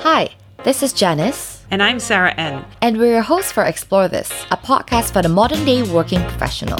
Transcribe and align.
Hi, 0.00 0.28
this 0.62 0.82
is 0.82 0.92
Janice. 0.92 1.64
And 1.70 1.82
I'm 1.82 1.98
Sarah 1.98 2.34
N. 2.34 2.64
And 2.82 2.98
we're 2.98 3.12
your 3.12 3.22
hosts 3.22 3.50
for 3.50 3.64
Explore 3.64 4.08
This, 4.08 4.30
a 4.50 4.56
podcast 4.56 5.12
for 5.12 5.22
the 5.22 5.28
modern 5.28 5.64
day 5.64 5.82
working 5.82 6.20
professional. 6.20 6.78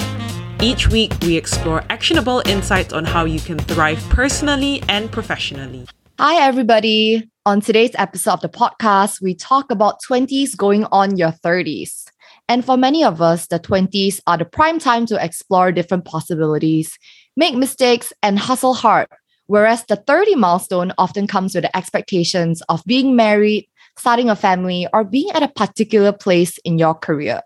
Each 0.63 0.89
week, 0.89 1.13
we 1.23 1.35
explore 1.37 1.83
actionable 1.89 2.43
insights 2.47 2.93
on 2.93 3.07
how 3.07 3.25
you 3.25 3.41
can 3.41 3.59
thrive 3.59 3.99
personally 4.11 4.83
and 4.89 5.11
professionally. 5.11 5.87
Hi, 6.19 6.47
everybody. 6.47 7.29
On 7.47 7.61
today's 7.61 7.93
episode 7.97 8.35
of 8.35 8.41
the 8.43 8.49
podcast, 8.51 9.23
we 9.23 9.35
talk 9.35 9.71
about 9.71 10.03
20s 10.03 10.55
going 10.55 10.85
on 10.93 11.17
your 11.17 11.33
30s. 11.33 12.05
And 12.49 12.65
for 12.65 12.77
many 12.77 13.03
of 13.03 13.23
us, 13.23 13.47
the 13.47 13.59
20s 13.59 14.21
are 14.27 14.37
the 14.37 14.45
prime 14.45 14.79
time 14.79 15.07
to 15.07 15.25
explore 15.25 15.73
different 15.73 16.05
possibilities, 16.05 16.99
make 17.35 17.55
mistakes, 17.55 18.13
and 18.23 18.39
hustle 18.39 18.75
hard. 18.75 19.09
Whereas 19.47 19.85
the 19.85 19.97
30 19.97 20.35
milestone 20.35 20.93
often 20.99 21.27
comes 21.27 21.55
with 21.55 21.65
the 21.65 21.77
expectations 21.77 22.63
of 22.69 22.85
being 22.85 23.15
married, 23.15 23.69
starting 23.97 24.29
a 24.29 24.37
family, 24.37 24.89
or 24.93 25.05
being 25.05 25.31
at 25.31 25.43
a 25.43 25.49
particular 25.49 26.13
place 26.13 26.59
in 26.59 26.79
your 26.79 26.95
career. 26.95 27.43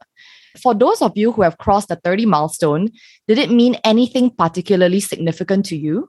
For 0.61 0.75
those 0.75 1.03
of 1.03 1.17
you 1.17 1.33
who 1.33 1.43
have 1.43 1.59
crossed 1.59 1.89
the 1.89 1.97
30 1.97 2.27
milestone, 2.27 2.89
did 3.29 3.39
it 3.39 3.51
mean 3.51 3.77
anything 3.85 4.31
particularly 4.31 5.01
significant 5.01 5.67
to 5.67 5.77
you? 5.77 6.09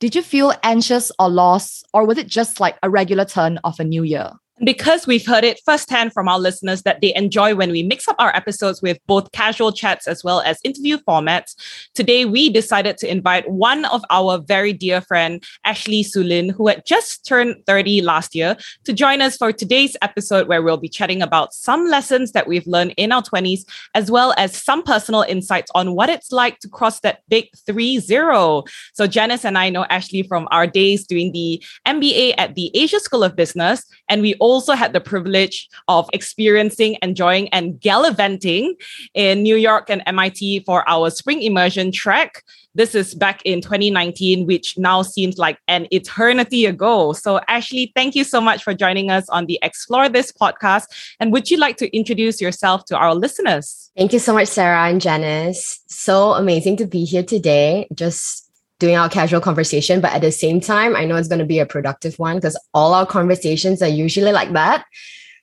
Did 0.00 0.14
you 0.14 0.22
feel 0.22 0.52
anxious 0.62 1.10
or 1.18 1.28
lost, 1.28 1.86
or 1.94 2.06
was 2.06 2.18
it 2.18 2.26
just 2.26 2.60
like 2.60 2.76
a 2.82 2.90
regular 2.90 3.24
turn 3.24 3.58
of 3.64 3.80
a 3.80 3.84
new 3.84 4.02
year? 4.02 4.32
Because 4.62 5.06
we've 5.06 5.26
heard 5.26 5.44
it 5.44 5.60
firsthand 5.64 6.12
from 6.12 6.28
our 6.28 6.38
listeners 6.38 6.82
that 6.82 7.00
they 7.00 7.14
enjoy 7.14 7.54
when 7.54 7.70
we 7.70 7.82
mix 7.82 8.08
up 8.08 8.16
our 8.18 8.34
episodes 8.34 8.82
with 8.82 8.98
both 9.06 9.30
casual 9.32 9.72
chats 9.72 10.06
as 10.06 10.24
well 10.24 10.40
as 10.40 10.58
interview 10.64 10.98
formats, 10.98 11.54
today 11.94 12.24
we 12.24 12.50
decided 12.50 12.98
to 12.98 13.10
invite 13.10 13.48
one 13.50 13.84
of 13.86 14.04
our 14.10 14.38
very 14.38 14.72
dear 14.72 15.00
friend, 15.00 15.42
Ashley 15.64 16.02
Sulin, 16.02 16.50
who 16.50 16.68
had 16.68 16.84
just 16.86 17.26
turned 17.26 17.56
30 17.66 18.02
last 18.02 18.34
year, 18.34 18.56
to 18.84 18.92
join 18.92 19.20
us 19.20 19.36
for 19.36 19.52
today's 19.52 19.96
episode 20.02 20.48
where 20.48 20.62
we'll 20.62 20.76
be 20.76 20.88
chatting 20.88 21.22
about 21.22 21.54
some 21.54 21.88
lessons 21.88 22.32
that 22.32 22.46
we've 22.46 22.66
learned 22.66 22.94
in 22.96 23.12
our 23.12 23.22
20s, 23.22 23.60
as 23.94 24.10
well 24.10 24.34
as 24.36 24.56
some 24.56 24.82
personal 24.82 25.22
insights 25.22 25.70
on 25.74 25.94
what 25.94 26.08
it's 26.08 26.32
like 26.32 26.58
to 26.60 26.68
cross 26.68 27.00
that 27.00 27.20
big 27.28 27.46
3 27.66 27.98
0. 27.98 28.64
So 28.94 29.06
Janice 29.06 29.44
and 29.44 29.58
I 29.58 29.70
know 29.70 29.84
Ashley 29.84 30.22
from 30.22 30.48
our 30.50 30.66
days 30.66 31.06
doing 31.06 31.32
the 31.32 31.62
MBA 31.86 32.34
at 32.38 32.54
the 32.54 32.70
Asia 32.74 33.00
School 33.00 33.24
of 33.24 33.36
Business, 33.36 33.84
and 34.08 34.22
we 34.22 34.34
also 34.48 34.72
had 34.72 34.92
the 34.92 35.00
privilege 35.00 35.68
of 35.88 36.08
experiencing, 36.12 36.96
enjoying, 37.02 37.48
and 37.50 37.80
gallivanting 37.80 38.74
in 39.14 39.42
New 39.42 39.56
York 39.56 39.90
and 39.90 40.02
MIT 40.06 40.60
for 40.60 40.88
our 40.88 41.10
spring 41.10 41.42
immersion 41.42 41.92
track. 41.92 42.42
This 42.74 42.94
is 42.94 43.14
back 43.14 43.42
in 43.44 43.60
2019, 43.60 44.46
which 44.46 44.78
now 44.78 45.02
seems 45.02 45.36
like 45.36 45.58
an 45.66 45.88
eternity 45.90 46.64
ago. 46.64 47.12
So, 47.12 47.40
Ashley, 47.48 47.92
thank 47.96 48.14
you 48.14 48.24
so 48.24 48.40
much 48.40 48.62
for 48.62 48.72
joining 48.72 49.10
us 49.10 49.28
on 49.30 49.46
the 49.46 49.58
Explore 49.62 50.08
This 50.08 50.30
podcast. 50.30 50.84
And 51.18 51.32
would 51.32 51.50
you 51.50 51.56
like 51.56 51.76
to 51.78 51.96
introduce 51.96 52.40
yourself 52.40 52.84
to 52.86 52.96
our 52.96 53.14
listeners? 53.14 53.90
Thank 53.96 54.12
you 54.12 54.20
so 54.20 54.32
much, 54.32 54.48
Sarah 54.48 54.88
and 54.88 55.00
Janice. 55.00 55.80
So 55.88 56.34
amazing 56.34 56.76
to 56.76 56.86
be 56.86 57.04
here 57.04 57.24
today. 57.24 57.88
Just 57.94 58.47
doing 58.78 58.96
our 58.96 59.08
casual 59.08 59.40
conversation, 59.40 60.00
but 60.00 60.12
at 60.12 60.22
the 60.22 60.32
same 60.32 60.60
time, 60.60 60.94
I 60.94 61.04
know 61.04 61.16
it's 61.16 61.28
going 61.28 61.40
to 61.40 61.44
be 61.44 61.58
a 61.58 61.66
productive 61.66 62.18
one 62.18 62.36
because 62.36 62.58
all 62.74 62.94
our 62.94 63.06
conversations 63.06 63.82
are 63.82 63.88
usually 63.88 64.32
like 64.32 64.52
that. 64.52 64.84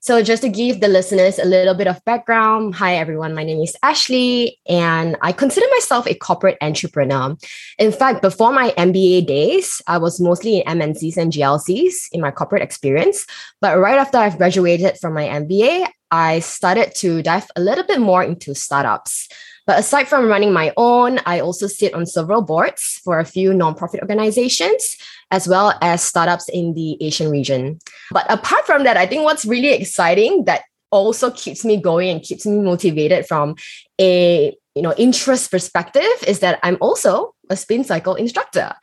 So, 0.06 0.22
just 0.22 0.44
to 0.44 0.50
give 0.50 0.82
the 0.82 0.88
listeners 0.88 1.40
a 1.40 1.46
little 1.46 1.74
bit 1.74 1.88
of 1.88 2.00
background, 2.06 2.76
hi 2.76 2.96
everyone, 2.96 3.34
my 3.34 3.44
name 3.44 3.60
is 3.64 3.76
Ashley, 3.82 4.60
and 4.70 5.18
I 5.24 5.32
consider 5.32 5.66
myself 5.72 6.06
a 6.06 6.14
corporate 6.14 6.60
entrepreneur. 6.62 7.36
In 7.80 7.92
fact, 7.92 8.22
before 8.22 8.54
my 8.54 8.70
MBA 8.78 9.26
days, 9.26 9.82
I 9.88 9.98
was 9.98 10.22
mostly 10.22 10.60
in 10.60 10.80
MNCs 10.80 11.18
and 11.18 11.34
GLCs 11.34 12.10
in 12.12 12.22
my 12.22 12.30
corporate 12.30 12.62
experience. 12.62 13.26
But 13.62 13.80
right 13.80 13.98
after 13.98 14.20
I've 14.20 14.38
graduated 14.38 15.00
from 15.00 15.16
my 15.16 15.24
MBA, 15.26 15.88
I 16.12 16.40
started 16.40 16.94
to 16.98 17.24
dive 17.24 17.48
a 17.56 17.62
little 17.62 17.84
bit 17.84 18.00
more 18.00 18.22
into 18.22 18.54
startups. 18.54 19.28
But 19.68 19.80
aside 19.80 20.08
from 20.08 20.28
running 20.28 20.54
my 20.54 20.72
own, 20.78 21.20
I 21.26 21.40
also 21.40 21.68
sit 21.68 21.94
on 21.94 22.06
several 22.06 22.42
boards 22.42 23.02
for 23.04 23.20
a 23.20 23.26
few 23.26 23.52
nonprofit 23.52 24.02
organizations, 24.02 24.96
as 25.32 25.48
well 25.48 25.74
as 25.82 26.04
startups 26.04 26.48
in 26.50 26.74
the 26.76 27.02
Asian 27.04 27.32
region. 27.32 27.80
But 28.12 28.32
apart 28.32 28.66
from 28.66 28.84
that, 28.84 28.98
I 28.98 29.08
think 29.08 29.24
what's 29.24 29.46
really 29.46 29.74
exciting 29.74 30.46
that 30.46 30.64
also 30.92 31.32
keeps 31.32 31.66
me 31.66 31.78
going 31.78 32.10
and 32.10 32.22
keeps 32.22 32.46
me 32.46 32.60
motivated 32.60 33.26
from 33.26 33.56
a 34.00 34.56
you 34.76 34.82
know 34.82 34.94
interest 34.98 35.52
perspective 35.52 36.16
is 36.28 36.40
that 36.40 36.60
I'm 36.64 36.78
also 36.80 37.34
a 37.50 37.56
spin 37.58 37.84
cycle 37.84 38.16
instructor 38.16 38.74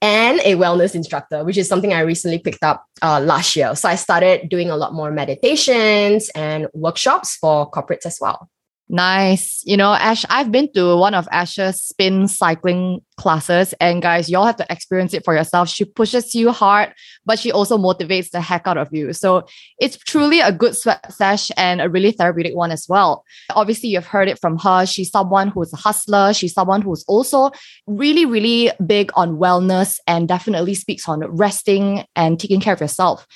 and 0.00 0.40
a 0.44 0.54
wellness 0.54 0.94
instructor, 0.94 1.44
which 1.44 1.58
is 1.58 1.68
something 1.68 1.92
I 1.92 2.00
recently 2.00 2.38
picked 2.38 2.62
up 2.62 2.84
uh, 3.02 3.20
last 3.20 3.56
year. 3.56 3.74
So 3.74 3.88
I 3.88 3.96
started 3.96 4.48
doing 4.48 4.70
a 4.70 4.76
lot 4.76 4.94
more 4.94 5.10
meditations 5.10 6.30
and 6.34 6.68
workshops 6.72 7.34
for 7.36 7.68
corporates 7.70 8.06
as 8.06 8.18
well. 8.20 8.48
Nice. 8.90 9.62
You 9.66 9.76
know, 9.76 9.92
Ash, 9.92 10.24
I've 10.30 10.50
been 10.50 10.72
to 10.72 10.96
one 10.96 11.12
of 11.12 11.28
Ash's 11.30 11.82
spin 11.82 12.26
cycling 12.26 13.02
classes, 13.18 13.74
and 13.80 14.00
guys, 14.00 14.30
y'all 14.30 14.46
have 14.46 14.56
to 14.56 14.66
experience 14.70 15.12
it 15.12 15.26
for 15.26 15.34
yourself. 15.34 15.68
She 15.68 15.84
pushes 15.84 16.34
you 16.34 16.52
hard, 16.52 16.94
but 17.26 17.38
she 17.38 17.52
also 17.52 17.76
motivates 17.76 18.30
the 18.30 18.40
heck 18.40 18.66
out 18.66 18.78
of 18.78 18.88
you. 18.90 19.12
So 19.12 19.46
it's 19.78 19.98
truly 19.98 20.40
a 20.40 20.52
good 20.52 20.74
sweat 20.74 21.12
sesh 21.12 21.50
and 21.58 21.82
a 21.82 21.90
really 21.90 22.12
therapeutic 22.12 22.56
one 22.56 22.70
as 22.70 22.86
well. 22.88 23.24
Obviously, 23.50 23.90
you've 23.90 24.06
heard 24.06 24.28
it 24.28 24.40
from 24.40 24.56
her. 24.58 24.86
She's 24.86 25.10
someone 25.10 25.48
who's 25.48 25.72
a 25.74 25.76
hustler. 25.76 26.32
She's 26.32 26.54
someone 26.54 26.80
who's 26.80 27.04
also 27.08 27.50
really, 27.86 28.24
really 28.24 28.70
big 28.86 29.10
on 29.16 29.36
wellness 29.36 29.98
and 30.06 30.26
definitely 30.26 30.72
speaks 30.74 31.06
on 31.06 31.20
resting 31.26 32.06
and 32.16 32.40
taking 32.40 32.60
care 32.60 32.72
of 32.72 32.80
yourself. 32.80 33.26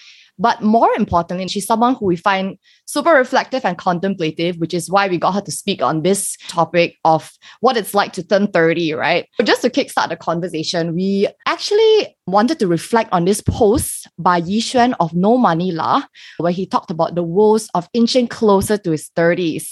But 0.42 0.60
more 0.60 0.90
importantly, 0.96 1.46
she's 1.46 1.66
someone 1.66 1.94
who 1.94 2.06
we 2.06 2.16
find 2.16 2.58
super 2.86 3.12
reflective 3.12 3.64
and 3.64 3.78
contemplative, 3.78 4.56
which 4.56 4.74
is 4.74 4.90
why 4.90 5.06
we 5.06 5.16
got 5.16 5.34
her 5.34 5.40
to 5.40 5.52
speak 5.52 5.80
on 5.80 6.02
this 6.02 6.36
topic 6.48 6.96
of 7.04 7.30
what 7.60 7.76
it's 7.76 7.94
like 7.94 8.12
to 8.14 8.24
turn 8.26 8.48
30, 8.48 8.94
right? 8.94 9.28
But 9.38 9.46
just 9.46 9.62
to 9.62 9.70
kickstart 9.70 10.08
the 10.08 10.16
conversation, 10.16 10.96
we 10.96 11.28
actually 11.46 12.16
wanted 12.26 12.58
to 12.58 12.66
reflect 12.66 13.12
on 13.12 13.24
this 13.24 13.40
post 13.40 14.08
by 14.18 14.38
Yi 14.38 14.60
Xuan 14.60 14.94
of 14.98 15.14
No 15.14 15.38
Money 15.38 15.70
La, 15.70 16.02
where 16.38 16.52
he 16.52 16.66
talked 16.66 16.90
about 16.90 17.14
the 17.14 17.22
woes 17.22 17.68
of 17.74 17.88
inching 17.92 18.26
closer 18.26 18.76
to 18.78 18.90
his 18.90 19.10
30s. 19.16 19.68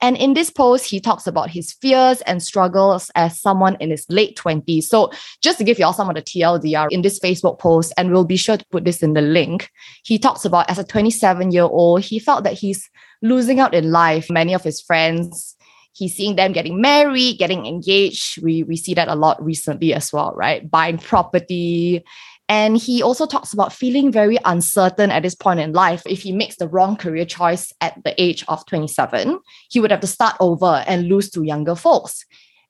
And 0.00 0.16
in 0.16 0.34
this 0.34 0.50
post, 0.50 0.86
he 0.86 1.00
talks 1.00 1.26
about 1.26 1.50
his 1.50 1.72
fears 1.72 2.20
and 2.22 2.42
struggles 2.42 3.10
as 3.14 3.38
someone 3.38 3.76
in 3.80 3.90
his 3.90 4.06
late 4.08 4.36
20s. 4.36 4.84
So, 4.84 5.10
just 5.42 5.58
to 5.58 5.64
give 5.64 5.78
you 5.78 5.84
all 5.84 5.92
some 5.92 6.08
of 6.08 6.14
the 6.14 6.22
TLDR 6.22 6.88
in 6.90 7.02
this 7.02 7.18
Facebook 7.18 7.58
post, 7.58 7.92
and 7.96 8.10
we'll 8.10 8.24
be 8.24 8.36
sure 8.36 8.56
to 8.56 8.64
put 8.70 8.84
this 8.84 9.02
in 9.02 9.12
the 9.12 9.20
link, 9.20 9.70
he 10.04 10.18
talks 10.18 10.44
about 10.44 10.70
as 10.70 10.78
a 10.78 10.84
27 10.84 11.50
year 11.52 11.64
old, 11.64 12.02
he 12.02 12.18
felt 12.18 12.44
that 12.44 12.54
he's 12.54 12.88
losing 13.22 13.60
out 13.60 13.74
in 13.74 13.90
life. 13.90 14.30
Many 14.30 14.54
of 14.54 14.62
his 14.62 14.80
friends, 14.80 15.56
he's 15.92 16.14
seeing 16.14 16.36
them 16.36 16.52
getting 16.52 16.80
married, 16.80 17.38
getting 17.38 17.66
engaged. 17.66 18.42
We, 18.42 18.62
we 18.62 18.76
see 18.76 18.94
that 18.94 19.08
a 19.08 19.14
lot 19.14 19.42
recently 19.44 19.92
as 19.92 20.12
well, 20.12 20.32
right? 20.34 20.68
Buying 20.68 20.98
property, 20.98 22.04
and 22.50 22.76
he 22.76 23.00
also 23.00 23.26
talks 23.26 23.52
about 23.52 23.72
feeling 23.72 24.10
very 24.10 24.36
uncertain 24.44 25.12
at 25.12 25.22
this 25.22 25.36
point 25.36 25.60
in 25.60 25.72
life. 25.72 26.02
If 26.04 26.22
he 26.22 26.32
makes 26.32 26.56
the 26.56 26.66
wrong 26.66 26.96
career 26.96 27.24
choice 27.24 27.72
at 27.80 28.02
the 28.02 28.12
age 28.20 28.44
of 28.48 28.66
27, 28.66 29.38
he 29.70 29.78
would 29.78 29.92
have 29.92 30.00
to 30.00 30.08
start 30.08 30.34
over 30.40 30.82
and 30.88 31.06
lose 31.06 31.30
to 31.30 31.44
younger 31.44 31.76
folks. 31.76 32.24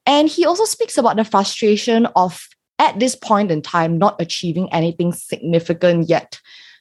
And 0.05 0.29
he 0.29 0.45
also 0.45 0.67
speaks 0.67 0.99
about 0.99 1.17
the 1.17 1.25
frustration 1.25 2.05
of, 2.15 2.47
at 2.79 3.01
this 3.01 3.17
point 3.17 3.51
in 3.51 3.63
time, 3.63 3.97
not 3.97 4.21
achieving 4.21 4.71
anything 4.71 5.15
significant 5.15 6.11
yet. 6.11 6.39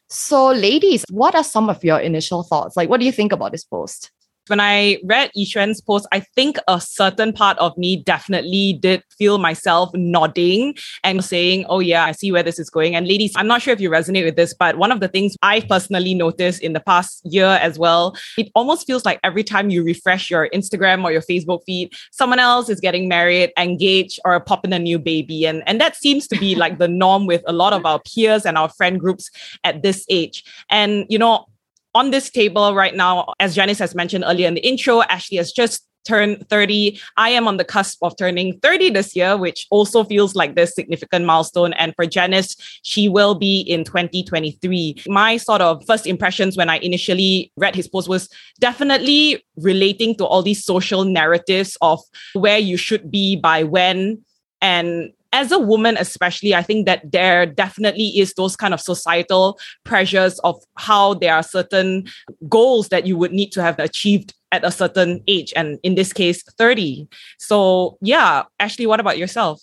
So, 0.09 0.51
ladies, 0.51 1.05
what 1.09 1.35
are 1.35 1.43
some 1.43 1.69
of 1.69 1.81
your 1.85 1.99
initial 1.99 2.43
thoughts? 2.43 2.75
Like, 2.75 2.89
what 2.89 2.99
do 2.99 3.05
you 3.05 3.13
think 3.13 3.31
about 3.31 3.53
this 3.53 3.63
post? 3.63 4.11
When 4.49 4.59
I 4.59 4.99
read 5.03 5.31
Yi 5.35 5.45
Xuan's 5.45 5.81
post, 5.81 6.07
I 6.11 6.21
think 6.35 6.57
a 6.67 6.79
certain 6.81 7.33
part 7.33 7.57
of 7.59 7.77
me 7.77 8.03
definitely 8.03 8.73
did 8.73 9.03
feel 9.17 9.37
myself 9.37 9.89
nodding 9.93 10.75
and 11.03 11.23
saying, 11.23 11.65
Oh, 11.69 11.79
yeah, 11.79 12.05
I 12.05 12.11
see 12.11 12.31
where 12.31 12.43
this 12.43 12.59
is 12.59 12.69
going. 12.69 12.95
And 12.95 13.07
ladies, 13.07 13.33
I'm 13.35 13.47
not 13.47 13.61
sure 13.61 13.73
if 13.73 13.81
you 13.81 13.89
resonate 13.89 14.25
with 14.25 14.35
this, 14.35 14.53
but 14.53 14.77
one 14.77 14.91
of 14.91 14.99
the 14.99 15.07
things 15.07 15.35
I 15.41 15.61
personally 15.61 16.13
noticed 16.13 16.61
in 16.61 16.73
the 16.73 16.79
past 16.79 17.21
year 17.25 17.59
as 17.61 17.77
well, 17.77 18.15
it 18.37 18.49
almost 18.55 18.87
feels 18.87 19.05
like 19.05 19.19
every 19.23 19.43
time 19.43 19.69
you 19.69 19.83
refresh 19.83 20.29
your 20.29 20.49
Instagram 20.49 21.03
or 21.03 21.11
your 21.11 21.21
Facebook 21.21 21.61
feed, 21.65 21.93
someone 22.11 22.39
else 22.39 22.69
is 22.69 22.79
getting 22.79 23.07
married, 23.07 23.51
engaged, 23.57 24.19
or 24.25 24.39
popping 24.39 24.73
a 24.73 24.79
new 24.79 24.99
baby. 24.99 25.45
And, 25.45 25.63
and 25.67 25.79
that 25.81 25.95
seems 25.95 26.27
to 26.27 26.39
be 26.39 26.55
like 26.55 26.77
the 26.77 26.87
norm 26.87 27.25
with 27.25 27.43
a 27.47 27.53
lot 27.53 27.73
of 27.73 27.85
our 27.85 27.99
peers 27.99 28.45
and 28.45 28.57
our 28.57 28.69
friend 28.69 28.99
groups 28.99 29.29
at 29.63 29.83
this 29.83 30.05
age. 30.09 30.43
And, 30.69 31.05
you 31.09 31.17
know, 31.17 31.45
on 31.95 32.11
this 32.11 32.29
table 32.29 32.75
right 32.75 32.95
now, 32.95 33.33
as 33.39 33.55
Janice 33.55 33.79
has 33.79 33.95
mentioned 33.95 34.23
earlier 34.27 34.47
in 34.47 34.53
the 34.53 34.67
intro, 34.67 35.01
Ashley 35.03 35.37
has 35.37 35.51
just 35.51 35.85
turned 36.07 36.47
30. 36.49 36.99
I 37.17 37.29
am 37.29 37.47
on 37.47 37.57
the 37.57 37.63
cusp 37.63 37.99
of 38.01 38.15
turning 38.17 38.59
30 38.59 38.91
this 38.91 39.15
year, 39.15 39.37
which 39.37 39.67
also 39.69 40.03
feels 40.03 40.35
like 40.35 40.55
this 40.55 40.73
significant 40.73 41.25
milestone. 41.25 41.73
And 41.73 41.93
for 41.95 42.05
Janice, 42.05 42.55
she 42.83 43.09
will 43.09 43.35
be 43.35 43.61
in 43.61 43.83
2023. 43.83 45.03
My 45.07 45.37
sort 45.37 45.61
of 45.61 45.83
first 45.85 46.07
impressions 46.07 46.57
when 46.57 46.69
I 46.69 46.77
initially 46.77 47.51
read 47.57 47.75
his 47.75 47.87
post 47.87 48.07
was 48.07 48.29
definitely 48.59 49.43
relating 49.57 50.15
to 50.15 50.25
all 50.25 50.41
these 50.41 50.63
social 50.63 51.03
narratives 51.03 51.77
of 51.81 51.99
where 52.33 52.57
you 52.57 52.77
should 52.77 53.11
be 53.11 53.35
by 53.35 53.63
when 53.63 54.23
and 54.61 55.11
as 55.31 55.51
a 55.51 55.59
woman, 55.59 55.95
especially, 55.97 56.55
I 56.55 56.63
think 56.63 56.85
that 56.85 57.11
there 57.11 57.45
definitely 57.45 58.07
is 58.17 58.33
those 58.33 58.55
kind 58.55 58.73
of 58.73 58.81
societal 58.81 59.59
pressures 59.83 60.39
of 60.39 60.61
how 60.77 61.13
there 61.13 61.35
are 61.35 61.43
certain 61.43 62.07
goals 62.47 62.89
that 62.89 63.05
you 63.05 63.17
would 63.17 63.31
need 63.31 63.51
to 63.51 63.61
have 63.61 63.77
achieved 63.79 64.33
at 64.51 64.65
a 64.65 64.71
certain 64.71 65.21
age, 65.27 65.53
and 65.55 65.77
in 65.83 65.93
this 65.93 66.11
case, 66.11 66.41
30. 66.57 67.07
So, 67.37 67.97
yeah, 68.01 68.43
Ashley, 68.59 68.87
what 68.87 68.99
about 68.99 69.19
yourself? 69.19 69.61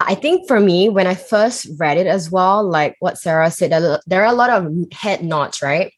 I 0.00 0.14
think 0.14 0.46
for 0.46 0.60
me, 0.60 0.88
when 0.88 1.06
I 1.06 1.14
first 1.14 1.66
read 1.78 1.96
it 1.96 2.06
as 2.06 2.30
well, 2.30 2.62
like 2.62 2.96
what 3.00 3.18
Sarah 3.18 3.50
said, 3.50 3.70
there 4.06 4.22
are 4.22 4.32
a 4.32 4.36
lot 4.36 4.50
of 4.50 4.70
head 4.92 5.24
nods, 5.24 5.62
right? 5.62 5.92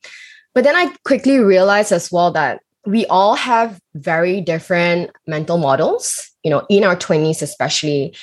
But 0.55 0.65
then 0.65 0.77
I 0.77 0.95
quickly 1.05 1.39
realized 1.39 1.93
as 1.93 2.13
well 2.13 2.31
that 2.33 2.61
we 2.87 3.07
all 3.07 3.35
have 3.35 3.81
very 3.95 4.41
different 4.41 5.11
mental 5.27 5.57
models, 5.59 6.31
you 6.43 6.51
know, 6.51 6.67
in 6.69 6.85
our 6.85 6.97
20s, 6.97 7.43
especially. 7.43 8.15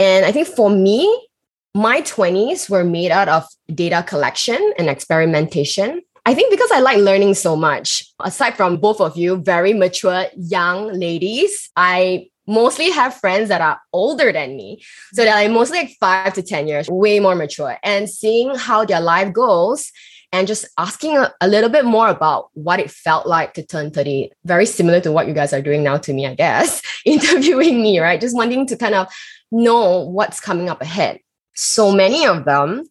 And 0.00 0.24
I 0.24 0.32
think 0.32 0.48
for 0.48 0.70
me, 0.70 1.28
my 1.74 2.00
20s 2.00 2.68
were 2.70 2.82
made 2.82 3.12
out 3.12 3.28
of 3.28 3.46
data 3.72 4.02
collection 4.02 4.72
and 4.78 4.88
experimentation. 4.88 6.00
I 6.26 6.34
think 6.34 6.50
because 6.50 6.70
I 6.72 6.80
like 6.80 6.98
learning 6.98 7.34
so 7.34 7.54
much, 7.54 8.02
aside 8.18 8.56
from 8.56 8.78
both 8.78 9.00
of 9.00 9.16
you, 9.16 9.36
very 9.36 9.72
mature 9.74 10.24
young 10.36 10.92
ladies, 10.92 11.70
I 11.76 12.28
mostly 12.46 12.90
have 12.90 13.14
friends 13.14 13.48
that 13.50 13.60
are 13.60 13.80
older 13.92 14.32
than 14.32 14.56
me. 14.56 14.82
So 15.12 15.22
they're 15.22 15.34
like 15.34 15.50
mostly 15.50 15.78
like 15.78 15.96
five 16.00 16.34
to 16.34 16.42
10 16.42 16.66
years, 16.66 16.88
way 16.88 17.20
more 17.20 17.34
mature. 17.34 17.78
And 17.82 18.08
seeing 18.08 18.54
how 18.54 18.84
their 18.84 19.00
life 19.00 19.32
goes 19.32 19.92
and 20.32 20.46
just 20.46 20.66
asking 20.78 21.16
a, 21.16 21.32
a, 21.40 21.48
little 21.48 21.70
bit 21.70 21.84
more 21.84 22.08
about 22.08 22.50
what 22.54 22.80
it 22.80 22.90
felt 22.90 23.26
like 23.26 23.54
to 23.54 23.66
turn 23.66 23.90
30 23.90 24.30
very 24.44 24.66
similar 24.66 25.00
to 25.00 25.10
what 25.10 25.26
you 25.26 25.34
guys 25.34 25.52
are 25.52 25.60
doing 25.60 25.82
now 25.82 25.96
to 25.96 26.12
me 26.12 26.26
i 26.26 26.34
guess 26.34 26.82
interviewing 27.04 27.82
me 27.82 27.98
right 27.98 28.20
just 28.20 28.36
wanting 28.36 28.66
to 28.66 28.76
kind 28.76 28.94
of 28.94 29.08
know 29.50 30.00
what's 30.00 30.40
coming 30.40 30.68
up 30.68 30.80
ahead. 30.80 31.20
So 31.54 31.92
many 31.92 32.26
of 32.26 32.44
them 32.44 32.84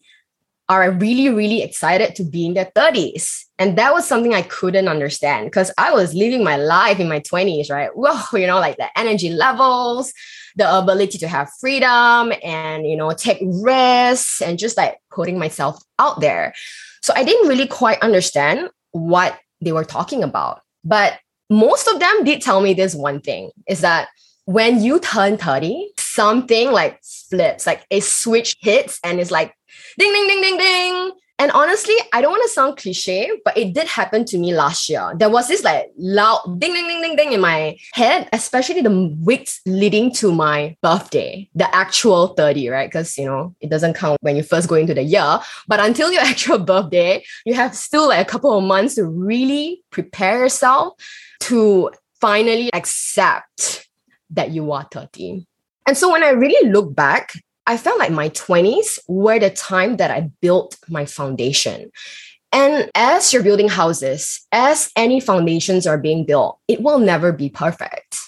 are 0.68 0.92
really 0.92 1.30
really 1.30 1.64
excited 1.64 2.14
to 2.14 2.24
be 2.24 2.46
in 2.46 2.54
their 2.54 2.72
30s 2.76 3.46
and 3.58 3.76
that 3.76 3.92
was 3.92 4.08
something 4.08 4.36
i 4.36 4.44
couldn't 4.44 4.88
understand 4.88 5.48
because 5.48 5.72
i 5.80 5.92
was 5.92 6.14
living 6.14 6.44
my 6.44 6.58
life 6.58 7.00
in 7.00 7.10
my 7.10 7.20
20s 7.22 7.72
right? 7.72 7.90
Well 7.96 8.24
you 8.34 8.46
know 8.46 8.60
like 8.60 8.78
the 8.78 8.88
energy 8.96 9.32
levels 9.32 10.14
the 10.60 10.78
ability 10.78 11.18
to 11.18 11.28
have 11.28 11.50
freedom 11.60 12.34
and 12.44 12.86
you 12.86 12.96
know 12.96 13.12
take 13.14 13.40
risks 13.42 14.42
and 14.42 14.60
just 14.60 14.78
like 14.78 15.00
putting 15.10 15.40
myself 15.40 15.82
out 15.98 16.20
there. 16.22 16.54
So 17.02 17.14
I 17.16 17.24
didn't 17.24 17.48
really 17.48 17.68
quite 17.68 18.00
understand 18.02 18.70
what 18.92 19.40
they 19.62 19.72
were 19.72 19.86
talking 19.86 20.24
about. 20.24 20.62
But 20.84 21.20
most 21.50 21.88
of 21.88 22.00
them 22.00 22.24
did 22.24 22.42
tell 22.42 22.62
me 22.62 22.74
this 22.74 22.94
one 22.94 23.22
thing 23.22 23.52
is 23.68 23.82
that 23.82 24.10
when 24.46 24.82
you 24.84 25.00
turn 25.00 25.38
30, 25.38 25.92
something 26.14 26.72
like 26.72 27.00
flips, 27.30 27.66
like 27.66 27.86
a 27.92 28.00
switch 28.00 28.58
hits 28.62 29.00
and 29.04 29.20
it's 29.20 29.32
like 29.32 29.54
ding, 29.98 30.12
ding, 30.12 30.28
ding, 30.28 30.42
ding, 30.42 30.58
ding. 30.58 31.12
And 31.40 31.52
honestly, 31.54 31.96
I 32.12 32.20
don't 32.20 32.32
want 32.32 32.44
to 32.44 32.50
sound 32.50 32.76
cliche, 32.76 33.32
but 33.46 33.58
it 33.58 33.74
did 33.74 33.88
happen 33.88 34.26
to 34.26 34.38
me 34.38 34.54
last 34.54 34.90
year. 34.90 35.14
There 35.16 35.30
was 35.30 35.48
this 35.48 35.64
like 35.64 35.90
loud 35.98 36.60
ding, 36.60 36.74
ding, 36.74 36.86
ding, 36.86 37.02
ding, 37.02 37.16
ding 37.16 37.32
in 37.32 37.40
my 37.40 37.78
head, 37.94 38.28
especially 38.34 38.82
the 38.82 39.16
weeks 39.24 39.62
leading 39.66 40.12
to 40.16 40.34
my 40.34 40.76
birthday, 40.84 41.50
the 41.56 41.74
actual 41.74 42.30
30, 42.30 42.68
right? 42.68 42.90
Because, 42.90 43.18
you 43.18 43.24
know, 43.24 43.56
it 43.62 43.70
doesn't 43.70 43.94
count 43.94 44.18
when 44.20 44.36
you 44.36 44.44
first 44.44 44.68
go 44.68 44.76
into 44.76 44.94
the 44.94 45.02
year. 45.02 45.40
But 45.66 45.80
until 45.80 46.12
your 46.12 46.22
actual 46.34 46.60
birthday, 46.60 47.24
you 47.46 47.54
have 47.54 47.74
still 47.74 48.10
like 48.10 48.28
a 48.28 48.30
couple 48.30 48.58
of 48.58 48.66
months 48.66 48.96
to 48.96 49.06
really 49.06 49.82
prepare 49.92 50.40
yourself 50.40 50.96
to 51.44 51.90
finally 52.20 52.70
accept 52.74 53.88
that 54.32 54.52
you 54.52 54.74
are 54.74 54.86
30. 54.92 55.48
And 55.90 55.98
so 55.98 56.12
when 56.12 56.24
I 56.24 56.30
really 56.30 56.70
look 56.70 56.94
back, 56.94 57.34
I 57.66 57.76
felt 57.76 57.98
like 57.98 58.12
my 58.12 58.30
20s 58.30 59.00
were 59.08 59.40
the 59.40 59.50
time 59.50 59.98
that 59.98 60.12
I 60.12 60.30
built 60.40 60.78
my 60.88 61.06
foundation. 61.06 61.90
And 62.52 62.92
as 62.94 63.34
you're 63.34 63.42
building 63.42 63.70
houses, 63.70 64.46
as 64.52 64.92
any 64.96 65.20
foundations 65.20 65.88
are 65.88 65.98
being 65.98 66.28
built, 66.28 66.60
it 66.68 66.84
will 66.84 67.00
never 67.00 67.32
be 67.32 67.50
perfect. 67.50 68.20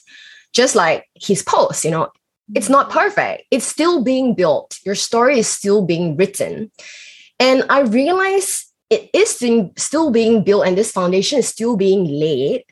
Just 0.54 0.76
like 0.76 1.06
his 1.14 1.44
post, 1.44 1.86
you 1.86 1.92
know, 1.92 2.10
it's 2.56 2.68
not 2.68 2.90
perfect. 2.90 3.44
It's 3.52 3.68
still 3.68 4.04
being 4.04 4.34
built. 4.34 4.80
Your 4.84 4.96
story 4.96 5.38
is 5.38 5.48
still 5.48 5.86
being 5.86 6.18
written. 6.18 6.72
And 7.40 7.64
I 7.70 7.82
realize 7.82 8.66
it 8.90 9.08
is 9.14 9.38
still 9.78 10.10
being 10.10 10.44
built 10.44 10.66
and 10.66 10.76
this 10.76 10.92
foundation 10.92 11.38
is 11.38 11.48
still 11.48 11.78
being 11.78 12.06
laid. 12.06 12.64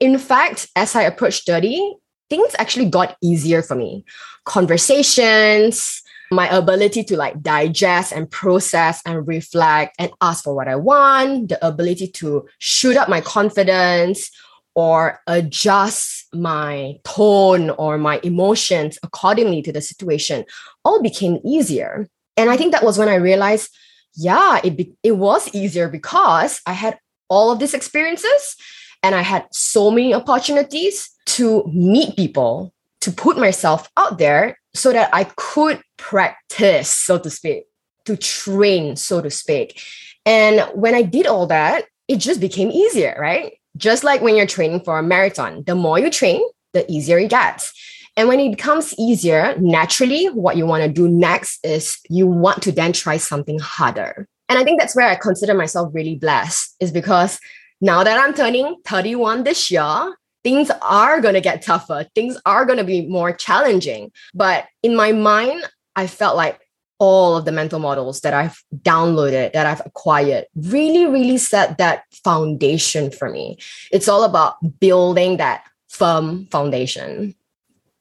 In 0.00 0.18
fact, 0.18 0.66
as 0.74 0.96
I 0.96 1.02
approached 1.02 1.46
30, 1.46 1.94
things 2.28 2.54
actually 2.58 2.88
got 2.88 3.16
easier 3.22 3.62
for 3.62 3.74
me. 3.74 4.04
Conversations, 4.44 6.02
my 6.30 6.48
ability 6.48 7.04
to 7.04 7.16
like 7.16 7.40
digest 7.42 8.12
and 8.12 8.30
process 8.30 9.00
and 9.06 9.26
reflect 9.26 9.94
and 9.98 10.10
ask 10.20 10.44
for 10.44 10.54
what 10.54 10.68
I 10.68 10.76
want, 10.76 11.50
the 11.50 11.66
ability 11.66 12.08
to 12.08 12.46
shoot 12.58 12.96
up 12.96 13.08
my 13.08 13.20
confidence 13.20 14.30
or 14.74 15.20
adjust 15.26 16.26
my 16.34 16.96
tone 17.04 17.70
or 17.70 17.96
my 17.96 18.20
emotions 18.22 18.98
accordingly 19.02 19.62
to 19.62 19.72
the 19.72 19.80
situation 19.80 20.44
all 20.84 21.02
became 21.02 21.38
easier. 21.44 22.06
And 22.36 22.50
I 22.50 22.56
think 22.56 22.72
that 22.72 22.84
was 22.84 22.98
when 22.98 23.08
I 23.08 23.14
realized, 23.14 23.74
yeah, 24.14 24.60
it, 24.62 24.76
be- 24.76 24.94
it 25.02 25.12
was 25.12 25.54
easier 25.54 25.88
because 25.88 26.60
I 26.66 26.72
had 26.72 26.98
all 27.28 27.50
of 27.50 27.58
these 27.58 27.72
experiences 27.74 28.56
and 29.02 29.14
I 29.14 29.22
had 29.22 29.46
so 29.52 29.90
many 29.90 30.12
opportunities 30.12 31.10
to 31.26 31.64
meet 31.72 32.16
people, 32.16 32.72
to 33.00 33.12
put 33.12 33.38
myself 33.38 33.90
out 33.96 34.18
there 34.18 34.58
so 34.74 34.92
that 34.92 35.10
I 35.12 35.24
could 35.24 35.80
practice, 35.96 36.88
so 36.88 37.18
to 37.18 37.30
speak, 37.30 37.64
to 38.04 38.16
train, 38.16 38.96
so 38.96 39.20
to 39.20 39.30
speak. 39.30 39.80
And 40.24 40.60
when 40.74 40.94
I 40.94 41.02
did 41.02 41.26
all 41.26 41.46
that, 41.46 41.84
it 42.08 42.16
just 42.16 42.40
became 42.40 42.70
easier, 42.70 43.16
right? 43.18 43.54
Just 43.76 44.04
like 44.04 44.22
when 44.22 44.36
you're 44.36 44.46
training 44.46 44.80
for 44.80 44.98
a 44.98 45.02
marathon, 45.02 45.62
the 45.66 45.74
more 45.74 45.98
you 45.98 46.10
train, 46.10 46.42
the 46.72 46.90
easier 46.90 47.18
it 47.18 47.30
gets. 47.30 47.72
And 48.16 48.28
when 48.28 48.40
it 48.40 48.50
becomes 48.50 48.94
easier, 48.98 49.56
naturally, 49.58 50.26
what 50.26 50.56
you 50.56 50.64
want 50.64 50.82
to 50.84 50.88
do 50.88 51.06
next 51.06 51.64
is 51.64 51.98
you 52.08 52.26
want 52.26 52.62
to 52.62 52.72
then 52.72 52.92
try 52.92 53.18
something 53.18 53.58
harder. 53.58 54.26
And 54.48 54.58
I 54.58 54.64
think 54.64 54.80
that's 54.80 54.96
where 54.96 55.08
I 55.08 55.16
consider 55.16 55.54
myself 55.54 55.92
really 55.92 56.14
blessed, 56.14 56.76
is 56.80 56.92
because 56.92 57.38
now 57.80 58.02
that 58.04 58.18
I'm 58.18 58.32
turning 58.32 58.76
31 58.86 59.44
this 59.44 59.70
year, 59.70 60.14
things 60.46 60.70
are 60.80 61.20
going 61.20 61.34
to 61.34 61.40
get 61.40 61.60
tougher. 61.60 62.06
Things 62.14 62.38
are 62.46 62.64
going 62.64 62.78
to 62.78 62.84
be 62.84 63.04
more 63.08 63.32
challenging. 63.32 64.12
But 64.32 64.66
in 64.84 64.94
my 64.94 65.10
mind, 65.10 65.64
I 65.96 66.06
felt 66.06 66.36
like 66.36 66.60
all 67.00 67.36
of 67.36 67.44
the 67.44 67.50
mental 67.50 67.80
models 67.80 68.20
that 68.20 68.32
I've 68.32 68.62
downloaded, 68.76 69.54
that 69.54 69.66
I've 69.66 69.84
acquired, 69.84 70.44
really, 70.54 71.04
really 71.04 71.36
set 71.36 71.78
that 71.78 72.04
foundation 72.22 73.10
for 73.10 73.28
me. 73.28 73.58
It's 73.90 74.06
all 74.06 74.22
about 74.22 74.54
building 74.78 75.38
that 75.38 75.64
firm 75.88 76.46
foundation. 76.46 77.34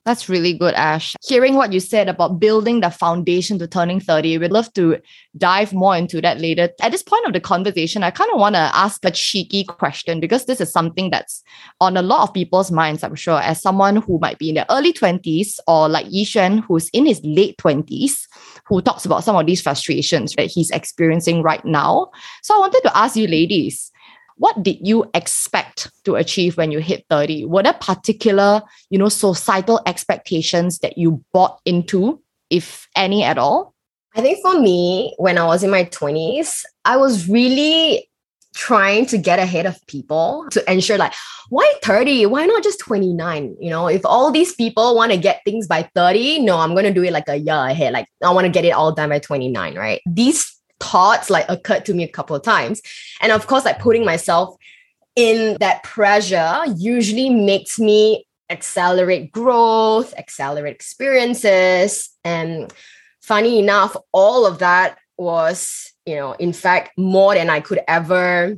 That's 0.06 0.30
really 0.30 0.54
good, 0.54 0.76
Ash. 0.76 1.16
Hearing 1.28 1.56
what 1.56 1.74
you 1.74 1.80
said 1.80 2.08
about 2.08 2.40
building 2.40 2.82
the 2.82 2.92
foundation 2.92 3.58
to 3.58 3.68
turning 3.68 4.00
30, 4.00 4.38
we'd 4.38 4.52
love 4.52 4.72
to 4.74 5.00
dive 5.36 5.74
more 5.74 5.98
into 5.98 6.22
that 6.22 6.40
later. 6.40 6.70
At 6.80 6.92
this 6.92 7.02
point 7.02 7.26
of 7.26 7.34
the 7.34 7.40
conversation, 7.40 8.04
I 8.04 8.12
kind 8.12 8.30
of 8.32 8.40
want 8.40 8.54
to 8.54 8.60
ask 8.60 9.04
a 9.04 9.10
cheeky 9.10 9.64
question 9.64 10.20
because 10.20 10.46
this 10.46 10.62
is 10.62 10.72
something 10.72 11.10
that's 11.10 11.44
on 11.82 11.98
a 11.98 12.04
lot 12.04 12.22
of 12.22 12.36
people's 12.36 12.72
minds, 12.72 13.04
I'm 13.04 13.16
sure, 13.16 13.40
as 13.42 13.60
someone 13.60 13.96
who 13.96 14.20
might 14.20 14.38
be 14.38 14.50
in 14.50 14.56
their 14.56 14.68
early 14.70 14.94
20s 14.94 15.58
or 15.68 15.90
like 15.90 16.06
Yi 16.12 16.24
Xuan, 16.24 16.64
who's 16.64 16.88
in 16.90 17.08
his 17.08 17.20
late 17.24 17.58
20s, 17.58 18.28
who 18.68 18.84
talks 18.84 19.06
about 19.06 19.24
some 19.24 19.36
of 19.36 19.48
these 19.48 19.64
frustrations 19.64 20.36
that 20.36 20.52
he's 20.52 20.70
experiencing 20.70 21.42
right 21.42 21.66
now. 21.66 22.12
So 22.44 22.56
I 22.56 22.60
wanted 22.60 22.82
to 22.84 22.96
ask 22.96 23.16
you, 23.16 23.26
ladies, 23.26 23.92
what 24.38 24.62
did 24.64 24.78
you 24.86 25.06
expect 25.14 25.92
to 26.04 26.16
achieve 26.16 26.58
when 26.58 26.72
you 26.72 26.80
hit 26.80 27.06
30 27.10 27.46
were 27.46 27.64
there 27.64 27.74
particular 27.74 28.62
you 28.90 29.00
know 29.00 29.10
societal 29.10 29.82
expectations 29.86 30.80
that 30.80 30.98
you 30.98 31.24
bought 31.34 31.60
into 31.66 32.22
if 32.50 32.88
any 32.96 33.24
at 33.24 33.38
all? 33.38 33.74
I 34.16 34.22
think 34.22 34.40
for 34.42 34.60
me 34.60 35.14
when 35.18 35.38
i 35.38 35.46
was 35.46 35.64
in 35.64 35.70
my 35.70 35.86
20s 35.86 36.64
i 36.86 36.96
was 36.96 37.28
really 37.28 38.10
trying 38.56 39.06
to 39.06 39.18
get 39.18 39.38
ahead 39.38 39.66
of 39.66 39.78
people 39.88 40.48
to 40.52 40.72
ensure 40.72 40.98
like 40.98 41.14
why 41.50 41.70
30 41.84 42.26
why 42.28 42.46
not 42.46 42.64
just 42.64 42.80
29 42.80 43.58
you 43.60 43.70
know 43.70 43.88
if 43.88 44.06
all 44.06 44.32
these 44.32 44.56
people 44.56 44.96
want 44.96 45.12
to 45.12 45.18
get 45.18 45.42
things 45.44 45.68
by 45.68 45.90
30 45.94 46.40
no 46.40 46.58
i'm 46.58 46.72
going 46.72 46.86
to 46.86 46.94
do 46.94 47.04
it 47.04 47.12
like 47.12 47.28
a 47.28 47.36
year 47.36 47.54
ahead. 47.54 47.92
Like 47.92 48.08
i 48.24 48.32
want 48.32 48.46
to 48.46 48.52
get 48.52 48.64
it 48.64 48.72
all 48.72 48.94
done 48.94 49.10
by 49.10 49.20
29 49.20 49.76
right? 49.76 50.02
These 50.06 50.55
thoughts 50.80 51.30
like 51.30 51.46
occurred 51.50 51.86
to 51.86 51.94
me 51.94 52.04
a 52.04 52.08
couple 52.08 52.36
of 52.36 52.44
times. 52.44 52.82
And 53.22 53.32
of 53.32 53.48
course, 53.48 53.66
like 53.66 53.80
putting 53.80 54.06
myself 54.06 54.56
in 55.16 55.58
that 55.60 55.84
pressure 55.84 56.64
usually 56.76 57.30
makes 57.30 57.80
me 57.80 58.26
accelerate 58.50 59.32
growth, 59.32 60.14
accelerate 60.18 60.76
experiences. 60.76 62.10
And 62.24 62.72
funny 63.22 63.60
enough, 63.60 63.96
all 64.12 64.46
of 64.46 64.60
that 64.60 64.98
was, 65.18 65.94
you 66.06 66.16
know, 66.16 66.34
in 66.34 66.54
fact, 66.54 66.98
more 66.98 67.34
than 67.34 67.50
I 67.50 67.62
could 67.62 67.80
ever 67.88 68.58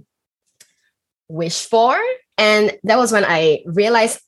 wish 1.29 1.65
for. 1.65 1.97
And 2.37 2.77
that 2.83 2.97
was 2.97 3.11
when 3.11 3.25
I 3.25 3.63
realized 3.65 4.19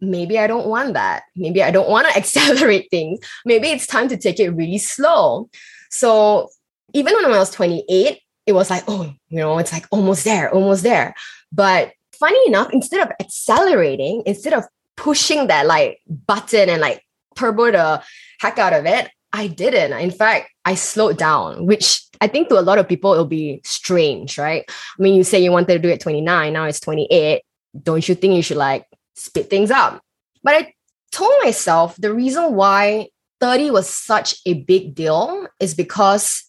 maybe 0.00 0.38
I 0.38 0.46
don't 0.46 0.66
want 0.66 0.94
that. 0.94 1.24
Maybe 1.34 1.62
I 1.62 1.70
don't 1.70 1.88
want 1.88 2.08
to 2.08 2.16
accelerate 2.16 2.88
things. 2.90 3.20
Maybe 3.44 3.68
it's 3.68 3.86
time 3.86 4.08
to 4.08 4.16
take 4.16 4.38
it 4.38 4.50
really 4.50 4.78
slow. 4.78 5.48
So 5.90 6.48
even 6.92 7.14
when 7.14 7.24
I 7.26 7.38
was 7.38 7.50
28, 7.50 8.20
it 8.46 8.52
was 8.52 8.70
like, 8.70 8.84
oh, 8.88 9.12
you 9.28 9.38
know, 9.38 9.58
it's 9.58 9.72
like 9.72 9.86
almost 9.90 10.24
there, 10.24 10.52
almost 10.52 10.82
there. 10.82 11.14
But 11.52 11.92
funny 12.12 12.38
enough, 12.46 12.70
instead 12.72 13.06
of 13.06 13.12
accelerating, 13.20 14.22
instead 14.26 14.54
of 14.54 14.64
pushing 14.96 15.46
that 15.48 15.66
like 15.66 16.00
button 16.08 16.68
and 16.68 16.80
like 16.80 17.02
turbo 17.36 17.70
the 17.70 18.02
heck 18.40 18.58
out 18.58 18.72
of 18.72 18.86
it, 18.86 19.10
I 19.32 19.46
didn't. 19.46 19.92
In 19.92 20.10
fact, 20.10 20.50
I 20.64 20.74
slowed 20.74 21.18
down, 21.18 21.66
which 21.66 22.02
I 22.20 22.26
think 22.26 22.48
to 22.48 22.58
a 22.58 22.62
lot 22.62 22.78
of 22.78 22.88
people 22.88 23.12
it'll 23.12 23.26
be 23.26 23.60
strange, 23.64 24.38
right? 24.38 24.64
I 24.68 25.02
mean, 25.02 25.14
you 25.14 25.24
say 25.24 25.42
you 25.42 25.52
wanted 25.52 25.74
to 25.74 25.78
do 25.78 25.88
it 25.88 26.00
29, 26.00 26.52
now 26.52 26.64
it's 26.64 26.80
28. 26.80 27.42
Don't 27.82 28.08
you 28.08 28.14
think 28.14 28.34
you 28.34 28.42
should 28.42 28.56
like 28.56 28.86
speed 29.14 29.50
things 29.50 29.70
up? 29.70 30.02
But 30.42 30.54
I 30.54 30.72
told 31.12 31.34
myself 31.42 31.96
the 31.96 32.12
reason 32.12 32.54
why 32.54 33.08
30 33.40 33.70
was 33.70 33.88
such 33.88 34.36
a 34.46 34.54
big 34.54 34.94
deal 34.94 35.46
is 35.60 35.74
because 35.74 36.44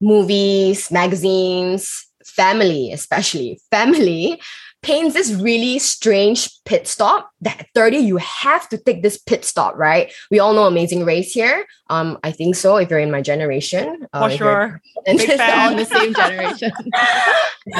movies, 0.00 0.90
magazines, 0.90 2.06
family, 2.24 2.92
especially. 2.92 3.60
Family, 3.70 4.40
paints 4.84 5.14
this 5.14 5.32
really 5.32 5.78
strange 5.78 6.50
pit 6.66 6.86
stop 6.86 7.30
that 7.40 7.58
at 7.58 7.66
30 7.74 7.96
you 7.96 8.18
have 8.18 8.68
to 8.68 8.76
take 8.76 9.02
this 9.02 9.16
pit 9.16 9.42
stop 9.42 9.74
right? 9.76 10.12
We 10.30 10.38
all 10.38 10.52
know 10.52 10.66
amazing 10.66 11.04
race 11.06 11.32
here. 11.32 11.64
Um 11.88 12.18
i 12.22 12.30
think 12.30 12.54
so 12.54 12.76
if 12.76 12.90
you're 12.90 12.98
in 12.98 13.10
my 13.10 13.22
generation. 13.22 14.06
Uh, 14.12 14.28
for 14.28 14.36
sure. 14.36 14.80
and 15.06 15.16
Big 15.16 15.38
fan. 15.38 15.70
on 15.70 15.76
the 15.76 15.86
same 15.86 16.12
generation. 16.14 16.70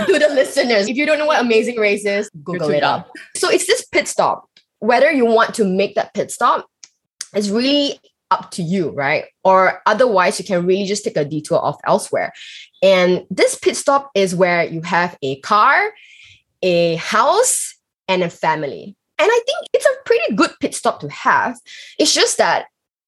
To 0.06 0.18
the 0.18 0.30
listeners 0.30 0.88
if 0.88 0.96
you 0.96 1.04
don't 1.04 1.18
know 1.18 1.26
what 1.26 1.42
amazing 1.42 1.76
race 1.78 2.06
is 2.06 2.30
google 2.42 2.70
it 2.70 2.82
up. 2.82 3.10
so 3.36 3.50
it's 3.50 3.66
this 3.66 3.84
pit 3.84 4.08
stop. 4.08 4.48
Whether 4.78 5.12
you 5.12 5.26
want 5.26 5.54
to 5.56 5.64
make 5.64 5.94
that 5.96 6.14
pit 6.14 6.30
stop 6.30 6.66
is 7.36 7.50
really 7.50 8.00
up 8.34 8.50
to 8.52 8.62
you, 8.62 8.90
right? 8.90 9.24
Or 9.44 9.80
otherwise, 9.86 10.38
you 10.38 10.44
can 10.44 10.66
really 10.66 10.86
just 10.86 11.04
take 11.04 11.16
a 11.16 11.24
detour 11.24 11.58
off 11.58 11.80
elsewhere. 11.86 12.32
And 12.82 13.24
this 13.30 13.56
pit 13.56 13.76
stop 13.76 14.10
is 14.14 14.34
where 14.34 14.64
you 14.64 14.82
have 14.82 15.16
a 15.22 15.40
car, 15.40 15.92
a 16.62 16.96
house, 16.96 17.74
and 18.08 18.22
a 18.22 18.30
family. 18.30 18.96
And 19.18 19.28
I 19.30 19.40
think 19.46 19.68
it's 19.72 19.86
a 19.86 20.02
pretty 20.04 20.34
good 20.34 20.50
pit 20.60 20.74
stop 20.74 21.00
to 21.00 21.08
have. 21.08 21.56
It's 21.98 22.12
just 22.12 22.38
that 22.38 22.66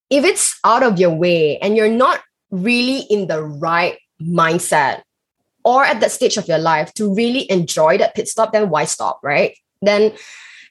if 0.08 0.24
it's 0.24 0.58
out 0.64 0.82
of 0.82 0.98
your 0.98 1.14
way 1.14 1.58
and 1.58 1.76
you're 1.76 1.90
not 1.90 2.20
really 2.50 3.00
in 3.10 3.26
the 3.26 3.42
right 3.42 3.98
mindset 4.20 5.02
or 5.64 5.84
at 5.84 6.00
that 6.00 6.12
stage 6.12 6.36
of 6.36 6.46
your 6.46 6.58
life 6.58 6.94
to 6.94 7.12
really 7.12 7.50
enjoy 7.50 7.98
that 7.98 8.14
pit 8.14 8.28
stop, 8.28 8.52
then 8.52 8.70
why 8.70 8.84
stop, 8.84 9.18
right? 9.22 9.56
Then 9.82 10.12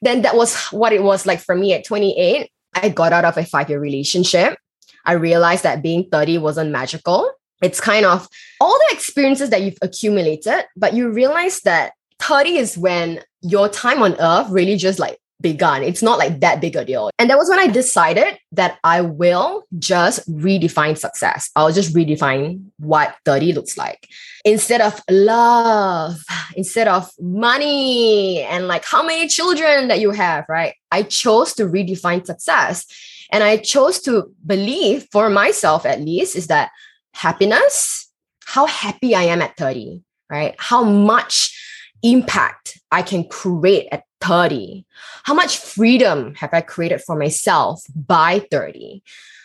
then 0.02 0.22
that 0.22 0.36
was 0.36 0.56
what 0.68 0.94
it 0.94 1.04
was 1.04 1.26
like 1.26 1.40
for 1.40 1.56
me 1.56 1.74
at 1.74 1.86
28. 1.86 2.50
I 2.76 2.90
got 2.90 3.14
out 3.14 3.26
of 3.26 3.38
a 3.38 3.46
five 3.46 3.70
year 3.70 3.80
relationship. 3.80 4.58
I 5.06 5.14
realized 5.14 5.64
that 5.64 5.82
being 5.82 6.10
30 6.12 6.40
wasn't 6.40 6.72
magical. 6.72 7.32
It's 7.62 7.80
kind 7.80 8.06
of 8.06 8.28
all 8.60 8.78
the 8.78 8.96
experiences 8.96 9.50
that 9.50 9.62
you've 9.62 9.78
accumulated, 9.82 10.66
but 10.76 10.94
you 10.94 11.10
realize 11.10 11.62
that 11.62 11.94
30 12.20 12.58
is 12.58 12.78
when 12.78 13.22
your 13.42 13.70
time 13.70 14.02
on 14.02 14.16
earth 14.20 14.50
really 14.50 14.76
just 14.76 15.00
like 15.00 15.18
begun. 15.46 15.84
It's 15.84 16.02
not 16.02 16.18
like 16.18 16.40
that 16.40 16.60
big 16.60 16.76
a 16.76 16.84
deal. 16.84 17.12
And 17.20 17.30
that 17.30 17.38
was 17.38 17.48
when 17.48 17.60
I 17.60 17.68
decided 17.68 18.40
that 18.54 18.80
I 18.84 19.02
will 19.02 19.66
just 19.78 20.28
redefine 20.28 20.98
success. 20.98 21.52
I'll 21.56 21.72
just 21.72 21.94
redefine 21.94 22.66
what 22.80 23.16
30 23.26 23.54
looks 23.54 23.78
like. 23.78 24.10
Instead 24.44 24.82
of 24.82 25.00
love, 25.08 26.18
instead 26.56 26.88
of 26.88 27.12
money 27.22 28.42
and 28.42 28.68
like 28.68 28.86
how 28.86 29.04
many 29.06 29.28
children 29.28 29.88
that 29.90 30.00
you 30.00 30.10
have, 30.10 30.46
right? 30.50 30.74
I 30.90 31.04
chose 31.04 31.54
to 31.56 31.66
redefine 31.66 32.26
success. 32.26 32.88
And 33.32 33.44
I 33.44 33.58
chose 33.58 34.02
to 34.02 34.34
believe 34.46 35.08
for 35.12 35.30
myself 35.30 35.86
at 35.86 36.02
least 36.02 36.36
is 36.36 36.48
that 36.48 36.72
happiness, 37.14 38.10
how 38.46 38.66
happy 38.66 39.14
I 39.14 39.24
am 39.24 39.44
at 39.44 39.58
30, 39.58 40.02
right? 40.28 40.56
How 40.58 40.84
much 40.84 41.54
impact 42.02 42.80
I 42.92 43.04
can 43.04 43.28
create 43.28 43.88
at 43.92 44.06
30? 44.26 44.86
How 45.24 45.34
much 45.34 45.58
freedom 45.58 46.36
have 46.36 46.54
I 46.54 46.62
created 46.62 47.02
for 47.02 47.16
myself 47.16 47.84
by 47.96 48.46
30? 48.52 49.04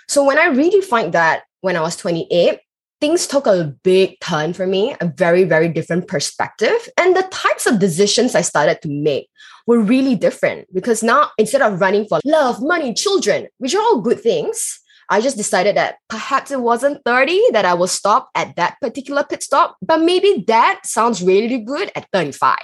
So 0.09 0.25
when 0.25 0.39
I 0.39 0.49
redefined 0.49 1.13
that 1.13 1.43
when 1.61 1.77
I 1.77 1.81
was 1.81 1.97
28, 1.97 2.59
things 3.01 3.27
took 3.27 3.47
a 3.47 3.75
big 3.83 4.19
turn 4.21 4.53
for 4.53 4.67
me, 4.67 4.95
a 5.01 5.07
very, 5.07 5.45
very 5.45 5.69
different 5.69 6.07
perspective. 6.07 6.89
And 6.97 7.17
the 7.17 7.23
types 7.31 7.67
of 7.67 7.79
decisions 7.79 8.35
I 8.35 8.43
started 8.43 8.83
to 8.83 8.89
make 8.89 9.29
were 9.67 9.81
really 9.81 10.17
different 10.17 10.73
because 10.75 11.03
now 11.03 11.31
instead 11.39 11.63
of 11.63 11.81
running 11.81 12.07
for 12.07 12.21
love, 12.25 12.63
money, 12.63 12.93
children, 12.93 13.49
which 13.59 13.75
are 13.75 13.83
all 13.83 14.01
good 14.01 14.21
things, 14.21 14.81
I 15.09 15.21
just 15.21 15.37
decided 15.37 15.77
that 15.77 15.97
perhaps 16.09 16.51
it 16.51 16.61
wasn't 16.61 17.05
30 17.05 17.51
that 17.53 17.65
I 17.65 17.75
will 17.75 17.89
stop 17.89 18.31
at 18.35 18.55
that 18.57 18.77
particular 18.81 19.25
pit 19.25 19.43
stop, 19.43 19.77
but 19.83 19.99
maybe 19.99 20.45
that 20.47 20.83
sounds 20.85 21.23
really 21.23 21.59
good 21.59 21.91
at 21.97 22.07
35. 22.13 22.57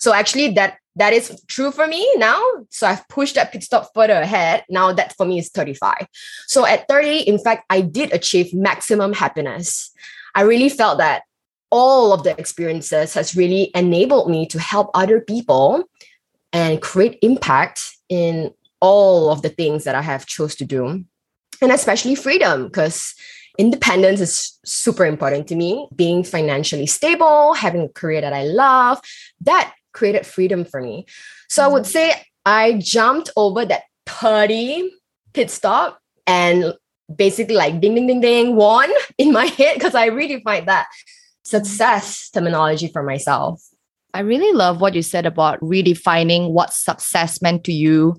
So 0.00 0.12
actually 0.12 0.52
that 0.54 0.78
that 0.98 1.12
is 1.12 1.42
true 1.46 1.70
for 1.70 1.86
me 1.86 2.08
now. 2.16 2.40
So 2.70 2.86
I've 2.86 3.06
pushed 3.08 3.36
that 3.36 3.52
pit 3.52 3.62
stop 3.62 3.90
further 3.94 4.14
ahead. 4.14 4.64
Now 4.68 4.92
that 4.92 5.16
for 5.16 5.26
me 5.26 5.38
is 5.38 5.48
35. 5.50 6.06
So 6.46 6.66
at 6.66 6.86
30, 6.88 7.20
in 7.20 7.38
fact, 7.38 7.64
I 7.70 7.80
did 7.80 8.12
achieve 8.12 8.52
maximum 8.52 9.12
happiness. 9.12 9.90
I 10.34 10.42
really 10.42 10.68
felt 10.68 10.98
that 10.98 11.22
all 11.70 12.12
of 12.12 12.22
the 12.22 12.38
experiences 12.38 13.14
has 13.14 13.36
really 13.36 13.70
enabled 13.74 14.30
me 14.30 14.46
to 14.46 14.58
help 14.58 14.90
other 14.94 15.20
people 15.20 15.84
and 16.52 16.80
create 16.80 17.18
impact 17.22 17.90
in 18.08 18.52
all 18.80 19.30
of 19.30 19.42
the 19.42 19.50
things 19.50 19.84
that 19.84 19.94
I 19.94 20.02
have 20.02 20.24
chose 20.26 20.54
to 20.56 20.64
do 20.64 21.04
and 21.60 21.72
especially 21.72 22.14
freedom 22.14 22.64
because 22.64 23.14
independence 23.58 24.20
is 24.20 24.58
super 24.64 25.04
important 25.04 25.48
to 25.48 25.56
me 25.56 25.88
being 25.94 26.22
financially 26.22 26.86
stable 26.86 27.54
having 27.54 27.82
a 27.82 27.88
career 27.88 28.20
that 28.20 28.32
i 28.32 28.44
love 28.44 29.00
that 29.40 29.74
created 29.92 30.26
freedom 30.26 30.64
for 30.64 30.80
me 30.80 31.06
so 31.48 31.64
i 31.64 31.68
would 31.68 31.82
mm-hmm. 31.82 31.90
say 31.90 32.22
i 32.44 32.74
jumped 32.78 33.30
over 33.36 33.64
that 33.64 33.82
30 34.06 34.90
pit 35.32 35.50
stop 35.50 36.00
and 36.26 36.74
basically 37.14 37.54
like 37.54 37.80
ding 37.80 37.94
ding 37.94 38.06
ding 38.06 38.20
ding 38.20 38.56
won 38.56 38.90
in 39.18 39.32
my 39.32 39.46
head 39.46 39.74
because 39.74 39.94
i 39.94 40.06
really 40.06 40.40
find 40.42 40.66
that 40.66 40.86
success 41.42 42.30
terminology 42.30 42.88
for 42.88 43.02
myself 43.02 43.62
i 44.14 44.20
really 44.20 44.52
love 44.54 44.80
what 44.80 44.94
you 44.94 45.02
said 45.02 45.26
about 45.26 45.60
redefining 45.60 46.50
what 46.50 46.72
success 46.72 47.40
meant 47.40 47.64
to 47.64 47.72
you 47.72 48.14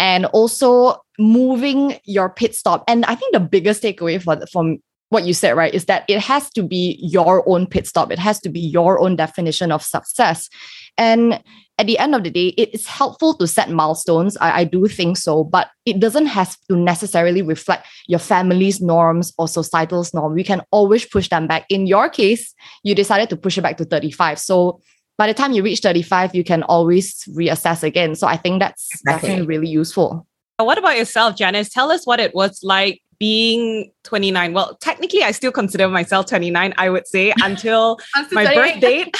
and 0.00 0.24
also 0.26 0.96
moving 1.18 2.00
your 2.04 2.30
pit 2.30 2.54
stop. 2.54 2.82
And 2.88 3.04
I 3.04 3.14
think 3.14 3.34
the 3.34 3.40
biggest 3.40 3.82
takeaway 3.82 4.20
for, 4.20 4.40
from 4.50 4.78
what 5.10 5.26
you 5.26 5.34
said, 5.34 5.56
right, 5.56 5.74
is 5.74 5.84
that 5.84 6.04
it 6.08 6.20
has 6.20 6.48
to 6.50 6.62
be 6.62 6.98
your 7.02 7.46
own 7.48 7.66
pit 7.66 7.86
stop. 7.86 8.10
It 8.10 8.18
has 8.18 8.40
to 8.40 8.48
be 8.48 8.60
your 8.60 9.00
own 9.00 9.16
definition 9.16 9.70
of 9.70 9.82
success. 9.82 10.48
And 10.96 11.42
at 11.78 11.86
the 11.86 11.98
end 11.98 12.14
of 12.14 12.22
the 12.22 12.30
day, 12.30 12.48
it's 12.56 12.86
helpful 12.86 13.34
to 13.34 13.46
set 13.46 13.70
milestones. 13.70 14.36
I, 14.36 14.60
I 14.60 14.64
do 14.64 14.86
think 14.86 15.16
so, 15.16 15.44
but 15.44 15.68
it 15.84 15.98
doesn't 15.98 16.26
have 16.26 16.56
to 16.68 16.76
necessarily 16.76 17.42
reflect 17.42 17.86
your 18.06 18.18
family's 18.18 18.80
norms 18.80 19.32
or 19.36 19.48
societal's 19.48 20.14
norm. 20.14 20.34
We 20.34 20.44
can 20.44 20.62
always 20.70 21.06
push 21.06 21.28
them 21.28 21.46
back. 21.46 21.64
In 21.70 21.86
your 21.86 22.08
case, 22.08 22.54
you 22.84 22.94
decided 22.94 23.30
to 23.30 23.36
push 23.36 23.58
it 23.58 23.62
back 23.62 23.78
to 23.78 23.84
35. 23.84 24.38
So 24.38 24.80
by 25.18 25.26
the 25.26 25.34
time 25.34 25.52
you 25.52 25.62
reach 25.62 25.80
35, 25.80 26.34
you 26.34 26.44
can 26.44 26.62
always 26.64 27.24
reassess 27.36 27.82
again. 27.82 28.14
So 28.14 28.26
I 28.28 28.36
think 28.36 28.60
that's 28.60 28.88
exactly. 28.92 29.28
definitely 29.28 29.46
really 29.46 29.68
useful. 29.68 30.26
What 30.58 30.78
about 30.78 30.98
yourself, 30.98 31.36
Janice? 31.36 31.70
Tell 31.70 31.90
us 31.90 32.06
what 32.06 32.20
it 32.20 32.34
was 32.34 32.60
like 32.62 33.00
being 33.20 33.92
29. 34.04 34.52
Well, 34.54 34.76
technically, 34.80 35.22
I 35.22 35.30
still 35.30 35.52
consider 35.52 35.88
myself 35.88 36.26
29, 36.26 36.74
I 36.76 36.88
would 36.88 37.06
say, 37.06 37.32
until 37.42 38.00
my 38.32 38.52
birth 38.52 38.80
date. 38.80 39.14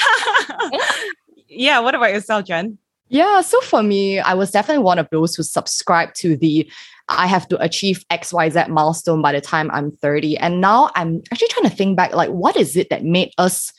yeah. 1.47 1.79
What 1.79 1.95
about 1.95 2.11
yourself, 2.11 2.45
Jen? 2.45 2.77
Yeah. 3.07 3.41
So 3.41 3.61
for 3.61 3.83
me, 3.83 4.19
I 4.19 4.33
was 4.33 4.51
definitely 4.51 4.83
one 4.83 4.99
of 4.99 5.07
those 5.11 5.35
who 5.35 5.43
subscribed 5.43 6.15
to 6.17 6.35
the 6.35 6.69
I 7.09 7.27
have 7.27 7.47
to 7.49 7.61
achieve 7.61 8.05
XYZ 8.09 8.69
milestone 8.69 9.21
by 9.21 9.33
the 9.33 9.41
time 9.41 9.69
I'm 9.71 9.91
30. 9.91 10.37
And 10.37 10.61
now 10.61 10.89
I'm 10.95 11.21
actually 11.31 11.49
trying 11.49 11.69
to 11.69 11.75
think 11.75 11.97
back 11.97 12.13
like, 12.13 12.29
what 12.29 12.55
is 12.55 12.77
it 12.77 12.89
that 12.89 13.03
made 13.03 13.33
us 13.37 13.73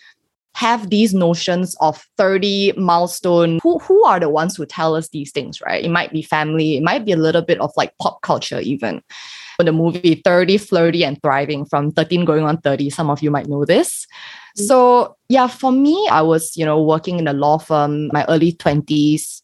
have 0.54 0.90
these 0.90 1.14
notions 1.14 1.76
of 1.80 2.04
30 2.18 2.72
milestone. 2.76 3.58
Who, 3.62 3.78
who 3.78 4.04
are 4.04 4.20
the 4.20 4.28
ones 4.28 4.56
who 4.56 4.66
tell 4.66 4.94
us 4.94 5.08
these 5.08 5.32
things 5.32 5.60
right? 5.60 5.84
It 5.84 5.90
might 5.90 6.12
be 6.12 6.22
family 6.22 6.76
it 6.76 6.82
might 6.82 7.04
be 7.04 7.12
a 7.12 7.16
little 7.16 7.42
bit 7.42 7.60
of 7.60 7.72
like 7.76 7.96
pop 7.98 8.22
culture 8.22 8.60
even. 8.60 9.02
For 9.56 9.64
the 9.64 9.72
movie 9.72 10.20
30 10.24 10.58
flirty 10.58 11.04
and 11.04 11.20
thriving 11.22 11.64
from 11.66 11.92
13 11.92 12.24
going 12.24 12.44
on 12.44 12.58
30 12.58 12.90
some 12.90 13.10
of 13.10 13.22
you 13.22 13.30
might 13.30 13.48
know 13.48 13.64
this. 13.64 14.06
Mm-hmm. 14.52 14.66
so 14.66 15.16
yeah 15.30 15.46
for 15.46 15.72
me 15.72 15.96
i 16.12 16.20
was 16.20 16.54
you 16.58 16.66
know 16.66 16.82
working 16.82 17.18
in 17.18 17.26
a 17.26 17.32
law 17.32 17.56
firm 17.56 18.08
my 18.12 18.22
early 18.28 18.52
20s 18.52 19.40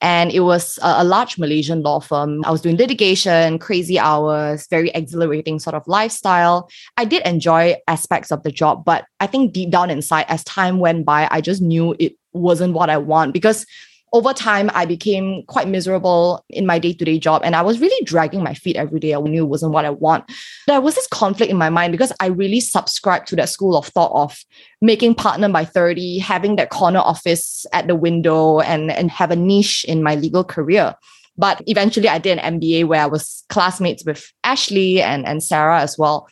and 0.00 0.30
it 0.30 0.40
was 0.40 0.78
a, 0.82 0.96
a, 0.98 1.04
large 1.04 1.38
Malaysian 1.38 1.82
law 1.82 2.00
firm. 2.00 2.44
I 2.44 2.50
was 2.50 2.60
doing 2.60 2.76
litigation, 2.76 3.58
crazy 3.58 3.98
hours, 3.98 4.66
very 4.68 4.90
exhilarating 4.90 5.58
sort 5.58 5.74
of 5.74 5.86
lifestyle. 5.86 6.68
I 6.96 7.06
did 7.06 7.26
enjoy 7.26 7.76
aspects 7.88 8.30
of 8.30 8.42
the 8.42 8.50
job, 8.50 8.84
but 8.84 9.06
I 9.20 9.26
think 9.26 9.52
deep 9.52 9.70
down 9.70 9.90
inside, 9.90 10.26
as 10.28 10.44
time 10.44 10.78
went 10.78 11.06
by, 11.06 11.28
I 11.30 11.40
just 11.40 11.62
knew 11.62 11.96
it 11.98 12.14
wasn't 12.34 12.74
what 12.74 12.90
I 12.90 12.98
want 12.98 13.32
because 13.32 13.64
over 14.12 14.32
time, 14.32 14.70
I 14.72 14.86
became 14.86 15.42
quite 15.46 15.68
miserable 15.68 16.44
in 16.48 16.64
my 16.64 16.78
day 16.78 16.92
to 16.92 17.04
day 17.04 17.18
job 17.18 17.42
and 17.44 17.56
I 17.56 17.62
was 17.62 17.80
really 17.80 18.04
dragging 18.04 18.42
my 18.42 18.54
feet 18.54 18.76
every 18.76 19.00
day. 19.00 19.14
I 19.14 19.20
knew 19.20 19.44
it 19.44 19.48
wasn't 19.48 19.72
what 19.72 19.84
I 19.84 19.90
want. 19.90 20.30
There 20.66 20.80
was 20.80 20.94
this 20.94 21.08
conflict 21.08 21.50
in 21.50 21.58
my 21.58 21.70
mind 21.70 21.92
because 21.92 22.12
I 22.20 22.26
really 22.26 22.60
subscribed 22.60 23.26
to 23.28 23.36
that 23.36 23.48
school 23.48 23.76
of 23.76 23.86
thought 23.86 24.12
of 24.14 24.38
making 24.80 25.16
partner 25.16 25.48
by 25.48 25.64
30, 25.64 26.18
having 26.18 26.56
that 26.56 26.70
corner 26.70 27.00
office 27.00 27.66
at 27.72 27.88
the 27.88 27.96
window 27.96 28.60
and, 28.60 28.90
and 28.90 29.10
have 29.10 29.30
a 29.30 29.36
niche 29.36 29.84
in 29.88 30.02
my 30.02 30.14
legal 30.14 30.44
career. 30.44 30.94
But 31.36 31.62
eventually, 31.66 32.08
I 32.08 32.18
did 32.18 32.38
an 32.38 32.60
MBA 32.60 32.86
where 32.86 33.02
I 33.02 33.06
was 33.06 33.44
classmates 33.50 34.04
with 34.06 34.32
Ashley 34.44 35.02
and, 35.02 35.26
and 35.26 35.42
Sarah 35.42 35.80
as 35.80 35.98
well 35.98 36.26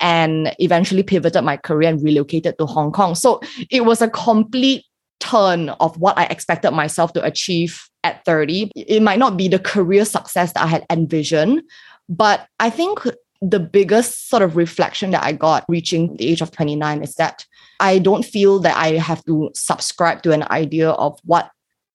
and 0.00 0.54
eventually 0.58 1.02
pivoted 1.02 1.44
my 1.44 1.56
career 1.56 1.90
and 1.90 2.02
relocated 2.02 2.58
to 2.58 2.66
Hong 2.66 2.90
Kong. 2.90 3.14
So 3.14 3.40
it 3.70 3.84
was 3.84 4.02
a 4.02 4.08
complete 4.08 4.84
turn 5.20 5.68
of 5.68 5.96
what 5.98 6.18
I 6.18 6.24
expected 6.24 6.72
myself 6.72 7.12
to 7.12 7.24
achieve 7.24 7.88
at 8.02 8.24
30. 8.24 8.72
It 8.74 9.02
might 9.02 9.18
not 9.18 9.36
be 9.36 9.48
the 9.48 9.58
career 9.58 10.04
success 10.04 10.52
that 10.54 10.64
I 10.64 10.66
had 10.66 10.86
envisioned, 10.90 11.62
but 12.08 12.46
I 12.58 12.70
think 12.70 13.06
the 13.42 13.60
biggest 13.60 14.28
sort 14.28 14.42
of 14.42 14.56
reflection 14.56 15.12
that 15.12 15.24
I 15.24 15.32
got 15.32 15.64
reaching 15.68 16.16
the 16.16 16.28
age 16.28 16.42
of 16.42 16.50
29 16.50 17.02
is 17.02 17.14
that 17.14 17.46
I 17.78 17.98
don't 17.98 18.24
feel 18.24 18.58
that 18.60 18.76
I 18.76 18.94
have 18.94 19.24
to 19.24 19.50
subscribe 19.54 20.22
to 20.24 20.32
an 20.32 20.42
idea 20.50 20.90
of 20.90 21.18
what 21.24 21.50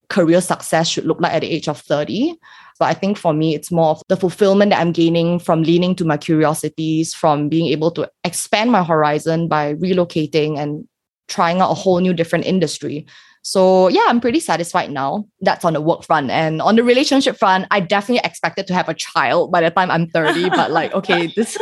career 0.10 0.42
success 0.42 0.88
should 0.88 1.06
look 1.06 1.20
like 1.20 1.34
at 1.34 1.42
the 1.42 1.52
age 1.52 1.68
of 1.68 1.80
30. 1.80 2.36
But 2.80 2.86
I 2.86 2.94
think 2.94 3.18
for 3.18 3.34
me, 3.34 3.56
it's 3.56 3.72
more 3.72 3.92
of 3.92 4.02
the 4.08 4.18
fulfillment 4.18 4.72
that 4.72 4.82
I'm 4.82 4.92
gaining 4.92 5.40
from 5.40 5.64
leaning 5.64 5.96
to 5.96 6.06
my 6.06 6.18
curiosities, 6.18 7.14
from 7.14 7.48
being 7.48 7.68
able 7.68 7.92
to 7.92 8.10
expand 8.24 8.72
my 8.72 8.84
horizon 8.84 9.48
by 9.48 9.76
relocating 9.76 10.58
and 10.58 10.88
trying 11.28 11.62
out 11.62 11.72
a 11.72 11.76
whole 11.76 12.00
new 12.00 12.14
different 12.14 12.46
industry. 12.46 13.06
So 13.42 13.90
yeah, 13.90 14.02
I'm 14.08 14.20
pretty 14.20 14.40
satisfied 14.40 14.90
now. 14.90 15.28
That's 15.42 15.64
on 15.64 15.74
the 15.74 15.82
work 15.82 16.04
front. 16.04 16.32
And 16.32 16.62
on 16.62 16.76
the 16.76 16.84
relationship 16.84 17.38
front, 17.38 17.68
I 17.70 17.80
definitely 17.80 18.28
expected 18.28 18.66
to 18.68 18.74
have 18.74 18.90
a 18.90 18.96
child 18.96 19.52
by 19.52 19.62
the 19.62 19.70
time 19.70 19.92
I'm 19.92 20.08
30. 20.10 20.50
but 20.50 20.72
like, 20.72 20.94
okay, 20.94 21.28
this 21.28 21.56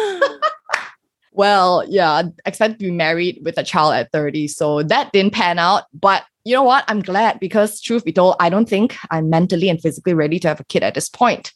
well, 1.34 1.84
yeah, 1.90 2.10
I 2.10 2.24
expected 2.46 2.80
to 2.80 2.86
be 2.86 2.92
married 2.92 3.42
with 3.44 3.58
a 3.58 3.64
child 3.64 3.96
at 3.96 4.12
30. 4.14 4.48
So 4.48 4.84
that 4.84 5.12
didn't 5.12 5.34
pan 5.34 5.60
out. 5.60 5.84
But 5.94 6.24
you 6.46 6.54
know 6.54 6.64
what? 6.64 6.86
I'm 6.88 7.02
glad 7.02 7.42
because 7.42 7.82
truth 7.82 8.06
be 8.06 8.14
told, 8.14 8.38
I 8.40 8.50
don't 8.50 8.70
think 8.70 8.96
I'm 9.12 9.30
mentally 9.30 9.68
and 9.68 9.82
physically 9.82 10.14
ready 10.14 10.40
to 10.40 10.48
have 10.48 10.62
a 10.62 10.66
kid 10.66 10.84
at 10.84 10.94
this 10.94 11.10
point. 11.10 11.52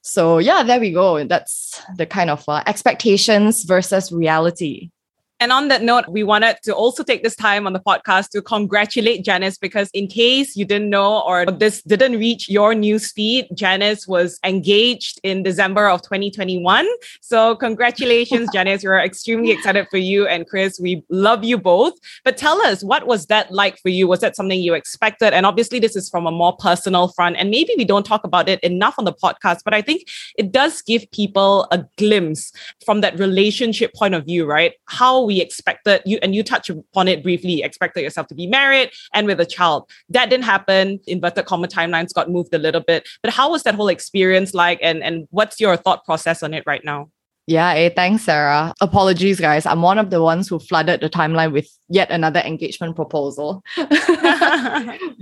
So 0.00 0.38
yeah, 0.38 0.62
there 0.62 0.80
we 0.80 0.92
go. 0.92 1.22
That's 1.24 1.82
the 1.96 2.06
kind 2.06 2.30
of 2.30 2.48
uh, 2.48 2.62
expectations 2.66 3.64
versus 3.64 4.12
reality. 4.12 4.90
And 5.38 5.52
on 5.52 5.68
that 5.68 5.82
note, 5.82 6.06
we 6.08 6.22
wanted 6.22 6.56
to 6.62 6.74
also 6.74 7.02
take 7.02 7.22
this 7.22 7.36
time 7.36 7.66
on 7.66 7.74
the 7.74 7.80
podcast 7.80 8.30
to 8.30 8.40
congratulate 8.40 9.22
Janice 9.22 9.58
because, 9.58 9.90
in 9.92 10.08
case 10.08 10.56
you 10.56 10.64
didn't 10.64 10.88
know 10.88 11.20
or 11.20 11.44
this 11.44 11.82
didn't 11.82 12.18
reach 12.18 12.48
your 12.48 12.74
news 12.74 13.12
feed, 13.12 13.46
Janice 13.54 14.08
was 14.08 14.38
engaged 14.44 15.20
in 15.22 15.42
December 15.42 15.90
of 15.90 16.00
2021. 16.00 16.86
So, 17.20 17.54
congratulations, 17.54 18.48
Janice. 18.54 18.82
We're 18.82 18.98
extremely 18.98 19.50
excited 19.50 19.88
for 19.90 19.98
you 19.98 20.26
and 20.26 20.48
Chris. 20.48 20.80
We 20.80 21.04
love 21.10 21.44
you 21.44 21.58
both. 21.58 21.92
But 22.24 22.38
tell 22.38 22.62
us, 22.62 22.82
what 22.82 23.06
was 23.06 23.26
that 23.26 23.52
like 23.52 23.78
for 23.80 23.90
you? 23.90 24.08
Was 24.08 24.20
that 24.20 24.36
something 24.36 24.58
you 24.58 24.72
expected? 24.72 25.34
And 25.34 25.44
obviously, 25.44 25.80
this 25.80 25.96
is 25.96 26.08
from 26.08 26.26
a 26.26 26.30
more 26.30 26.56
personal 26.56 27.08
front. 27.08 27.36
And 27.36 27.50
maybe 27.50 27.74
we 27.76 27.84
don't 27.84 28.06
talk 28.06 28.24
about 28.24 28.48
it 28.48 28.58
enough 28.60 28.94
on 28.96 29.04
the 29.04 29.12
podcast, 29.12 29.58
but 29.66 29.74
I 29.74 29.82
think 29.82 30.08
it 30.38 30.50
does 30.50 30.80
give 30.80 31.10
people 31.10 31.68
a 31.70 31.84
glimpse 31.98 32.52
from 32.86 33.02
that 33.02 33.18
relationship 33.18 33.92
point 33.92 34.14
of 34.14 34.24
view, 34.24 34.46
right? 34.46 34.72
How 34.86 35.25
we 35.26 35.40
expected 35.40 36.00
you, 36.06 36.18
and 36.22 36.34
you 36.34 36.42
touched 36.42 36.70
upon 36.70 37.08
it 37.08 37.22
briefly, 37.22 37.62
expected 37.62 38.00
yourself 38.02 38.26
to 38.28 38.34
be 38.34 38.46
married 38.46 38.90
and 39.12 39.26
with 39.26 39.40
a 39.40 39.46
child. 39.46 39.90
That 40.08 40.30
didn't 40.30 40.44
happen. 40.44 41.00
Inverted 41.06 41.44
comma 41.46 41.68
timelines 41.68 42.14
got 42.14 42.30
moved 42.30 42.54
a 42.54 42.58
little 42.58 42.80
bit. 42.80 43.06
But 43.22 43.32
how 43.32 43.50
was 43.50 43.64
that 43.64 43.74
whole 43.74 43.88
experience 43.88 44.54
like? 44.54 44.78
And, 44.82 45.02
and 45.02 45.26
what's 45.30 45.60
your 45.60 45.76
thought 45.76 46.04
process 46.04 46.42
on 46.42 46.54
it 46.54 46.64
right 46.66 46.84
now? 46.84 47.10
Yeah, 47.48 47.74
hey, 47.74 47.90
thanks, 47.94 48.24
Sarah. 48.24 48.74
Apologies, 48.80 49.38
guys. 49.38 49.66
I'm 49.66 49.80
one 49.80 49.98
of 49.98 50.10
the 50.10 50.20
ones 50.20 50.48
who 50.48 50.58
flooded 50.58 51.00
the 51.00 51.08
timeline 51.08 51.52
with 51.52 51.68
yet 51.88 52.10
another 52.10 52.40
engagement 52.40 52.96
proposal. 52.96 53.62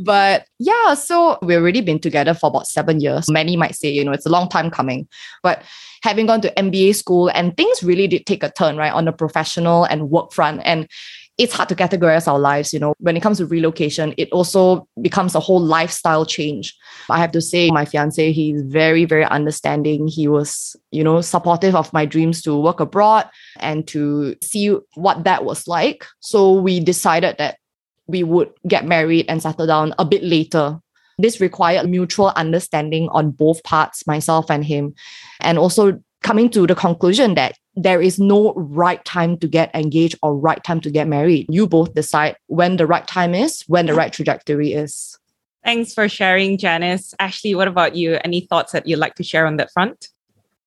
but 0.02 0.46
yeah, 0.58 0.94
so 0.94 1.38
we've 1.42 1.58
already 1.58 1.82
been 1.82 1.98
together 1.98 2.32
for 2.32 2.46
about 2.46 2.66
seven 2.66 2.98
years. 3.00 3.30
Many 3.30 3.58
might 3.58 3.74
say, 3.74 3.90
you 3.90 4.02
know, 4.02 4.12
it's 4.12 4.24
a 4.24 4.30
long 4.30 4.48
time 4.48 4.70
coming. 4.70 5.06
But 5.42 5.64
having 6.02 6.24
gone 6.24 6.40
to 6.40 6.54
MBA 6.54 6.94
school 6.94 7.28
and 7.28 7.54
things 7.58 7.82
really 7.82 8.06
did 8.06 8.24
take 8.24 8.42
a 8.42 8.50
turn, 8.50 8.78
right, 8.78 8.92
on 8.92 9.04
the 9.04 9.12
professional 9.12 9.84
and 9.84 10.08
work 10.08 10.32
front. 10.32 10.62
And 10.64 10.88
it's 11.36 11.52
hard 11.52 11.68
to 11.68 11.74
categorize 11.74 12.28
our 12.28 12.38
lives, 12.38 12.72
you 12.72 12.78
know. 12.78 12.94
When 12.98 13.16
it 13.16 13.20
comes 13.20 13.38
to 13.38 13.46
relocation, 13.46 14.14
it 14.16 14.30
also 14.30 14.88
becomes 15.00 15.34
a 15.34 15.40
whole 15.40 15.60
lifestyle 15.60 16.24
change. 16.24 16.74
I 17.10 17.18
have 17.18 17.32
to 17.32 17.40
say, 17.40 17.70
my 17.70 17.84
fiance, 17.84 18.32
he's 18.32 18.62
very, 18.62 19.04
very 19.04 19.24
understanding. 19.24 20.06
He 20.06 20.28
was, 20.28 20.76
you 20.92 21.02
know, 21.02 21.20
supportive 21.20 21.74
of 21.74 21.92
my 21.92 22.06
dreams 22.06 22.40
to 22.42 22.56
work 22.56 22.78
abroad 22.78 23.28
and 23.58 23.86
to 23.88 24.36
see 24.42 24.76
what 24.94 25.24
that 25.24 25.44
was 25.44 25.66
like. 25.66 26.06
So 26.20 26.52
we 26.52 26.78
decided 26.78 27.36
that 27.38 27.58
we 28.06 28.22
would 28.22 28.52
get 28.68 28.86
married 28.86 29.26
and 29.28 29.42
settle 29.42 29.66
down 29.66 29.94
a 29.98 30.04
bit 30.04 30.22
later 30.22 30.78
this 31.18 31.40
required 31.40 31.88
mutual 31.88 32.32
understanding 32.36 33.08
on 33.10 33.30
both 33.30 33.62
parts, 33.62 34.06
myself 34.06 34.50
and 34.50 34.64
him, 34.64 34.94
and 35.40 35.58
also 35.58 36.00
coming 36.22 36.50
to 36.50 36.66
the 36.66 36.74
conclusion 36.74 37.34
that 37.34 37.56
there 37.76 38.00
is 38.00 38.18
no 38.18 38.52
right 38.54 39.04
time 39.04 39.36
to 39.38 39.48
get 39.48 39.74
engaged 39.74 40.16
or 40.22 40.36
right 40.36 40.62
time 40.62 40.80
to 40.82 40.90
get 40.90 41.08
married. 41.08 41.46
You 41.48 41.66
both 41.66 41.94
decide 41.94 42.36
when 42.46 42.76
the 42.76 42.86
right 42.86 43.06
time 43.06 43.34
is, 43.34 43.62
when 43.62 43.86
the 43.86 43.94
right 43.94 44.12
trajectory 44.12 44.72
is. 44.72 45.18
Thanks 45.64 45.94
for 45.94 46.08
sharing, 46.08 46.58
Janice. 46.58 47.14
Ashley, 47.18 47.54
what 47.54 47.68
about 47.68 47.96
you? 47.96 48.18
Any 48.24 48.42
thoughts 48.42 48.72
that 48.72 48.86
you'd 48.86 48.98
like 48.98 49.14
to 49.16 49.24
share 49.24 49.46
on 49.46 49.56
that 49.56 49.72
front? 49.72 50.08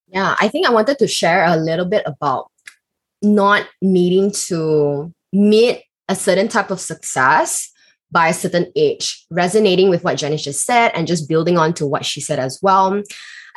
Yeah, 0.08 0.36
I 0.40 0.48
think 0.48 0.66
I 0.66 0.70
wanted 0.70 0.98
to 0.98 1.06
share 1.06 1.44
a 1.44 1.56
little 1.56 1.84
bit 1.84 2.02
about 2.04 2.50
not 3.22 3.66
needing 3.80 4.32
to 4.32 5.12
meet 5.32 5.84
a 6.08 6.16
certain 6.16 6.48
type 6.48 6.70
of 6.70 6.80
success 6.80 7.70
by 8.10 8.28
a 8.28 8.34
certain 8.34 8.72
age, 8.74 9.26
resonating 9.30 9.90
with 9.90 10.02
what 10.02 10.16
Janice 10.16 10.42
just 10.42 10.64
said 10.64 10.92
and 10.94 11.06
just 11.06 11.28
building 11.28 11.58
on 11.58 11.74
to 11.74 11.86
what 11.86 12.06
she 12.06 12.20
said 12.20 12.38
as 12.38 12.58
well. 12.62 13.02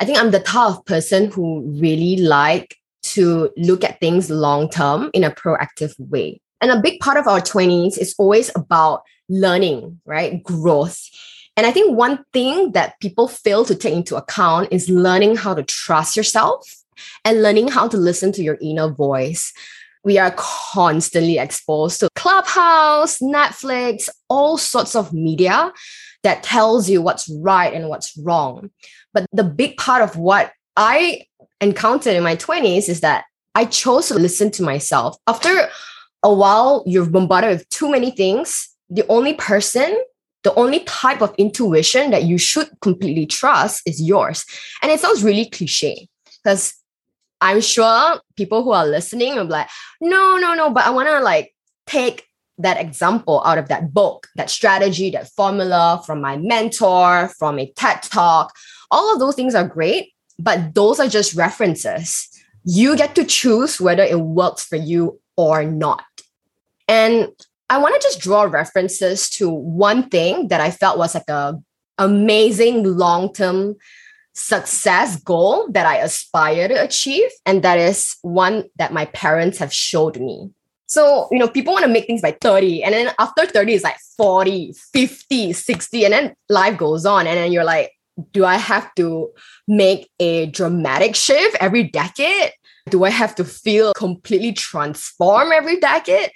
I 0.00 0.04
think 0.04 0.18
I'm 0.18 0.30
the 0.30 0.40
type 0.40 0.70
of 0.70 0.84
person 0.84 1.30
who 1.30 1.62
really 1.80 2.16
like 2.16 2.76
to 3.14 3.50
look 3.56 3.84
at 3.84 4.00
things 4.00 4.30
long 4.30 4.68
term 4.68 5.10
in 5.14 5.24
a 5.24 5.30
proactive 5.30 5.94
way. 5.98 6.40
And 6.60 6.70
a 6.70 6.80
big 6.80 7.00
part 7.00 7.16
of 7.16 7.26
our 7.26 7.40
20s 7.40 7.98
is 7.98 8.14
always 8.18 8.50
about 8.54 9.02
learning, 9.28 10.00
right? 10.06 10.42
Growth. 10.42 11.00
And 11.56 11.66
I 11.66 11.72
think 11.72 11.96
one 11.96 12.24
thing 12.32 12.72
that 12.72 12.98
people 13.00 13.28
fail 13.28 13.64
to 13.64 13.74
take 13.74 13.94
into 13.94 14.16
account 14.16 14.68
is 14.70 14.88
learning 14.88 15.36
how 15.36 15.54
to 15.54 15.62
trust 15.62 16.16
yourself 16.16 16.66
and 17.24 17.42
learning 17.42 17.68
how 17.68 17.88
to 17.88 17.96
listen 17.96 18.32
to 18.32 18.42
your 18.42 18.58
inner 18.60 18.88
voice 18.88 19.52
we 20.04 20.18
are 20.18 20.34
constantly 20.36 21.38
exposed 21.38 22.00
to 22.00 22.08
Clubhouse, 22.16 23.18
Netflix, 23.20 24.08
all 24.28 24.58
sorts 24.58 24.94
of 24.94 25.12
media 25.12 25.72
that 26.22 26.42
tells 26.42 26.88
you 26.88 27.02
what's 27.02 27.28
right 27.40 27.72
and 27.72 27.88
what's 27.88 28.16
wrong. 28.18 28.70
But 29.14 29.26
the 29.32 29.44
big 29.44 29.76
part 29.76 30.02
of 30.02 30.16
what 30.16 30.52
I 30.76 31.26
encountered 31.60 32.14
in 32.14 32.22
my 32.22 32.36
20s 32.36 32.88
is 32.88 33.00
that 33.00 33.24
I 33.54 33.64
chose 33.66 34.08
to 34.08 34.14
listen 34.14 34.50
to 34.52 34.62
myself. 34.62 35.16
After 35.26 35.68
a 36.22 36.32
while, 36.32 36.82
you're 36.86 37.06
bombarded 37.06 37.50
with 37.50 37.68
too 37.68 37.90
many 37.90 38.10
things. 38.10 38.68
The 38.88 39.06
only 39.08 39.34
person, 39.34 40.00
the 40.42 40.54
only 40.54 40.80
type 40.80 41.20
of 41.20 41.34
intuition 41.38 42.10
that 42.10 42.24
you 42.24 42.38
should 42.38 42.68
completely 42.80 43.26
trust 43.26 43.82
is 43.86 44.00
yours. 44.00 44.44
And 44.80 44.90
it 44.90 45.00
sounds 45.00 45.22
really 45.22 45.46
cliche 45.46 46.08
because 46.42 46.74
I'm 47.40 47.60
sure 47.60 48.20
people 48.36 48.62
who 48.62 48.70
are 48.70 48.86
listening 48.86 49.34
will 49.34 49.46
be 49.46 49.52
like, 49.52 49.68
no, 50.00 50.36
no, 50.36 50.54
no, 50.54 50.70
but 50.70 50.86
I 50.86 50.90
want 50.90 51.08
to 51.08 51.20
like 51.20 51.54
take 51.86 52.26
that 52.58 52.78
example 52.80 53.42
out 53.44 53.58
of 53.58 53.68
that 53.68 53.92
book, 53.92 54.28
that 54.36 54.50
strategy, 54.50 55.10
that 55.10 55.28
formula 55.28 56.02
from 56.06 56.20
my 56.20 56.36
mentor, 56.36 57.28
from 57.38 57.58
a 57.58 57.66
TED 57.76 58.02
talk. 58.02 58.54
All 58.90 59.12
of 59.12 59.18
those 59.18 59.34
things 59.34 59.54
are 59.54 59.66
great, 59.66 60.12
but 60.42 60.74
those 60.74 60.98
are 60.98 61.08
just 61.08 61.34
references. 61.34 62.28
You 62.64 62.96
get 62.96 63.14
to 63.14 63.24
choose 63.24 63.80
whether 63.80 64.02
it 64.02 64.20
works 64.20 64.64
for 64.64 64.76
you 64.76 65.20
or 65.36 65.64
not. 65.64 66.04
And 66.88 67.28
I 67.70 67.78
want 67.78 67.94
to 67.94 68.06
just 68.06 68.20
draw 68.20 68.42
references 68.42 69.30
to 69.30 69.48
one 69.48 70.08
thing 70.08 70.48
that 70.48 70.60
I 70.60 70.70
felt 70.70 70.98
was 70.98 71.14
like 71.14 71.28
a 71.28 71.54
amazing 71.98 72.84
long-term 72.84 73.76
success 74.34 75.16
goal 75.16 75.68
that 75.70 75.86
I 75.86 75.98
aspire 75.98 76.68
to 76.68 76.82
achieve. 76.82 77.30
And 77.46 77.62
that 77.62 77.78
is 77.78 78.16
one 78.22 78.64
that 78.76 78.92
my 78.92 79.06
parents 79.06 79.58
have 79.58 79.72
showed 79.72 80.18
me. 80.18 80.50
So, 80.86 81.28
you 81.30 81.38
know, 81.38 81.48
people 81.48 81.72
want 81.72 81.86
to 81.86 81.90
make 81.90 82.06
things 82.06 82.20
by 82.20 82.36
30, 82.38 82.84
and 82.84 82.92
then 82.92 83.14
after 83.18 83.46
30 83.46 83.72
is 83.72 83.82
like 83.82 83.96
40, 84.18 84.74
50, 84.92 85.52
60, 85.54 86.04
and 86.04 86.12
then 86.12 86.34
life 86.50 86.76
goes 86.76 87.06
on. 87.06 87.26
And 87.26 87.38
then 87.38 87.52
you're 87.52 87.64
like, 87.64 87.92
do 88.32 88.44
I 88.44 88.56
have 88.56 88.94
to 88.96 89.30
make 89.66 90.10
a 90.20 90.46
dramatic 90.46 91.14
shift 91.14 91.56
every 91.60 91.84
decade? 91.84 92.52
Do 92.90 93.04
I 93.04 93.10
have 93.10 93.34
to 93.36 93.44
feel 93.44 93.92
completely 93.94 94.52
transform 94.52 95.52
every 95.52 95.78
decade? 95.78 96.30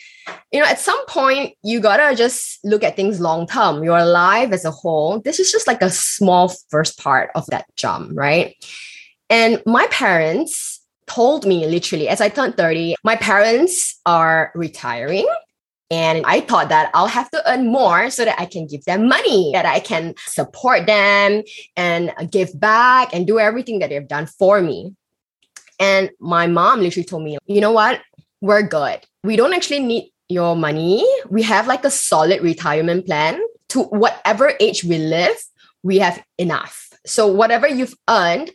You 0.53 0.61
know, 0.61 0.67
at 0.67 0.79
some 0.79 1.05
point, 1.07 1.55
you 1.63 1.81
gotta 1.81 2.15
just 2.15 2.61
look 2.65 2.85
at 2.85 2.97
things 2.97 3.21
long 3.21 3.47
term. 3.47 3.83
Your 3.83 4.05
life 4.05 4.53
as 4.53 4.65
a 4.65 4.71
whole, 4.71 5.21
this 5.21 5.41
is 5.41 5.51
just 5.51 5.67
like 5.67 5.83
a 5.83 5.91
small 5.91 6.53
first 6.71 6.99
part 6.99 7.31
of 7.35 7.47
that 7.47 7.67
jump, 7.77 8.13
right? 8.15 8.55
And 9.29 9.61
my 9.67 9.87
parents 9.89 10.81
told 11.07 11.47
me 11.47 11.67
literally 11.67 12.09
as 12.09 12.21
I 12.21 12.29
turned 12.29 12.57
30, 12.57 12.97
my 13.05 13.17
parents 13.17 14.01
are 14.07 14.53
retiring. 14.55 15.27
And 15.91 16.25
I 16.27 16.41
thought 16.41 16.69
that 16.71 16.91
I'll 16.95 17.07
have 17.07 17.31
to 17.31 17.51
earn 17.51 17.69
more 17.69 18.11
so 18.11 18.25
that 18.25 18.41
I 18.41 18.47
can 18.47 18.67
give 18.67 18.85
them 18.85 19.09
money, 19.09 19.53
that 19.53 19.67
I 19.67 19.79
can 19.79 20.15
support 20.27 20.87
them 20.87 21.43
and 21.77 22.13
give 22.31 22.59
back 22.59 23.15
and 23.15 23.27
do 23.27 23.39
everything 23.39 23.79
that 23.79 23.91
they've 23.91 24.09
done 24.09 24.27
for 24.27 24.61
me. 24.61 24.95
And 25.79 26.11
my 26.19 26.47
mom 26.49 26.81
literally 26.81 27.05
told 27.05 27.23
me, 27.23 27.39
you 27.47 27.61
know 27.61 27.71
what? 27.71 28.01
We're 28.41 28.63
good. 28.63 29.01
We 29.23 29.37
don't 29.37 29.53
actually 29.53 29.81
need 29.81 30.11
your 30.29 30.57
money. 30.57 31.07
We 31.29 31.43
have 31.43 31.69
like 31.69 31.85
a 31.85 31.91
solid 31.91 32.43
retirement 32.43 33.07
plan 33.07 33.41
to 33.69 33.83
whatever 33.83 34.55
age 34.59 34.85
we 34.85 34.99
live, 34.99 35.37
we 35.83 35.99
have 35.99 36.23
enough. 36.39 36.89
So 37.05 37.27
whatever 37.27 37.69
you've 37.69 37.95
earned, 38.09 38.51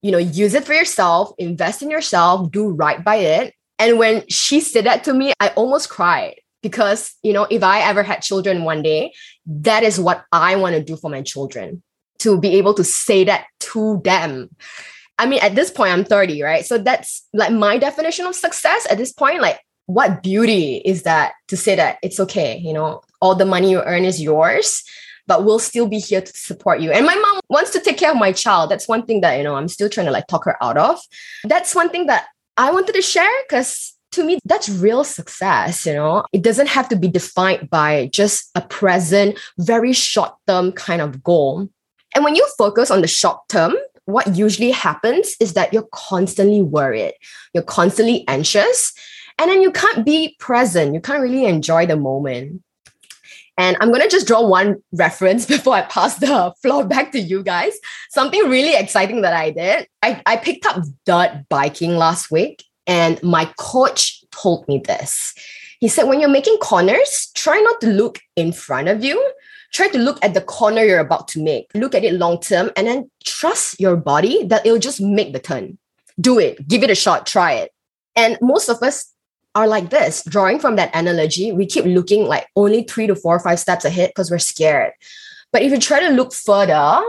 you 0.00 0.10
know, 0.12 0.18
use 0.18 0.54
it 0.54 0.64
for 0.64 0.72
yourself, 0.72 1.32
invest 1.38 1.82
in 1.82 1.90
yourself, 1.90 2.50
do 2.50 2.70
right 2.70 3.02
by 3.02 3.16
it. 3.16 3.54
And 3.78 3.98
when 3.98 4.26
she 4.28 4.60
said 4.60 4.86
that 4.86 5.04
to 5.04 5.14
me, 5.14 5.32
I 5.40 5.48
almost 5.48 5.90
cried 5.90 6.36
because, 6.64 7.14
you 7.22 7.32
know, 7.32 7.46
if 7.48 7.62
I 7.62 7.82
ever 7.82 8.02
had 8.02 8.22
children 8.22 8.64
one 8.64 8.82
day, 8.82 9.12
that 9.46 9.84
is 9.84 10.00
what 10.00 10.24
I 10.32 10.56
want 10.56 10.74
to 10.74 10.82
do 10.82 10.96
for 10.96 11.10
my 11.10 11.22
children 11.22 11.82
to 12.20 12.40
be 12.40 12.56
able 12.56 12.74
to 12.74 12.82
say 12.82 13.22
that 13.24 13.44
to 13.60 14.00
them. 14.02 14.48
I 15.18 15.26
mean, 15.26 15.40
at 15.42 15.54
this 15.54 15.70
point, 15.70 15.92
I'm 15.92 16.04
30, 16.04 16.42
right? 16.42 16.64
So 16.64 16.78
that's 16.78 17.28
like 17.32 17.52
my 17.52 17.78
definition 17.78 18.26
of 18.26 18.34
success 18.34 18.86
at 18.90 18.98
this 18.98 19.12
point. 19.12 19.42
Like, 19.42 19.60
what 19.86 20.22
beauty 20.22 20.78
is 20.78 21.02
that 21.02 21.34
to 21.48 21.56
say 21.56 21.76
that 21.76 21.98
it's 22.02 22.18
okay, 22.18 22.56
you 22.56 22.72
know, 22.72 23.02
all 23.20 23.34
the 23.34 23.44
money 23.44 23.70
you 23.70 23.82
earn 23.82 24.04
is 24.04 24.20
yours 24.20 24.82
but 25.26 25.44
we'll 25.44 25.58
still 25.58 25.88
be 25.88 25.98
here 25.98 26.20
to 26.20 26.32
support 26.32 26.80
you. 26.80 26.92
And 26.92 27.06
my 27.06 27.14
mom 27.14 27.40
wants 27.48 27.70
to 27.70 27.80
take 27.80 27.96
care 27.96 28.10
of 28.10 28.18
my 28.18 28.32
child. 28.32 28.70
That's 28.70 28.86
one 28.88 29.06
thing 29.06 29.22
that, 29.22 29.36
you 29.38 29.42
know, 29.42 29.54
I'm 29.54 29.68
still 29.68 29.88
trying 29.88 30.06
to 30.06 30.12
like 30.12 30.26
talk 30.26 30.44
her 30.44 30.62
out 30.62 30.76
of. 30.76 31.00
That's 31.44 31.74
one 31.74 31.88
thing 31.88 32.06
that 32.06 32.26
I 32.56 32.70
wanted 32.70 32.94
to 32.94 33.02
share 33.02 33.30
because 33.48 33.93
to 34.14 34.24
me, 34.24 34.38
that's 34.44 34.68
real 34.68 35.04
success, 35.04 35.86
you 35.86 35.94
know. 35.94 36.24
It 36.32 36.42
doesn't 36.42 36.68
have 36.68 36.88
to 36.88 36.96
be 36.96 37.08
defined 37.08 37.70
by 37.70 38.08
just 38.12 38.50
a 38.54 38.60
present, 38.60 39.38
very 39.58 39.92
short 39.92 40.34
term 40.46 40.72
kind 40.72 41.00
of 41.00 41.22
goal. 41.22 41.68
And 42.14 42.24
when 42.24 42.36
you 42.36 42.46
focus 42.56 42.90
on 42.90 43.00
the 43.00 43.08
short 43.08 43.40
term, 43.48 43.74
what 44.06 44.36
usually 44.36 44.70
happens 44.70 45.34
is 45.40 45.54
that 45.54 45.72
you're 45.72 45.88
constantly 45.92 46.62
worried, 46.62 47.14
you're 47.52 47.62
constantly 47.62 48.24
anxious, 48.28 48.92
and 49.38 49.50
then 49.50 49.62
you 49.62 49.72
can't 49.72 50.04
be 50.04 50.36
present. 50.38 50.94
You 50.94 51.00
can't 51.00 51.22
really 51.22 51.46
enjoy 51.46 51.86
the 51.86 51.96
moment. 51.96 52.62
And 53.56 53.76
I'm 53.80 53.88
going 53.88 54.02
to 54.02 54.08
just 54.08 54.26
draw 54.26 54.46
one 54.46 54.82
reference 54.92 55.46
before 55.54 55.74
I 55.74 55.82
pass 55.82 56.16
the 56.16 56.52
floor 56.62 56.84
back 56.84 57.12
to 57.12 57.20
you 57.20 57.42
guys. 57.42 57.78
Something 58.10 58.48
really 58.48 58.74
exciting 58.74 59.22
that 59.22 59.32
I 59.32 59.50
did. 59.50 59.88
I, 60.02 60.22
I 60.26 60.36
picked 60.36 60.66
up 60.66 60.82
dirt 61.06 61.44
biking 61.48 61.96
last 61.96 62.30
week, 62.30 62.64
and 62.86 63.22
my 63.22 63.46
coach 63.58 64.24
told 64.30 64.66
me 64.68 64.78
this. 64.78 65.34
He 65.80 65.88
said, 65.88 66.04
when 66.04 66.20
you're 66.20 66.28
making 66.28 66.58
corners, 66.58 67.30
try 67.34 67.58
not 67.60 67.80
to 67.80 67.88
look 67.88 68.18
in 68.36 68.52
front 68.52 68.88
of 68.88 69.04
you. 69.04 69.32
Try 69.72 69.88
to 69.88 69.98
look 69.98 70.24
at 70.24 70.34
the 70.34 70.40
corner 70.40 70.82
you're 70.82 71.00
about 71.00 71.28
to 71.28 71.42
make. 71.42 71.70
Look 71.74 71.94
at 71.94 72.04
it 72.04 72.14
long 72.14 72.40
term 72.40 72.70
and 72.76 72.86
then 72.86 73.10
trust 73.24 73.80
your 73.80 73.96
body 73.96 74.44
that 74.46 74.64
it'll 74.64 74.78
just 74.78 75.00
make 75.00 75.32
the 75.32 75.40
turn. 75.40 75.78
Do 76.20 76.38
it, 76.38 76.68
give 76.68 76.84
it 76.84 76.90
a 76.90 76.94
shot, 76.94 77.26
try 77.26 77.54
it. 77.54 77.72
And 78.14 78.38
most 78.40 78.68
of 78.68 78.82
us 78.82 79.12
are 79.54 79.66
like 79.66 79.90
this. 79.90 80.22
Drawing 80.24 80.58
from 80.58 80.76
that 80.76 80.94
analogy, 80.94 81.52
we 81.52 81.66
keep 81.66 81.84
looking 81.84 82.24
like 82.24 82.46
only 82.54 82.84
three 82.84 83.06
to 83.08 83.16
four 83.16 83.34
or 83.36 83.40
five 83.40 83.58
steps 83.58 83.84
ahead 83.84 84.10
because 84.10 84.30
we're 84.30 84.38
scared. 84.38 84.92
But 85.52 85.62
if 85.62 85.72
you 85.72 85.78
try 85.78 86.00
to 86.00 86.10
look 86.10 86.32
further, 86.32 87.02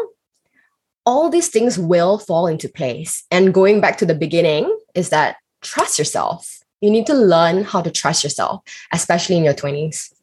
all 1.06 1.30
these 1.30 1.50
things 1.50 1.78
will 1.78 2.18
fall 2.18 2.48
into 2.48 2.68
place. 2.68 3.24
And 3.30 3.54
going 3.54 3.80
back 3.80 3.98
to 4.00 4.06
the 4.06 4.16
beginning 4.16 4.76
is 4.96 5.10
that 5.10 5.38
trust 5.66 6.00
yourself. 6.00 6.60
You 6.82 6.92
need 6.92 7.06
to 7.08 7.14
learn 7.14 7.64
how 7.64 7.82
to 7.82 7.92
trust 7.92 8.24
yourself, 8.24 8.62
especially 8.94 9.38
in 9.38 9.44
your 9.44 9.54
20s. 9.54 10.14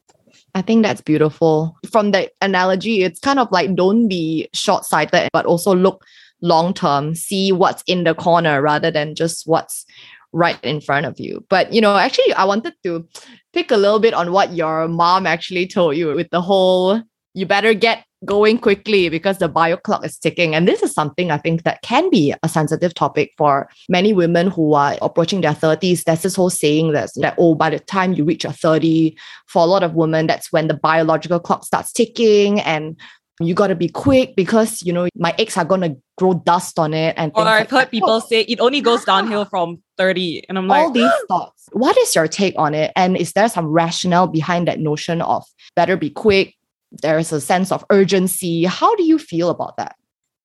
I 0.54 0.62
think 0.62 0.84
that's 0.84 1.00
beautiful. 1.00 1.76
From 1.90 2.10
the 2.10 2.30
analogy, 2.40 3.02
it's 3.02 3.20
kind 3.20 3.38
of 3.38 3.50
like 3.50 3.74
don't 3.74 4.06
be 4.08 4.48
short 4.52 4.84
sighted, 4.84 5.30
but 5.32 5.46
also 5.46 5.74
look 5.74 6.04
long 6.42 6.74
term, 6.74 7.14
see 7.14 7.52
what's 7.52 7.82
in 7.86 8.04
the 8.04 8.14
corner 8.14 8.60
rather 8.60 8.90
than 8.90 9.14
just 9.14 9.46
what's 9.46 9.86
right 10.32 10.58
in 10.62 10.80
front 10.80 11.06
of 11.06 11.18
you. 11.18 11.44
But 11.48 11.72
you 11.72 11.80
know, 11.80 11.96
actually, 11.96 12.32
I 12.34 12.44
wanted 12.44 12.74
to 12.84 13.08
pick 13.52 13.70
a 13.70 13.76
little 13.76 13.98
bit 13.98 14.14
on 14.14 14.32
what 14.32 14.52
your 14.52 14.88
mom 14.88 15.26
actually 15.26 15.66
told 15.66 15.96
you 15.96 16.14
with 16.14 16.30
the 16.30 16.42
whole 16.42 17.02
you 17.34 17.46
better 17.46 17.72
get 17.72 18.04
going 18.24 18.58
quickly 18.58 19.08
because 19.08 19.38
the 19.38 19.48
bio 19.48 19.76
clock 19.76 20.04
is 20.04 20.18
ticking. 20.18 20.54
And 20.54 20.68
this 20.68 20.82
is 20.82 20.92
something 20.92 21.30
I 21.30 21.38
think 21.38 21.64
that 21.64 21.82
can 21.82 22.08
be 22.10 22.34
a 22.42 22.48
sensitive 22.48 22.94
topic 22.94 23.32
for 23.36 23.68
many 23.88 24.12
women 24.12 24.48
who 24.48 24.74
are 24.74 24.96
approaching 25.02 25.40
their 25.40 25.54
30s. 25.54 26.04
There's 26.04 26.22
this 26.22 26.36
whole 26.36 26.50
saying 26.50 26.92
that's 26.92 27.14
that, 27.20 27.34
oh, 27.38 27.54
by 27.54 27.70
the 27.70 27.78
time 27.78 28.12
you 28.12 28.24
reach 28.24 28.44
your 28.44 28.52
30, 28.52 29.16
for 29.46 29.62
a 29.62 29.66
lot 29.66 29.82
of 29.82 29.94
women, 29.94 30.26
that's 30.26 30.52
when 30.52 30.68
the 30.68 30.74
biological 30.74 31.40
clock 31.40 31.64
starts 31.64 31.92
ticking 31.92 32.60
and 32.60 32.96
you 33.40 33.54
got 33.54 33.68
to 33.68 33.74
be 33.74 33.88
quick 33.88 34.36
because 34.36 34.82
you 34.82 34.92
know 34.92 35.08
my 35.16 35.34
eggs 35.38 35.56
are 35.56 35.64
gonna 35.64 35.96
grow 36.16 36.34
dust 36.34 36.78
on 36.78 36.94
it 36.94 37.14
and 37.16 37.32
or 37.34 37.44
I've 37.44 37.68
heard 37.68 37.90
people 37.90 38.20
say 38.20 38.42
it 38.42 38.60
only 38.60 38.80
goes 38.80 39.04
downhill 39.04 39.46
from 39.46 39.82
30 39.96 40.44
and 40.48 40.58
i'm 40.58 40.70
all 40.70 40.84
like 40.86 40.94
these 40.94 41.10
thoughts. 41.28 41.68
What 41.72 41.96
is 41.98 42.14
your 42.14 42.28
take 42.28 42.54
on 42.56 42.74
it? 42.74 42.92
And 42.94 43.16
is 43.16 43.32
there 43.32 43.48
some 43.48 43.66
rationale 43.66 44.26
behind 44.26 44.68
that 44.68 44.78
notion 44.78 45.22
of 45.22 45.44
better 45.74 45.96
be 45.96 46.10
quick 46.10 46.54
there 47.02 47.18
is 47.18 47.32
a 47.32 47.40
sense 47.40 47.72
of 47.72 47.84
urgency 47.90 48.64
how 48.64 48.94
do 48.96 49.04
you 49.04 49.18
feel 49.18 49.50
about 49.50 49.76
that 49.76 49.96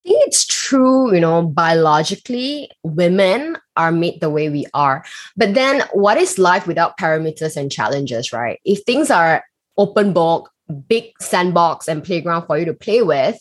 I 0.06 0.10
think 0.10 0.28
it's 0.28 0.46
true, 0.46 1.14
you 1.14 1.20
know, 1.20 1.42
biologically, 1.42 2.72
women 2.82 3.58
are 3.76 3.92
made 3.92 4.22
the 4.22 4.30
way 4.30 4.50
we 4.50 4.66
are. 4.74 5.04
But 5.36 5.54
then 5.54 5.84
what 5.92 6.18
is 6.18 6.40
life 6.40 6.66
without 6.66 6.98
parameters 6.98 7.58
and 7.58 7.70
challenges, 7.70 8.32
right? 8.32 8.58
If 8.64 8.84
things 8.84 9.12
are 9.12 9.44
open 9.78 10.14
book, 10.14 10.50
big 10.88 11.12
sandbox 11.20 11.90
and 11.90 12.06
playground 12.06 12.46
for 12.48 12.58
you 12.58 12.64
to 12.64 12.74
play 12.74 13.02
with, 13.02 13.38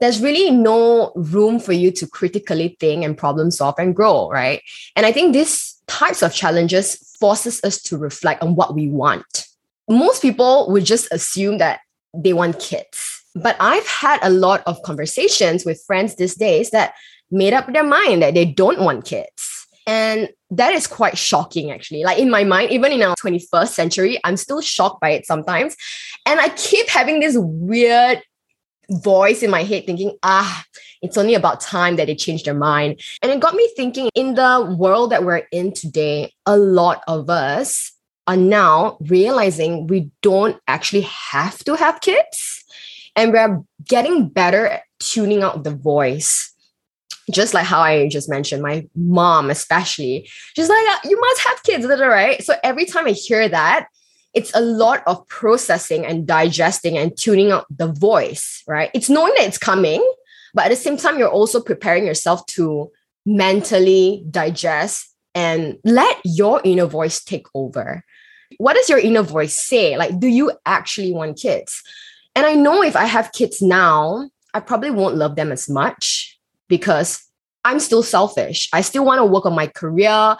there's 0.00 0.22
really 0.22 0.50
no 0.50 1.12
room 1.16 1.58
for 1.58 1.72
you 1.72 1.90
to 1.92 2.06
critically 2.06 2.76
think 2.80 3.04
and 3.04 3.16
problem 3.16 3.50
solve 3.50 3.74
and 3.78 3.94
grow, 3.94 4.30
right? 4.30 4.62
And 4.94 5.06
I 5.06 5.12
think 5.12 5.32
these 5.32 5.74
types 5.86 6.22
of 6.22 6.34
challenges 6.34 6.96
forces 7.18 7.62
us 7.64 7.80
to 7.82 7.96
reflect 7.96 8.42
on 8.42 8.54
what 8.56 8.74
we 8.74 8.88
want. 8.88 9.46
Most 9.88 10.20
people 10.20 10.70
would 10.70 10.84
just 10.84 11.12
assume 11.12 11.58
that 11.58 11.80
they 12.14 12.32
want 12.32 12.60
kids. 12.60 13.22
But 13.34 13.56
I've 13.60 13.86
had 13.86 14.20
a 14.22 14.30
lot 14.30 14.62
of 14.66 14.82
conversations 14.82 15.64
with 15.64 15.82
friends 15.86 16.16
these 16.16 16.34
days 16.34 16.70
that 16.70 16.94
made 17.30 17.52
up 17.52 17.72
their 17.72 17.84
mind 17.84 18.22
that 18.22 18.34
they 18.34 18.44
don't 18.44 18.80
want 18.80 19.04
kids. 19.04 19.66
And 19.86 20.30
that 20.50 20.74
is 20.74 20.86
quite 20.86 21.16
shocking, 21.16 21.70
actually. 21.70 22.02
Like 22.02 22.18
in 22.18 22.30
my 22.30 22.44
mind, 22.44 22.70
even 22.72 22.92
in 22.92 23.02
our 23.02 23.14
21st 23.16 23.68
century, 23.68 24.18
I'm 24.24 24.36
still 24.36 24.60
shocked 24.60 25.00
by 25.00 25.10
it 25.10 25.26
sometimes. 25.26 25.76
And 26.24 26.40
I 26.40 26.48
keep 26.50 26.88
having 26.88 27.20
this 27.20 27.36
weird 27.38 28.22
voice 28.90 29.42
in 29.42 29.50
my 29.50 29.62
head 29.62 29.86
thinking, 29.86 30.16
ah, 30.22 30.64
it's 31.02 31.16
only 31.16 31.34
about 31.34 31.60
time 31.60 31.96
that 31.96 32.06
they 32.06 32.14
change 32.14 32.44
their 32.44 32.54
mind. 32.54 33.00
And 33.22 33.30
it 33.30 33.40
got 33.40 33.54
me 33.54 33.70
thinking 33.76 34.08
in 34.14 34.34
the 34.34 34.76
world 34.78 35.10
that 35.10 35.24
we're 35.24 35.46
in 35.52 35.72
today, 35.72 36.32
a 36.46 36.56
lot 36.56 37.02
of 37.06 37.30
us 37.30 37.92
are 38.26 38.36
now 38.36 38.98
realizing 39.00 39.86
we 39.86 40.10
don't 40.22 40.60
actually 40.66 41.02
have 41.02 41.58
to 41.64 41.76
have 41.76 42.00
kids. 42.00 42.64
And 43.14 43.32
we're 43.32 43.62
getting 43.84 44.28
better 44.28 44.66
at 44.66 44.82
tuning 44.98 45.42
out 45.42 45.64
the 45.64 45.74
voice 45.74 46.52
just 47.32 47.54
like 47.54 47.66
how 47.66 47.80
I 47.80 48.08
just 48.08 48.28
mentioned, 48.28 48.62
my 48.62 48.86
mom 48.94 49.50
especially, 49.50 50.28
she's 50.54 50.68
like, 50.68 51.04
you 51.04 51.20
must 51.20 51.40
have 51.40 51.62
kids, 51.62 51.86
right? 51.86 52.42
So 52.42 52.54
every 52.62 52.84
time 52.84 53.06
I 53.06 53.12
hear 53.12 53.48
that, 53.48 53.88
it's 54.34 54.52
a 54.54 54.60
lot 54.60 55.02
of 55.06 55.26
processing 55.28 56.04
and 56.04 56.26
digesting 56.26 56.98
and 56.98 57.16
tuning 57.16 57.50
out 57.50 57.66
the 57.74 57.90
voice, 57.90 58.62
right? 58.68 58.90
It's 58.94 59.08
knowing 59.08 59.32
that 59.36 59.46
it's 59.46 59.58
coming, 59.58 60.06
but 60.54 60.66
at 60.66 60.68
the 60.68 60.76
same 60.76 60.96
time, 60.96 61.18
you're 61.18 61.28
also 61.28 61.60
preparing 61.60 62.06
yourself 62.06 62.46
to 62.46 62.90
mentally 63.24 64.24
digest 64.30 65.12
and 65.34 65.78
let 65.84 66.18
your 66.24 66.60
inner 66.64 66.86
voice 66.86 67.24
take 67.24 67.46
over. 67.54 68.04
What 68.58 68.74
does 68.74 68.88
your 68.88 68.98
inner 68.98 69.22
voice 69.22 69.58
say? 69.58 69.96
Like, 69.96 70.18
do 70.18 70.26
you 70.26 70.52
actually 70.64 71.12
want 71.12 71.38
kids? 71.38 71.82
And 72.34 72.46
I 72.46 72.54
know 72.54 72.82
if 72.82 72.96
I 72.96 73.04
have 73.04 73.32
kids 73.32 73.62
now, 73.62 74.28
I 74.54 74.60
probably 74.60 74.90
won't 74.90 75.16
love 75.16 75.36
them 75.36 75.52
as 75.52 75.68
much 75.68 76.38
because 76.68 77.22
I'm 77.64 77.80
still 77.80 78.02
selfish. 78.02 78.68
I 78.72 78.80
still 78.80 79.04
want 79.04 79.18
to 79.18 79.24
work 79.24 79.46
on 79.46 79.54
my 79.54 79.66
career. 79.66 80.36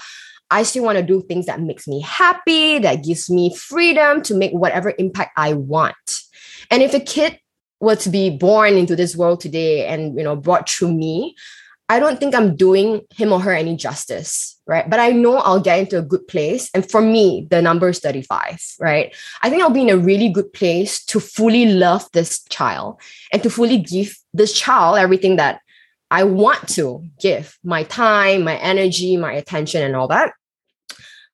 I 0.51 0.63
still 0.63 0.85
want 0.85 0.97
to 0.99 1.03
do 1.03 1.23
things 1.23 1.47
that 1.47 1.61
makes 1.61 1.89
me 1.89 2.01
happy, 2.01 2.79
that 2.79 3.03
gives 3.03 3.29
me 3.29 3.55
freedom 3.55 4.23
to 4.23 4.35
make 4.35 4.53
whatever 4.53 4.95
impact 4.99 5.33
I 5.37 5.55
want. 5.55 6.23
And 6.71 6.83
if 6.83 6.95
a 6.95 7.01
kid 7.01 7.41
were 7.81 7.97
to 7.97 8.09
be 8.09 8.31
born 8.31 8.75
into 8.75 8.97
this 8.97 9.17
world 9.17 9.41
today 9.41 9.87
and 9.87 10.17
you 10.17 10.25
know 10.25 10.37
brought 10.37 10.69
through 10.69 10.93
me, 10.93 11.35
I 11.89 12.01
don't 12.01 12.19
think 12.19 12.35
I'm 12.35 12.57
doing 12.57 13.03
him 13.15 13.33
or 13.33 13.41
her 13.41 13.53
any 13.53 13.77
justice, 13.77 14.61
right? 14.67 14.89
But 14.89 14.99
I 14.99 15.11
know 15.11 15.37
I'll 15.37 15.61
get 15.61 15.79
into 15.79 15.99
a 15.99 16.03
good 16.03 16.27
place. 16.27 16.69
And 16.75 16.89
for 16.89 17.01
me, 17.01 17.47
the 17.49 17.63
number 17.63 17.89
is 17.89 18.01
35, 18.01 18.61
right? 18.81 19.15
I 19.43 19.51
think 19.51 19.63
I'll 19.63 19.71
be 19.71 19.83
in 19.83 19.91
a 19.91 19.97
really 19.97 20.29
good 20.29 20.53
place 20.53 21.05
to 21.07 21.21
fully 21.21 21.67
love 21.67 22.05
this 22.13 22.43
child 22.49 23.01
and 23.33 23.43
to 23.45 23.51
fully 23.51 23.79
give 23.79 24.17
this 24.35 24.53
child 24.53 24.99
everything 24.99 25.37
that 25.37 25.61
I 26.11 26.25
want 26.25 26.69
to 26.71 27.05
give 27.21 27.57
my 27.63 27.85
time, 27.85 28.43
my 28.43 28.57
energy, 28.57 29.17
my 29.17 29.33
attention, 29.33 29.83
and 29.83 29.95
all 29.95 30.09
that. 30.09 30.33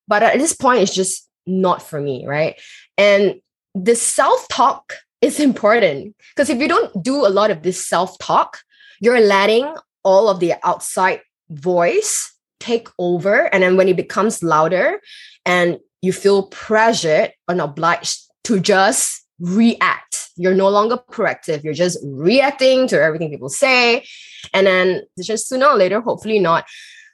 But 0.06 0.22
at 0.22 0.38
this 0.38 0.54
point, 0.54 0.80
it's 0.80 0.94
just 0.94 1.28
not 1.46 1.82
for 1.82 2.00
me, 2.00 2.26
right? 2.26 2.60
And 2.98 3.40
the 3.74 3.94
self 3.94 4.46
talk 4.48 4.94
is 5.22 5.40
important 5.40 6.14
because 6.34 6.50
if 6.50 6.60
you 6.60 6.68
don't 6.68 7.02
do 7.02 7.26
a 7.26 7.28
lot 7.28 7.50
of 7.50 7.62
this 7.62 7.86
self 7.86 8.18
talk, 8.18 8.58
you're 9.00 9.20
letting 9.20 9.74
all 10.04 10.28
of 10.28 10.40
the 10.40 10.54
outside 10.62 11.20
voice 11.50 12.34
take 12.60 12.88
over. 12.98 13.52
And 13.52 13.62
then 13.62 13.76
when 13.76 13.88
it 13.88 13.96
becomes 13.96 14.42
louder 14.42 15.00
and 15.44 15.78
you 16.00 16.12
feel 16.12 16.44
pressured 16.44 17.32
and 17.48 17.60
obliged 17.60 18.20
to 18.44 18.60
just 18.60 19.24
react, 19.40 20.28
you're 20.36 20.54
no 20.54 20.68
longer 20.68 20.96
proactive. 21.10 21.64
You're 21.64 21.74
just 21.74 21.98
reacting 22.04 22.86
to 22.88 23.00
everything 23.00 23.30
people 23.30 23.48
say. 23.48 24.04
And 24.52 24.66
then 24.66 25.02
just 25.20 25.48
sooner 25.48 25.66
or 25.66 25.76
later, 25.76 26.00
hopefully 26.00 26.38
not, 26.38 26.64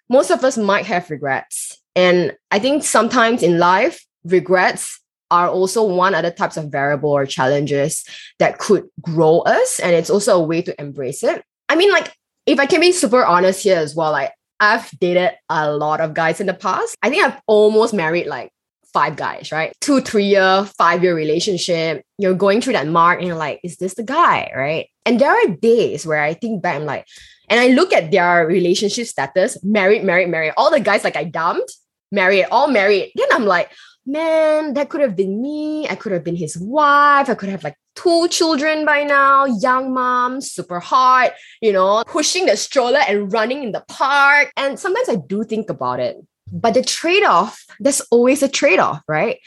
most 0.08 0.30
of 0.30 0.44
us 0.44 0.56
might 0.56 0.86
have 0.86 1.10
regrets. 1.10 1.78
And 1.96 2.36
I 2.50 2.58
think 2.58 2.84
sometimes 2.84 3.42
in 3.42 3.58
life, 3.58 4.04
regrets 4.24 5.00
are 5.30 5.48
also 5.48 5.84
one 5.84 6.14
other 6.14 6.30
types 6.30 6.56
of 6.56 6.70
variable 6.70 7.10
or 7.10 7.26
challenges 7.26 8.04
that 8.38 8.58
could 8.58 8.88
grow 9.00 9.40
us. 9.40 9.80
And 9.80 9.94
it's 9.94 10.10
also 10.10 10.38
a 10.38 10.42
way 10.42 10.62
to 10.62 10.80
embrace 10.80 11.22
it. 11.22 11.44
I 11.68 11.76
mean, 11.76 11.92
like, 11.92 12.14
if 12.48 12.58
I 12.58 12.64
can 12.64 12.80
be 12.80 12.92
super 12.92 13.24
honest 13.24 13.62
here 13.62 13.76
as 13.76 13.94
well, 13.94 14.10
like 14.10 14.32
I've 14.58 14.90
dated 14.98 15.32
a 15.50 15.70
lot 15.70 16.00
of 16.00 16.14
guys 16.14 16.40
in 16.40 16.46
the 16.46 16.54
past. 16.54 16.96
I 17.02 17.10
think 17.10 17.22
I've 17.22 17.38
almost 17.46 17.92
married 17.92 18.26
like 18.26 18.50
five 18.90 19.16
guys, 19.16 19.52
right? 19.52 19.74
Two, 19.82 20.00
three 20.00 20.24
year, 20.24 20.64
five 20.78 21.02
year 21.02 21.14
relationship. 21.14 22.02
You're 22.16 22.34
going 22.34 22.62
through 22.62 22.72
that 22.72 22.88
mark 22.88 23.18
and 23.18 23.28
you're 23.28 23.36
like, 23.36 23.60
is 23.62 23.76
this 23.76 23.94
the 23.94 24.02
guy? 24.02 24.50
Right. 24.56 24.88
And 25.04 25.20
there 25.20 25.30
are 25.30 25.56
days 25.56 26.06
where 26.06 26.22
I 26.22 26.32
think 26.32 26.62
back, 26.62 26.76
I'm 26.76 26.86
like, 26.86 27.06
and 27.50 27.60
I 27.60 27.68
look 27.68 27.92
at 27.92 28.10
their 28.10 28.46
relationship 28.46 29.06
status, 29.06 29.62
married, 29.62 30.02
married, 30.04 30.30
married. 30.30 30.54
All 30.56 30.70
the 30.70 30.80
guys 30.80 31.04
like 31.04 31.16
I 31.16 31.24
dumped, 31.24 31.76
married, 32.10 32.46
all 32.50 32.68
married. 32.68 33.12
Then 33.14 33.28
I'm 33.30 33.44
like, 33.44 33.70
man, 34.08 34.74
that 34.74 34.88
could 34.88 35.00
have 35.00 35.14
been 35.14 35.40
me. 35.40 35.86
I 35.86 35.94
could 35.94 36.12
have 36.12 36.24
been 36.24 36.36
his 36.36 36.56
wife. 36.56 37.28
I 37.28 37.34
could 37.34 37.50
have 37.50 37.62
like 37.62 37.76
two 37.94 38.26
children 38.28 38.84
by 38.84 39.04
now, 39.04 39.44
young 39.44 39.92
mom, 39.92 40.40
super 40.40 40.80
hot, 40.80 41.32
you 41.60 41.72
know, 41.72 42.02
pushing 42.06 42.46
the 42.46 42.56
stroller 42.56 43.00
and 43.06 43.32
running 43.32 43.62
in 43.62 43.72
the 43.72 43.84
park. 43.88 44.52
And 44.56 44.78
sometimes 44.78 45.08
I 45.08 45.16
do 45.16 45.44
think 45.44 45.68
about 45.70 46.00
it. 46.00 46.16
But 46.50 46.74
the 46.74 46.82
trade 46.82 47.24
off, 47.24 47.64
there's 47.78 48.00
always 48.10 48.42
a 48.42 48.48
trade 48.48 48.78
off, 48.78 49.02
right? 49.06 49.38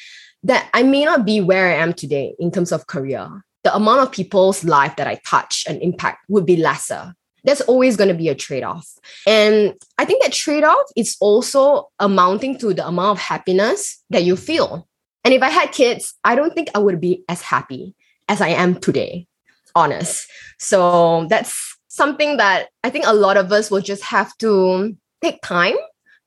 That 0.44 0.70
I 0.74 0.84
may 0.84 1.06
not 1.06 1.26
be 1.26 1.42
where 1.42 1.70
I 1.70 1.76
am 1.76 1.94
today 1.94 2.36
in 2.40 2.52
terms 2.52 2.72
of 2.72 2.88
career. 2.88 3.44
The 3.64 3.76
amount 3.76 4.02
of 4.02 4.12
people's 4.12 4.64
life 4.64 4.96
that 4.96 5.08
I 5.08 5.20
touch 5.26 5.66
and 5.68 5.82
impact 5.82 6.26
would 6.30 6.46
be 6.46 6.58
lesser 6.58 7.16
there's 7.44 7.62
always 7.62 7.98
going 7.98 8.08
to 8.08 8.14
be 8.14 8.30
a 8.30 8.36
trade-off. 8.36 8.88
And 9.28 9.74
i 9.98 10.06
think 10.06 10.24
that 10.24 10.34
trade-off 10.34 10.86
is 10.96 11.18
also 11.20 11.90
amounting 12.00 12.58
to 12.60 12.74
the 12.74 12.88
amount 12.88 13.18
of 13.18 13.24
happiness 13.24 14.04
that 14.10 14.24
you 14.24 14.36
feel. 14.36 14.88
And 15.24 15.34
if 15.34 15.42
i 15.42 15.50
had 15.50 15.72
kids 15.72 16.14
i 16.24 16.36
don't 16.36 16.54
think 16.54 16.70
i 16.76 16.80
would 16.80 17.00
be 17.00 17.24
as 17.30 17.42
happy 17.42 17.96
as 18.28 18.42
i 18.42 18.50
am 18.50 18.80
today 18.80 19.28
honest. 19.74 20.28
So 20.60 21.28
that's 21.30 21.78
something 21.88 22.38
that 22.38 22.70
i 22.84 22.90
think 22.90 23.06
a 23.08 23.14
lot 23.14 23.38
of 23.38 23.52
us 23.52 23.72
will 23.72 23.82
just 23.82 24.04
have 24.04 24.36
to 24.38 24.96
take 25.22 25.42
time 25.42 25.76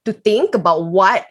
to 0.04 0.12
think 0.12 0.54
about 0.54 0.84
what 0.84 1.26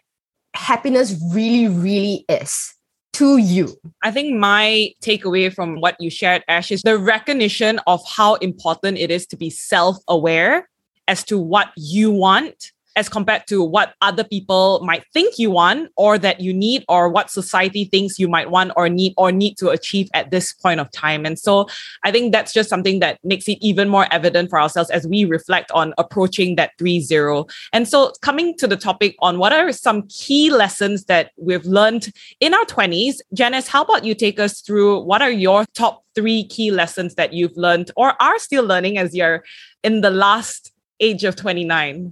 happiness 0.56 1.16
really 1.32 1.68
really 1.68 2.26
is 2.30 2.74
to 3.14 3.38
you? 3.38 3.76
I 4.02 4.12
think 4.12 4.38
my 4.38 4.92
takeaway 5.02 5.54
from 5.54 5.80
what 5.80 5.96
you 6.00 6.10
shared, 6.10 6.44
Ash, 6.48 6.72
is 6.72 6.82
the 6.82 6.98
recognition 6.98 7.80
of 7.88 8.02
how 8.08 8.36
important 8.36 8.98
it 8.98 9.12
is 9.12 9.26
to 9.28 9.38
be 9.38 9.50
self 9.50 9.98
aware 10.08 10.70
as 11.08 11.24
to 11.26 11.38
what 11.38 11.72
you 11.78 12.12
want 12.12 12.72
as 12.96 13.10
compared 13.10 13.48
to 13.48 13.64
what 13.64 13.94
other 14.02 14.24
people 14.24 14.82
might 14.84 15.04
think 15.14 15.38
you 15.38 15.52
want 15.52 15.92
or 15.98 16.18
that 16.18 16.40
you 16.40 16.54
need 16.54 16.84
or 16.88 17.10
what 17.10 17.30
society 17.30 17.86
thinks 17.86 18.20
you 18.20 18.28
might 18.28 18.50
want 18.50 18.72
or 18.76 18.90
need 18.90 19.14
or 19.18 19.32
need 19.32 19.58
to 19.58 19.70
achieve 19.70 20.10
at 20.14 20.32
this 20.32 20.54
point 20.54 20.80
of 20.80 20.90
time. 20.92 21.26
And 21.26 21.38
so 21.38 21.68
i 22.04 22.12
think 22.12 22.32
that's 22.32 22.54
just 22.54 22.70
something 22.70 23.00
that 23.00 23.20
makes 23.24 23.48
it 23.48 23.58
even 23.62 23.90
more 23.90 24.08
evident 24.12 24.50
for 24.50 24.60
ourselves 24.60 24.90
as 24.90 25.08
we 25.08 25.26
reflect 25.26 25.72
on 25.72 25.94
approaching 25.98 26.56
that 26.56 26.72
3-0 26.80 27.50
and 27.72 27.88
so 27.88 28.12
coming 28.22 28.56
to 28.58 28.68
the 28.68 28.78
topic 28.78 29.16
on 29.20 29.38
what 29.38 29.54
are 29.54 29.72
some 29.72 30.04
key 30.08 30.50
lessons 30.50 31.06
that 31.06 31.32
we've 31.38 31.66
learned 31.66 32.12
in 32.40 32.54
our 32.54 32.66
20s 32.66 33.18
janice 33.34 33.68
how 33.68 33.84
about 33.84 34.06
you 34.06 34.16
take 34.16 34.40
us 34.40 34.62
through 34.62 35.00
what 35.02 35.22
are 35.22 35.32
your 35.32 35.66
top 35.74 36.04
three 36.16 36.46
key 36.46 36.72
lessons 36.72 37.16
that 37.16 37.34
you've 37.34 37.58
learned 37.58 37.92
or 37.96 38.22
are 38.22 38.40
still 38.40 38.64
learning 38.64 38.98
as 38.98 39.16
you're 39.16 39.44
in 39.84 40.02
the 40.02 40.12
last 40.12 40.72
age 41.00 41.24
of 41.24 41.36
29 41.36 42.12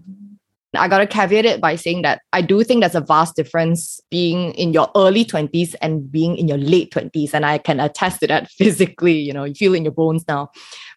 I 0.75 0.87
got 0.87 0.99
to 0.99 1.07
caveat 1.07 1.45
it 1.45 1.59
by 1.59 1.75
saying 1.75 2.03
that 2.03 2.21
I 2.31 2.41
do 2.41 2.63
think 2.63 2.81
there's 2.81 2.95
a 2.95 3.01
vast 3.01 3.35
difference 3.35 3.99
being 4.09 4.53
in 4.53 4.71
your 4.71 4.89
early 4.95 5.25
20s 5.25 5.75
and 5.81 6.09
being 6.09 6.37
in 6.37 6.47
your 6.47 6.57
late 6.57 6.91
20s. 6.91 7.33
And 7.33 7.45
I 7.45 7.57
can 7.57 7.79
attest 7.79 8.21
to 8.21 8.27
that 8.27 8.49
physically, 8.57 9.17
you 9.19 9.33
know, 9.33 9.43
you 9.43 9.53
feel 9.53 9.73
in 9.73 9.83
your 9.83 9.91
bones 9.91 10.23
now. 10.27 10.49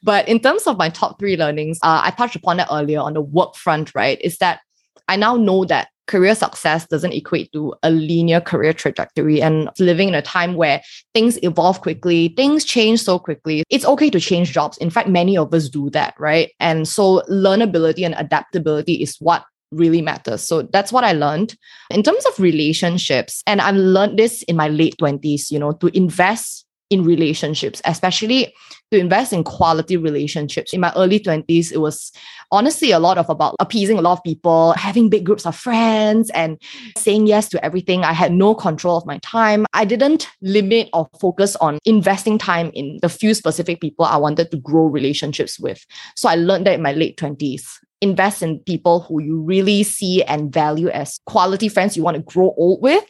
But 0.03 0.29
in 0.29 0.39
terms 0.39 0.67
of 0.67 0.79
my 0.79 0.91
top 0.91 1.19
three 1.19 1.37
learnings, 1.37 1.79
uh, 1.83 2.03
I 2.05 2.11
touched 2.11 2.37
upon 2.37 2.59
that 2.59 2.69
earlier 2.71 3.01
on 3.01 3.15
the 3.15 3.21
work 3.21 3.57
front, 3.57 3.95
right? 3.95 4.21
Is 4.21 4.39
that 4.39 4.61
I 5.09 5.17
now 5.17 5.37
know 5.37 5.65
that 5.67 5.89
career 6.07 6.35
success 6.35 6.87
doesn't 6.87 7.13
equate 7.13 7.51
to 7.53 7.75
a 7.83 7.91
linear 7.91 8.41
career 8.41 8.73
trajectory 8.73 9.41
and 9.41 9.71
living 9.79 10.09
in 10.09 10.15
a 10.15 10.23
time 10.23 10.55
where 10.55 10.83
things 11.15 11.39
evolve 11.43 11.81
quickly, 11.81 12.29
things 12.37 12.65
change 12.65 13.03
so 13.03 13.19
quickly. 13.19 13.65
It's 13.71 13.87
okay 13.87 14.11
to 14.11 14.21
change 14.21 14.53
jobs. 14.53 14.77
In 14.79 14.91
fact, 14.91 15.09
many 15.09 15.37
of 15.37 15.53
us 15.55 15.69
do 15.69 15.91
that, 15.91 16.15
right? 16.19 16.53
And 16.61 16.87
so 16.87 17.23
learnability 17.31 18.05
and 18.05 18.15
adaptability 18.19 18.95
is 18.95 19.17
what 19.19 19.45
really 19.75 20.03
matters. 20.03 20.43
So 20.43 20.63
that's 20.63 20.93
what 20.93 21.05
I 21.05 21.13
learned. 21.13 21.57
In 21.91 22.03
terms 22.03 22.25
of 22.27 22.39
relationships, 22.39 23.43
and 23.47 23.61
I've 23.61 23.77
learned 23.77 24.19
this 24.19 24.43
in 24.45 24.57
my 24.57 24.69
late 24.69 24.97
20s, 25.01 25.51
you 25.51 25.59
know, 25.59 25.73
to 25.73 25.97
invest 25.97 26.65
in 26.91 27.03
relationships, 27.03 27.81
especially 27.87 28.55
to 28.93 28.99
invest 28.99 29.33
in 29.33 29.43
quality 29.43 29.97
relationships. 29.97 30.73
In 30.73 30.81
my 30.81 30.93
early 30.95 31.19
20s, 31.19 31.73
it 31.73 31.79
was 31.79 32.13
honestly 32.53 32.91
a 32.91 32.99
lot 32.99 33.19
of 33.19 33.29
about 33.29 33.57
appeasing 33.59 33.99
a 33.99 34.03
lot 34.03 34.13
of 34.13 34.23
people, 34.23 34.73
having 34.75 35.09
big 35.09 35.25
groups 35.25 35.47
of 35.47 35.57
friends, 35.57 36.31
and 36.31 36.61
saying 36.97 37.27
yes 37.27 37.49
to 37.49 37.65
everything. 37.65 38.05
I 38.05 38.13
had 38.13 38.33
no 38.33 38.55
control 38.55 38.97
of 38.97 39.07
my 39.07 39.19
time. 39.19 39.67
I 39.73 39.85
didn't 39.85 40.29
limit 40.43 40.89
or 40.93 41.09
focus 41.21 41.57
on 41.57 41.79
investing 41.85 42.39
time 42.39 42.71
in 42.75 42.99
the 43.03 43.09
few 43.09 43.35
specific 43.35 43.81
people 43.81 44.05
I 44.05 44.17
wanted 44.17 44.51
to 44.51 44.59
grow 44.59 44.85
relationships 44.85 45.59
with. 45.59 45.85
So 46.17 46.29
I 46.29 46.37
learned 46.37 46.67
that 46.67 46.75
in 46.75 46.83
my 46.83 46.93
late 46.93 47.17
20s 47.17 47.65
invest 48.01 48.43
in 48.43 48.59
people 48.61 49.01
who 49.01 49.23
you 49.23 49.41
really 49.41 49.83
see 49.83 50.23
and 50.25 50.53
value 50.53 50.89
as 50.89 51.21
quality 51.27 51.69
friends 51.69 51.97
you 51.97 52.03
want 52.03 52.17
to 52.17 52.23
grow 52.23 52.55
old 52.57 52.83
with. 52.83 53.05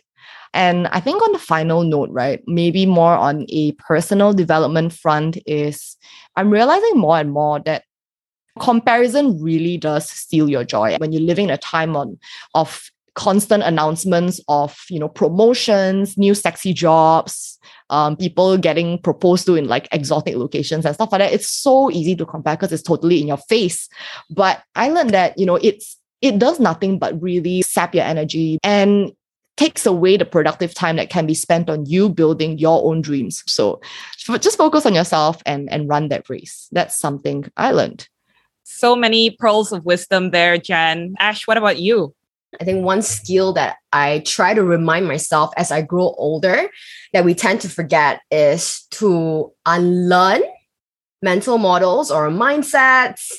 And 0.52 0.86
I 0.88 1.00
think 1.00 1.20
on 1.20 1.32
the 1.32 1.38
final 1.38 1.82
note, 1.82 2.10
right, 2.10 2.40
maybe 2.46 2.86
more 2.86 3.16
on 3.16 3.44
a 3.48 3.72
personal 3.72 4.32
development 4.32 4.92
front 4.92 5.36
is 5.46 5.96
I'm 6.36 6.50
realizing 6.50 6.96
more 6.96 7.18
and 7.18 7.32
more 7.32 7.60
that 7.60 7.84
comparison 8.60 9.42
really 9.42 9.76
does 9.76 10.08
steal 10.08 10.48
your 10.48 10.64
joy. 10.64 10.96
When 10.98 11.12
you're 11.12 11.22
living 11.22 11.46
in 11.46 11.50
a 11.50 11.58
time 11.58 11.96
on, 11.96 12.18
of 12.54 12.88
constant 13.14 13.62
announcements 13.62 14.40
of 14.48 14.76
you 14.88 14.98
know 14.98 15.08
promotions 15.08 16.18
new 16.18 16.34
sexy 16.34 16.72
jobs 16.72 17.54
um, 17.90 18.16
people 18.16 18.56
getting 18.56 18.98
proposed 18.98 19.46
to 19.46 19.54
in 19.54 19.68
like 19.68 19.88
exotic 19.92 20.36
locations 20.36 20.84
and 20.84 20.94
stuff 20.94 21.12
like 21.12 21.20
that. 21.20 21.32
It's 21.32 21.48
so 21.48 21.90
easy 21.90 22.16
to 22.16 22.26
compare 22.26 22.56
because 22.56 22.72
it's 22.72 22.82
totally 22.82 23.20
in 23.20 23.28
your 23.28 23.36
face. 23.36 23.88
But 24.30 24.62
i 24.74 24.88
learned 24.88 25.10
that 25.10 25.38
you 25.38 25.46
know 25.46 25.56
it's 25.56 25.96
it 26.22 26.38
does 26.38 26.58
nothing 26.58 26.98
but 26.98 27.20
really 27.20 27.62
sap 27.62 27.94
your 27.94 28.04
energy 28.04 28.58
and 28.62 29.12
takes 29.56 29.86
away 29.86 30.16
the 30.16 30.24
productive 30.24 30.74
time 30.74 30.96
that 30.96 31.10
can 31.10 31.26
be 31.26 31.34
spent 31.34 31.70
on 31.70 31.86
you 31.86 32.08
building 32.08 32.58
your 32.58 32.84
own 32.84 33.00
dreams. 33.00 33.44
So 33.46 33.80
just 34.40 34.58
focus 34.58 34.86
on 34.86 34.94
yourself 34.94 35.42
and 35.46 35.70
and 35.70 35.88
run 35.88 36.08
that 36.08 36.28
race. 36.28 36.68
That's 36.72 36.98
something 36.98 37.44
i 37.56 37.70
learned. 37.70 38.08
So 38.64 38.96
many 38.96 39.30
pearls 39.30 39.72
of 39.72 39.84
wisdom 39.84 40.30
there 40.30 40.56
jen. 40.58 41.14
Ash 41.18 41.46
what 41.46 41.58
about 41.58 41.78
you 41.78 42.14
I 42.60 42.64
think 42.64 42.84
one 42.84 43.02
skill 43.02 43.52
that 43.54 43.76
I 43.92 44.20
try 44.26 44.54
to 44.54 44.62
remind 44.62 45.06
myself 45.06 45.52
as 45.56 45.70
I 45.70 45.82
grow 45.82 46.14
older 46.18 46.68
that 47.12 47.24
we 47.24 47.34
tend 47.34 47.60
to 47.62 47.68
forget 47.68 48.20
is 48.30 48.86
to 48.92 49.52
unlearn 49.66 50.42
mental 51.22 51.58
models 51.58 52.10
or 52.10 52.28
mindsets 52.28 53.30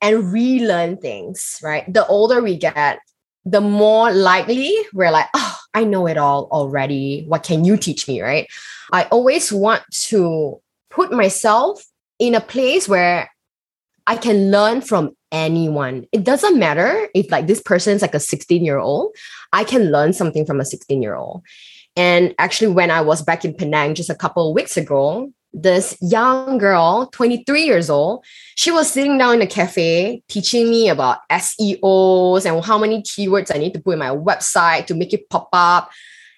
and 0.00 0.32
relearn 0.32 0.96
things, 0.96 1.58
right? 1.62 1.92
The 1.92 2.06
older 2.06 2.42
we 2.42 2.56
get, 2.56 3.00
the 3.44 3.60
more 3.60 4.12
likely 4.12 4.74
we're 4.92 5.10
like, 5.10 5.28
oh, 5.34 5.56
I 5.74 5.84
know 5.84 6.06
it 6.06 6.16
all 6.16 6.48
already. 6.50 7.24
What 7.26 7.42
can 7.42 7.64
you 7.64 7.76
teach 7.76 8.08
me, 8.08 8.20
right? 8.20 8.48
I 8.92 9.04
always 9.04 9.52
want 9.52 9.82
to 10.08 10.60
put 10.90 11.12
myself 11.12 11.84
in 12.18 12.34
a 12.34 12.40
place 12.40 12.88
where 12.88 13.30
I 14.08 14.16
can 14.16 14.50
learn 14.50 14.80
from 14.80 15.10
anyone. 15.30 16.06
It 16.12 16.24
doesn't 16.24 16.58
matter 16.58 17.08
if 17.14 17.30
like 17.30 17.46
this 17.46 17.60
person 17.60 17.94
is 17.94 18.00
like 18.00 18.14
a 18.14 18.20
16 18.20 18.64
year 18.64 18.78
old, 18.78 19.14
I 19.52 19.64
can 19.64 19.92
learn 19.92 20.14
something 20.14 20.46
from 20.46 20.60
a 20.60 20.64
16 20.64 21.02
year 21.02 21.14
old. 21.14 21.42
And 21.94 22.34
actually, 22.38 22.72
when 22.72 22.90
I 22.90 23.02
was 23.02 23.20
back 23.20 23.44
in 23.44 23.52
Penang 23.52 23.94
just 23.94 24.08
a 24.08 24.14
couple 24.14 24.48
of 24.48 24.54
weeks 24.54 24.78
ago, 24.78 25.30
this 25.52 25.94
young 26.00 26.56
girl, 26.56 27.10
23 27.12 27.62
years 27.62 27.90
old, 27.90 28.24
she 28.56 28.70
was 28.70 28.90
sitting 28.90 29.18
down 29.18 29.34
in 29.34 29.42
a 29.42 29.46
cafe 29.46 30.22
teaching 30.28 30.70
me 30.70 30.88
about 30.88 31.18
SEOs 31.30 32.46
and 32.46 32.64
how 32.64 32.78
many 32.78 33.02
keywords 33.02 33.54
I 33.54 33.58
need 33.58 33.74
to 33.74 33.80
put 33.80 33.92
in 33.92 33.98
my 33.98 34.10
website 34.10 34.86
to 34.86 34.94
make 34.94 35.12
it 35.12 35.28
pop 35.28 35.50
up. 35.52 35.90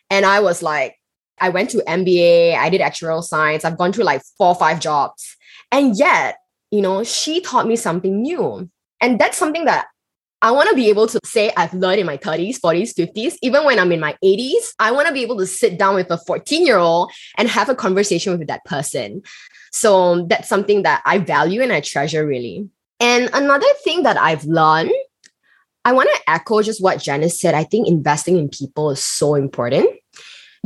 And 0.08 0.26
I 0.26 0.40
was 0.40 0.60
like, 0.60 0.96
I 1.38 1.50
went 1.50 1.70
to 1.70 1.78
MBA, 1.86 2.56
I 2.56 2.68
did 2.68 2.80
actuarial 2.80 3.22
science, 3.22 3.64
I've 3.64 3.78
gone 3.78 3.92
through 3.92 4.04
like 4.04 4.22
four 4.38 4.48
or 4.48 4.54
five 4.56 4.80
jobs. 4.80 5.36
And 5.70 5.96
yet, 5.96 6.36
you 6.70 6.80
know, 6.80 7.04
she 7.04 7.40
taught 7.40 7.66
me 7.66 7.76
something 7.76 8.22
new. 8.22 8.68
And 9.00 9.18
that's 9.18 9.38
something 9.38 9.64
that 9.64 9.86
I 10.42 10.52
want 10.52 10.70
to 10.70 10.74
be 10.74 10.88
able 10.88 11.06
to 11.06 11.20
say 11.24 11.52
I've 11.56 11.74
learned 11.74 12.00
in 12.00 12.06
my 12.06 12.16
30s, 12.16 12.58
40s, 12.60 12.94
50s, 12.94 13.36
even 13.42 13.64
when 13.64 13.78
I'm 13.78 13.92
in 13.92 14.00
my 14.00 14.16
80s. 14.24 14.72
I 14.78 14.90
want 14.90 15.06
to 15.06 15.12
be 15.12 15.22
able 15.22 15.36
to 15.38 15.46
sit 15.46 15.78
down 15.78 15.94
with 15.94 16.10
a 16.10 16.16
14 16.16 16.64
year 16.64 16.78
old 16.78 17.12
and 17.36 17.48
have 17.48 17.68
a 17.68 17.74
conversation 17.74 18.38
with 18.38 18.48
that 18.48 18.64
person. 18.64 19.22
So 19.72 20.26
that's 20.26 20.48
something 20.48 20.82
that 20.82 21.02
I 21.04 21.18
value 21.18 21.60
and 21.60 21.72
I 21.72 21.80
treasure 21.80 22.26
really. 22.26 22.68
And 23.00 23.28
another 23.34 23.66
thing 23.84 24.02
that 24.04 24.16
I've 24.16 24.44
learned, 24.44 24.92
I 25.84 25.92
want 25.92 26.10
to 26.12 26.30
echo 26.30 26.62
just 26.62 26.82
what 26.82 27.00
Janice 27.00 27.40
said. 27.40 27.54
I 27.54 27.64
think 27.64 27.86
investing 27.86 28.36
in 28.36 28.48
people 28.48 28.90
is 28.90 29.02
so 29.02 29.34
important 29.34 29.90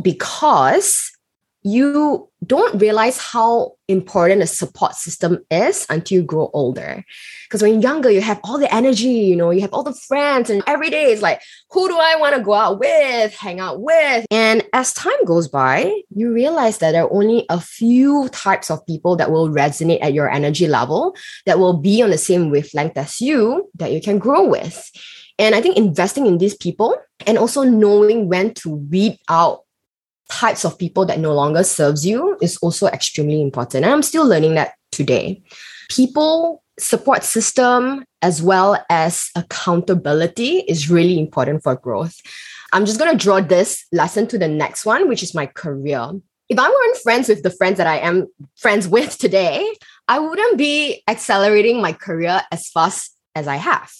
because 0.02 1.10
you 1.64 2.28
don't 2.44 2.78
realize 2.78 3.16
how 3.16 3.72
important 3.88 4.42
a 4.42 4.46
support 4.46 4.94
system 4.94 5.38
is 5.50 5.86
until 5.88 6.18
you 6.18 6.22
grow 6.22 6.50
older. 6.52 7.02
Because 7.46 7.62
when 7.62 7.72
you're 7.72 7.82
younger, 7.82 8.10
you 8.10 8.20
have 8.20 8.38
all 8.44 8.58
the 8.58 8.72
energy, 8.72 9.08
you 9.08 9.34
know, 9.34 9.50
you 9.50 9.62
have 9.62 9.72
all 9.72 9.82
the 9.82 9.94
friends, 9.94 10.50
and 10.50 10.62
every 10.66 10.90
day 10.90 11.10
is 11.10 11.22
like, 11.22 11.40
who 11.70 11.88
do 11.88 11.96
I 11.98 12.16
want 12.16 12.36
to 12.36 12.42
go 12.42 12.52
out 12.52 12.78
with, 12.78 13.34
hang 13.34 13.60
out 13.60 13.80
with? 13.80 14.26
And 14.30 14.62
as 14.74 14.92
time 14.92 15.24
goes 15.24 15.48
by, 15.48 16.02
you 16.10 16.32
realize 16.32 16.78
that 16.78 16.92
there 16.92 17.04
are 17.04 17.12
only 17.12 17.46
a 17.48 17.58
few 17.58 18.28
types 18.28 18.70
of 18.70 18.84
people 18.86 19.16
that 19.16 19.30
will 19.30 19.48
resonate 19.48 20.02
at 20.02 20.12
your 20.12 20.30
energy 20.30 20.66
level, 20.66 21.16
that 21.46 21.58
will 21.58 21.78
be 21.78 22.02
on 22.02 22.10
the 22.10 22.18
same 22.18 22.50
wavelength 22.50 22.98
as 22.98 23.22
you, 23.22 23.70
that 23.76 23.90
you 23.90 24.02
can 24.02 24.18
grow 24.18 24.46
with. 24.46 24.90
And 25.38 25.54
I 25.54 25.60
think 25.60 25.76
investing 25.76 26.26
in 26.26 26.38
these 26.38 26.54
people 26.54 26.96
and 27.26 27.38
also 27.38 27.62
knowing 27.62 28.28
when 28.28 28.54
to 28.54 28.70
weed 28.70 29.18
out 29.28 29.63
types 30.34 30.64
of 30.64 30.76
people 30.76 31.06
that 31.06 31.20
no 31.20 31.32
longer 31.32 31.62
serves 31.62 32.04
you 32.04 32.36
is 32.42 32.56
also 32.56 32.88
extremely 32.88 33.40
important. 33.40 33.84
And 33.84 33.94
I'm 33.94 34.02
still 34.02 34.26
learning 34.26 34.54
that 34.56 34.74
today. 34.90 35.42
People 35.88 36.64
support 36.76 37.22
system 37.22 38.04
as 38.20 38.42
well 38.42 38.84
as 38.90 39.30
accountability 39.36 40.64
is 40.66 40.90
really 40.90 41.20
important 41.20 41.62
for 41.62 41.76
growth. 41.76 42.16
I'm 42.72 42.84
just 42.84 42.98
going 42.98 43.16
to 43.16 43.24
draw 43.24 43.40
this 43.40 43.86
lesson 43.92 44.26
to 44.26 44.38
the 44.38 44.48
next 44.48 44.84
one, 44.84 45.08
which 45.08 45.22
is 45.22 45.34
my 45.34 45.46
career. 45.46 46.10
If 46.48 46.58
I 46.58 46.68
weren't 46.68 46.96
friends 46.98 47.28
with 47.28 47.44
the 47.44 47.50
friends 47.50 47.78
that 47.78 47.86
I 47.86 47.98
am 47.98 48.26
friends 48.56 48.88
with 48.88 49.16
today, 49.16 49.64
I 50.08 50.18
wouldn't 50.18 50.58
be 50.58 51.04
accelerating 51.06 51.80
my 51.80 51.92
career 51.92 52.42
as 52.50 52.68
fast 52.68 53.13
as 53.34 53.48
I 53.48 53.56
have. 53.56 53.92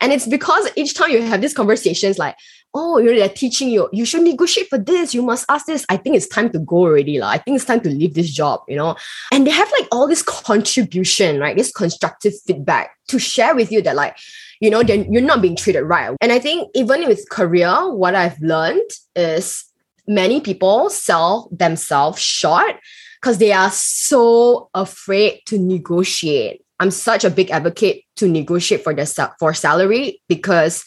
And 0.00 0.12
it's 0.12 0.26
because 0.26 0.68
each 0.76 0.94
time 0.94 1.10
you 1.10 1.22
have 1.22 1.40
these 1.40 1.54
conversations 1.54 2.18
like, 2.18 2.36
oh, 2.72 2.98
you 2.98 3.06
know, 3.06 3.18
they're 3.18 3.28
teaching 3.28 3.68
you, 3.68 3.88
you 3.92 4.04
should 4.04 4.22
negotiate 4.22 4.68
for 4.68 4.78
this, 4.78 5.12
you 5.12 5.22
must 5.22 5.44
ask 5.48 5.66
this. 5.66 5.84
I 5.88 5.96
think 5.96 6.16
it's 6.16 6.28
time 6.28 6.50
to 6.50 6.58
go 6.60 6.76
already. 6.76 7.18
La. 7.18 7.28
I 7.28 7.38
think 7.38 7.56
it's 7.56 7.64
time 7.64 7.80
to 7.80 7.90
leave 7.90 8.14
this 8.14 8.30
job, 8.30 8.60
you 8.68 8.76
know. 8.76 8.96
And 9.32 9.46
they 9.46 9.50
have 9.50 9.70
like 9.78 9.88
all 9.90 10.06
this 10.06 10.22
contribution, 10.22 11.40
right? 11.40 11.56
This 11.56 11.72
constructive 11.72 12.32
feedback 12.46 12.96
to 13.08 13.18
share 13.18 13.54
with 13.56 13.72
you 13.72 13.82
that 13.82 13.96
like, 13.96 14.16
you 14.60 14.70
know, 14.70 14.82
then 14.82 15.12
you're 15.12 15.22
not 15.22 15.42
being 15.42 15.56
treated 15.56 15.82
right. 15.82 16.16
And 16.20 16.32
I 16.32 16.38
think 16.38 16.70
even 16.74 17.06
with 17.08 17.28
career, 17.28 17.92
what 17.92 18.14
I've 18.14 18.40
learned 18.40 18.90
is 19.16 19.64
many 20.06 20.40
people 20.40 20.90
sell 20.90 21.48
themselves 21.50 22.20
short 22.20 22.76
because 23.20 23.38
they 23.38 23.52
are 23.52 23.70
so 23.70 24.70
afraid 24.74 25.40
to 25.46 25.58
negotiate. 25.58 26.62
I'm 26.80 26.90
such 26.90 27.24
a 27.24 27.30
big 27.30 27.50
advocate 27.50 28.04
to 28.16 28.26
negotiate 28.26 28.82
for 28.82 28.94
the 28.94 29.30
for 29.38 29.54
salary 29.54 30.20
because 30.28 30.84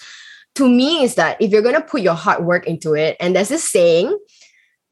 to 0.55 0.67
me 0.67 1.03
is 1.03 1.15
that 1.15 1.39
if 1.39 1.51
you're 1.51 1.61
going 1.61 1.75
to 1.75 1.81
put 1.81 2.01
your 2.01 2.15
hard 2.15 2.43
work 2.43 2.67
into 2.67 2.93
it 2.95 3.15
and 3.19 3.35
there's 3.35 3.49
this 3.49 3.69
saying 3.69 4.17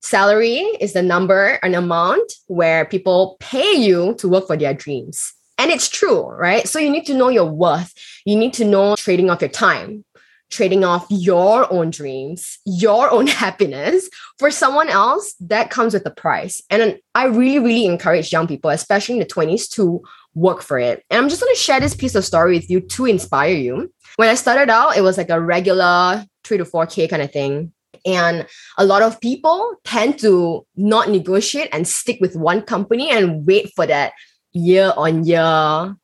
salary 0.01 0.59
is 0.79 0.93
the 0.93 1.01
number 1.01 1.59
an 1.63 1.75
amount 1.75 2.33
where 2.47 2.85
people 2.85 3.35
pay 3.39 3.73
you 3.73 4.15
to 4.19 4.29
work 4.29 4.47
for 4.47 4.55
their 4.55 4.73
dreams. 4.73 5.33
And 5.57 5.71
it's 5.71 5.89
true 5.89 6.21
right? 6.21 6.67
So 6.67 6.79
you 6.79 6.89
need 6.89 7.05
to 7.07 7.15
know 7.15 7.29
your 7.29 7.45
worth. 7.45 7.93
You 8.25 8.35
need 8.35 8.53
to 8.53 8.65
know 8.65 8.95
trading 8.95 9.29
off 9.29 9.41
your 9.41 9.49
time 9.49 10.05
trading 10.51 10.83
off 10.83 11.07
your 11.09 11.71
own 11.73 11.89
dreams 11.89 12.59
your 12.65 13.09
own 13.09 13.25
happiness 13.43 14.09
for 14.37 14.51
someone 14.51 14.89
else 14.89 15.33
that 15.39 15.69
comes 15.71 15.93
with 15.93 16.05
a 16.05 16.11
price. 16.11 16.61
And 16.69 16.99
i 17.15 17.25
really 17.25 17.59
really 17.59 17.85
encourage 17.85 18.31
young 18.31 18.47
people 18.47 18.69
especially 18.69 19.15
in 19.15 19.19
the 19.19 19.25
20s 19.25 19.69
to 19.71 20.03
work 20.33 20.61
for 20.61 20.79
it 20.79 21.03
and 21.09 21.19
i'm 21.19 21.29
just 21.29 21.41
going 21.41 21.53
to 21.53 21.59
share 21.59 21.79
this 21.79 21.95
piece 21.95 22.15
of 22.15 22.23
story 22.23 22.55
with 22.55 22.69
you 22.69 22.79
to 22.79 23.05
inspire 23.05 23.53
you 23.53 23.91
when 24.15 24.29
I 24.29 24.35
started 24.35 24.69
out, 24.69 24.97
it 24.97 25.01
was 25.01 25.17
like 25.17 25.29
a 25.29 25.39
regular 25.39 26.25
three 26.43 26.57
to 26.57 26.65
four 26.65 26.85
K 26.85 27.07
kind 27.07 27.21
of 27.21 27.31
thing. 27.31 27.71
And 28.05 28.47
a 28.77 28.85
lot 28.85 29.01
of 29.01 29.21
people 29.21 29.75
tend 29.83 30.19
to 30.19 30.65
not 30.75 31.09
negotiate 31.09 31.69
and 31.71 31.87
stick 31.87 32.19
with 32.19 32.35
one 32.35 32.63
company 32.63 33.11
and 33.11 33.45
wait 33.45 33.71
for 33.75 33.85
that 33.85 34.13
year 34.53 34.91
on 34.97 35.25
year 35.25 35.95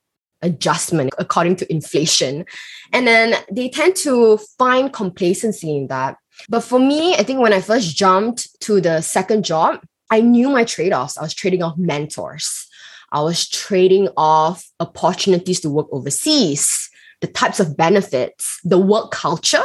adjustment 0.44 1.13
according 1.18 1.56
to 1.58 1.72
inflation. 1.72 2.46
And 2.94 3.08
then 3.08 3.36
they 3.52 3.70
tend 3.70 3.96
to 3.98 4.38
find 4.58 4.94
complacency 4.94 5.76
in 5.76 5.88
that. 5.88 6.18
But 6.50 6.62
for 6.62 6.80
me, 6.80 7.16
I 7.16 7.24
think 7.24 7.40
when 7.40 7.54
I 7.54 7.62
first 7.62 7.96
jumped 7.96 8.60
to 8.62 8.80
the 8.80 9.02
second 9.02 9.44
job, 9.44 9.80
I 10.12 10.22
knew 10.22 10.50
my 10.50 10.63
trade 10.63 10.94
offs. 10.94 11.18
I 11.18 11.24
was 11.24 11.34
trading 11.34 11.63
off 11.63 11.78
mentors, 11.78 12.66
I 13.12 13.22
was 13.22 13.48
trading 13.48 14.10
off 14.17 14.70
opportunities 14.80 15.60
to 15.62 15.70
work 15.70 15.88
overseas 15.91 16.89
the 17.22 17.28
types 17.28 17.60
of 17.60 17.76
benefits, 17.76 18.60
the 18.63 18.78
work 18.78 19.12
culture, 19.12 19.63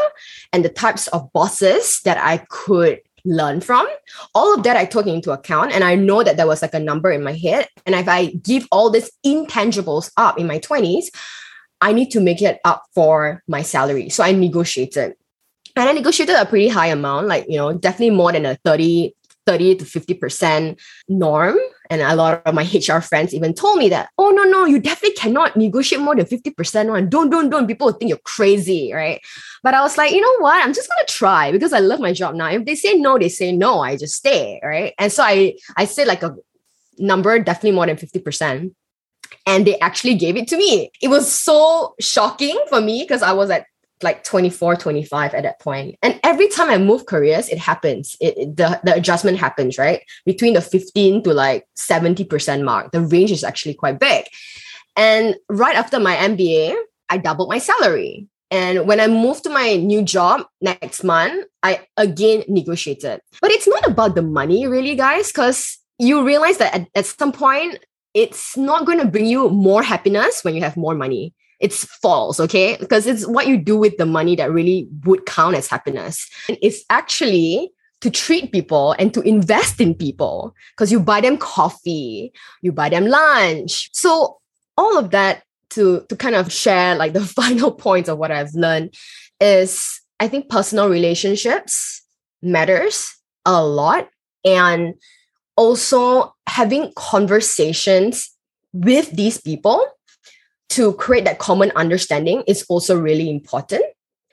and 0.52 0.64
the 0.64 0.70
types 0.70 1.06
of 1.08 1.30
bosses 1.32 2.00
that 2.04 2.18
I 2.18 2.38
could 2.48 3.00
learn 3.24 3.60
from. 3.60 3.86
All 4.34 4.54
of 4.54 4.62
that 4.64 4.76
I 4.76 4.84
took 4.84 5.06
into 5.06 5.32
account. 5.32 5.72
And 5.72 5.84
I 5.84 5.94
know 5.94 6.22
that 6.22 6.36
there 6.36 6.46
was 6.46 6.62
like 6.62 6.74
a 6.74 6.80
number 6.80 7.10
in 7.10 7.22
my 7.22 7.34
head. 7.34 7.68
And 7.86 7.94
if 7.94 8.08
I 8.08 8.26
give 8.42 8.66
all 8.72 8.90
these 8.90 9.10
intangibles 9.24 10.10
up 10.16 10.38
in 10.38 10.46
my 10.46 10.58
20s, 10.58 11.06
I 11.80 11.92
need 11.92 12.10
to 12.12 12.20
make 12.20 12.42
it 12.42 12.60
up 12.64 12.84
for 12.94 13.42
my 13.46 13.62
salary. 13.62 14.08
So 14.08 14.24
I 14.24 14.32
negotiated. 14.32 15.14
And 15.74 15.88
I 15.88 15.92
negotiated 15.92 16.36
a 16.36 16.46
pretty 16.46 16.68
high 16.68 16.88
amount, 16.88 17.28
like, 17.28 17.46
you 17.48 17.56
know, 17.56 17.72
definitely 17.72 18.14
more 18.14 18.32
than 18.32 18.46
a 18.46 18.56
30, 18.64 19.14
30 19.46 19.76
to 19.76 19.84
50% 19.84 20.80
norm. 21.08 21.56
And 21.92 22.00
a 22.00 22.16
lot 22.16 22.40
of 22.46 22.54
my 22.54 22.62
HR 22.62 23.02
friends 23.02 23.34
even 23.34 23.52
told 23.52 23.76
me 23.76 23.90
that, 23.90 24.08
oh, 24.16 24.30
no, 24.30 24.44
no, 24.44 24.64
you 24.64 24.78
definitely 24.78 25.14
cannot 25.14 25.58
negotiate 25.58 26.00
more 26.00 26.16
than 26.16 26.24
50% 26.24 26.88
one. 26.88 27.10
Don't, 27.10 27.28
don't, 27.28 27.50
don't. 27.50 27.66
People 27.66 27.88
will 27.88 27.92
think 27.92 28.08
you're 28.08 28.18
crazy, 28.24 28.94
right? 28.94 29.20
But 29.62 29.74
I 29.74 29.82
was 29.82 29.98
like, 29.98 30.12
you 30.12 30.22
know 30.22 30.38
what? 30.38 30.64
I'm 30.64 30.72
just 30.72 30.88
to 30.88 31.12
try 31.12 31.52
because 31.52 31.74
I 31.74 31.80
love 31.80 32.00
my 32.00 32.14
job 32.14 32.34
now. 32.34 32.48
If 32.48 32.64
they 32.64 32.76
say 32.76 32.94
no, 32.94 33.18
they 33.18 33.28
say 33.28 33.52
no. 33.52 33.80
I 33.80 33.98
just 33.98 34.14
stay, 34.14 34.58
right? 34.64 34.94
And 34.98 35.12
so 35.12 35.22
I, 35.22 35.56
I 35.76 35.84
said 35.84 36.06
like 36.06 36.22
a 36.22 36.34
number, 36.98 37.38
definitely 37.38 37.72
more 37.72 37.86
than 37.86 37.96
50% 37.96 38.74
and 39.46 39.66
they 39.66 39.78
actually 39.80 40.14
gave 40.14 40.36
it 40.36 40.48
to 40.48 40.56
me. 40.56 40.90
It 41.02 41.08
was 41.08 41.30
so 41.30 41.94
shocking 42.00 42.58
for 42.70 42.80
me 42.80 43.02
because 43.02 43.22
I 43.22 43.32
was 43.32 43.50
at 43.50 43.66
like 44.02 44.24
24 44.24 44.76
25 44.76 45.34
at 45.34 45.42
that 45.42 45.60
point. 45.60 45.96
And 46.02 46.18
every 46.22 46.48
time 46.48 46.70
i 46.70 46.78
move 46.78 47.06
careers 47.06 47.48
it 47.48 47.58
happens. 47.58 48.16
It, 48.20 48.36
it, 48.36 48.56
the, 48.56 48.80
the 48.84 48.94
adjustment 48.94 49.38
happens 49.38 49.78
right? 49.78 50.02
Between 50.24 50.54
the 50.54 50.60
15 50.60 51.22
to 51.24 51.32
like 51.32 51.66
70% 51.76 52.64
mark. 52.64 52.92
The 52.92 53.00
range 53.00 53.30
is 53.30 53.44
actually 53.44 53.74
quite 53.74 53.98
big. 53.98 54.26
And 54.96 55.36
right 55.48 55.76
after 55.76 55.98
my 55.98 56.16
mba 56.16 56.76
i 57.08 57.18
doubled 57.18 57.48
my 57.48 57.58
salary. 57.58 58.28
And 58.50 58.86
when 58.86 59.00
i 59.00 59.06
moved 59.06 59.44
to 59.44 59.50
my 59.50 59.76
new 59.76 60.02
job 60.02 60.46
next 60.60 61.04
month 61.04 61.46
i 61.62 61.86
again 61.96 62.44
negotiated. 62.48 63.20
But 63.40 63.50
it's 63.50 63.68
not 63.68 63.86
about 63.86 64.14
the 64.14 64.22
money 64.22 64.66
really 64.66 64.96
guys 64.96 65.28
because 65.28 65.78
you 65.98 66.24
realize 66.24 66.58
that 66.58 66.74
at, 66.74 66.88
at 66.94 67.06
some 67.06 67.32
point 67.32 67.78
it's 68.14 68.56
not 68.56 68.84
going 68.84 68.98
to 68.98 69.06
bring 69.06 69.26
you 69.26 69.48
more 69.48 69.82
happiness 69.82 70.42
when 70.42 70.54
you 70.54 70.60
have 70.60 70.76
more 70.76 70.94
money 70.94 71.34
it's 71.62 71.84
false, 71.84 72.40
okay? 72.40 72.76
Because 72.78 73.06
it's 73.06 73.24
what 73.26 73.46
you 73.46 73.56
do 73.56 73.76
with 73.76 73.96
the 73.96 74.04
money 74.04 74.34
that 74.36 74.50
really 74.50 74.88
would 75.04 75.24
count 75.26 75.54
as 75.54 75.68
happiness. 75.68 76.28
And 76.48 76.58
it's 76.60 76.84
actually 76.90 77.70
to 78.00 78.10
treat 78.10 78.50
people 78.50 78.96
and 78.98 79.14
to 79.14 79.20
invest 79.20 79.80
in 79.80 79.94
people 79.94 80.54
because 80.74 80.90
you 80.90 80.98
buy 80.98 81.20
them 81.20 81.36
coffee, 81.36 82.32
you 82.60 82.72
buy 82.72 82.88
them 82.88 83.06
lunch. 83.06 83.90
So 83.92 84.38
all 84.76 84.98
of 84.98 85.10
that 85.10 85.44
to 85.70 86.04
to 86.08 86.16
kind 86.16 86.34
of 86.34 86.52
share 86.52 86.96
like 86.96 87.12
the 87.18 87.24
final 87.24 87.70
points 87.70 88.08
of 88.08 88.18
what 88.18 88.32
I've 88.32 88.54
learned 88.54 88.94
is 89.40 90.00
I 90.18 90.26
think 90.26 90.48
personal 90.48 90.88
relationships 90.88 92.02
matters 92.42 93.14
a 93.46 93.64
lot 93.64 94.08
and 94.44 94.94
also 95.56 96.34
having 96.48 96.92
conversations 96.96 98.30
with 98.72 99.10
these 99.12 99.40
people 99.40 99.86
to 100.72 100.94
create 100.94 101.24
that 101.24 101.38
common 101.38 101.72
understanding 101.76 102.42
is 102.46 102.64
also 102.68 102.98
really 102.98 103.30
important. 103.30 103.84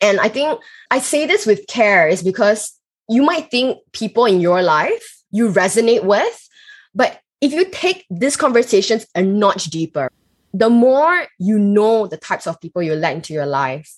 And 0.01 0.19
I 0.19 0.29
think 0.29 0.59
I 0.89 0.99
say 0.99 1.25
this 1.25 1.45
with 1.45 1.67
care 1.67 2.07
is 2.07 2.23
because 2.23 2.73
you 3.09 3.23
might 3.23 3.51
think 3.51 3.79
people 3.91 4.25
in 4.25 4.39
your 4.39 4.61
life 4.61 5.23
you 5.31 5.49
resonate 5.51 6.03
with, 6.03 6.49
but 6.95 7.19
if 7.41 7.51
you 7.53 7.65
take 7.69 8.05
these 8.09 8.35
conversations 8.35 9.05
a 9.15 9.21
notch 9.21 9.65
deeper, 9.65 10.09
the 10.53 10.69
more 10.69 11.27
you 11.37 11.59
know 11.59 12.07
the 12.07 12.17
types 12.17 12.47
of 12.47 12.59
people 12.59 12.81
you 12.81 12.95
let 12.95 13.15
into 13.15 13.33
your 13.33 13.45
life, 13.45 13.93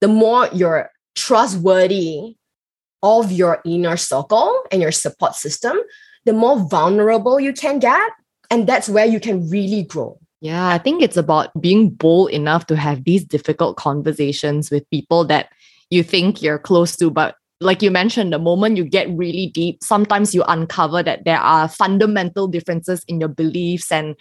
the 0.00 0.08
more 0.08 0.48
you're 0.52 0.90
trustworthy 1.14 2.36
of 3.02 3.30
your 3.30 3.60
inner 3.64 3.96
circle 3.96 4.62
and 4.70 4.80
your 4.80 4.92
support 4.92 5.34
system, 5.34 5.78
the 6.24 6.32
more 6.32 6.58
vulnerable 6.58 7.38
you 7.38 7.52
can 7.52 7.78
get. 7.78 8.10
And 8.50 8.66
that's 8.66 8.88
where 8.88 9.06
you 9.06 9.20
can 9.20 9.48
really 9.48 9.82
grow. 9.82 10.18
Yeah, 10.42 10.70
I 10.70 10.78
think 10.78 11.02
it's 11.02 11.16
about 11.16 11.52
being 11.62 11.90
bold 11.90 12.30
enough 12.30 12.66
to 12.66 12.74
have 12.76 13.04
these 13.04 13.24
difficult 13.24 13.76
conversations 13.76 14.72
with 14.72 14.90
people 14.90 15.24
that 15.26 15.50
you 15.88 16.02
think 16.02 16.42
you're 16.42 16.58
close 16.58 16.96
to, 16.96 17.12
but 17.12 17.36
like 17.60 17.80
you 17.80 17.92
mentioned, 17.92 18.32
the 18.32 18.40
moment 18.40 18.76
you 18.76 18.84
get 18.84 19.08
really 19.10 19.52
deep, 19.54 19.84
sometimes 19.84 20.34
you 20.34 20.42
uncover 20.48 21.00
that 21.00 21.24
there 21.24 21.38
are 21.38 21.68
fundamental 21.68 22.48
differences 22.48 23.04
in 23.06 23.20
your 23.20 23.28
beliefs 23.28 23.92
and 23.92 24.16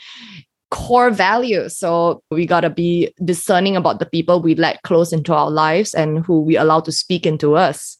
core 0.69 1.09
values. 1.09 1.75
So 1.75 2.21
we 2.29 2.45
got 2.45 2.61
to 2.61 2.69
be 2.69 3.11
discerning 3.25 3.75
about 3.75 3.97
the 3.97 4.05
people 4.05 4.43
we 4.43 4.53
let 4.53 4.83
close 4.83 5.11
into 5.11 5.33
our 5.33 5.49
lives 5.49 5.95
and 5.95 6.23
who 6.23 6.41
we 6.41 6.55
allow 6.55 6.81
to 6.81 6.91
speak 6.91 7.25
into 7.25 7.55
us. 7.55 7.97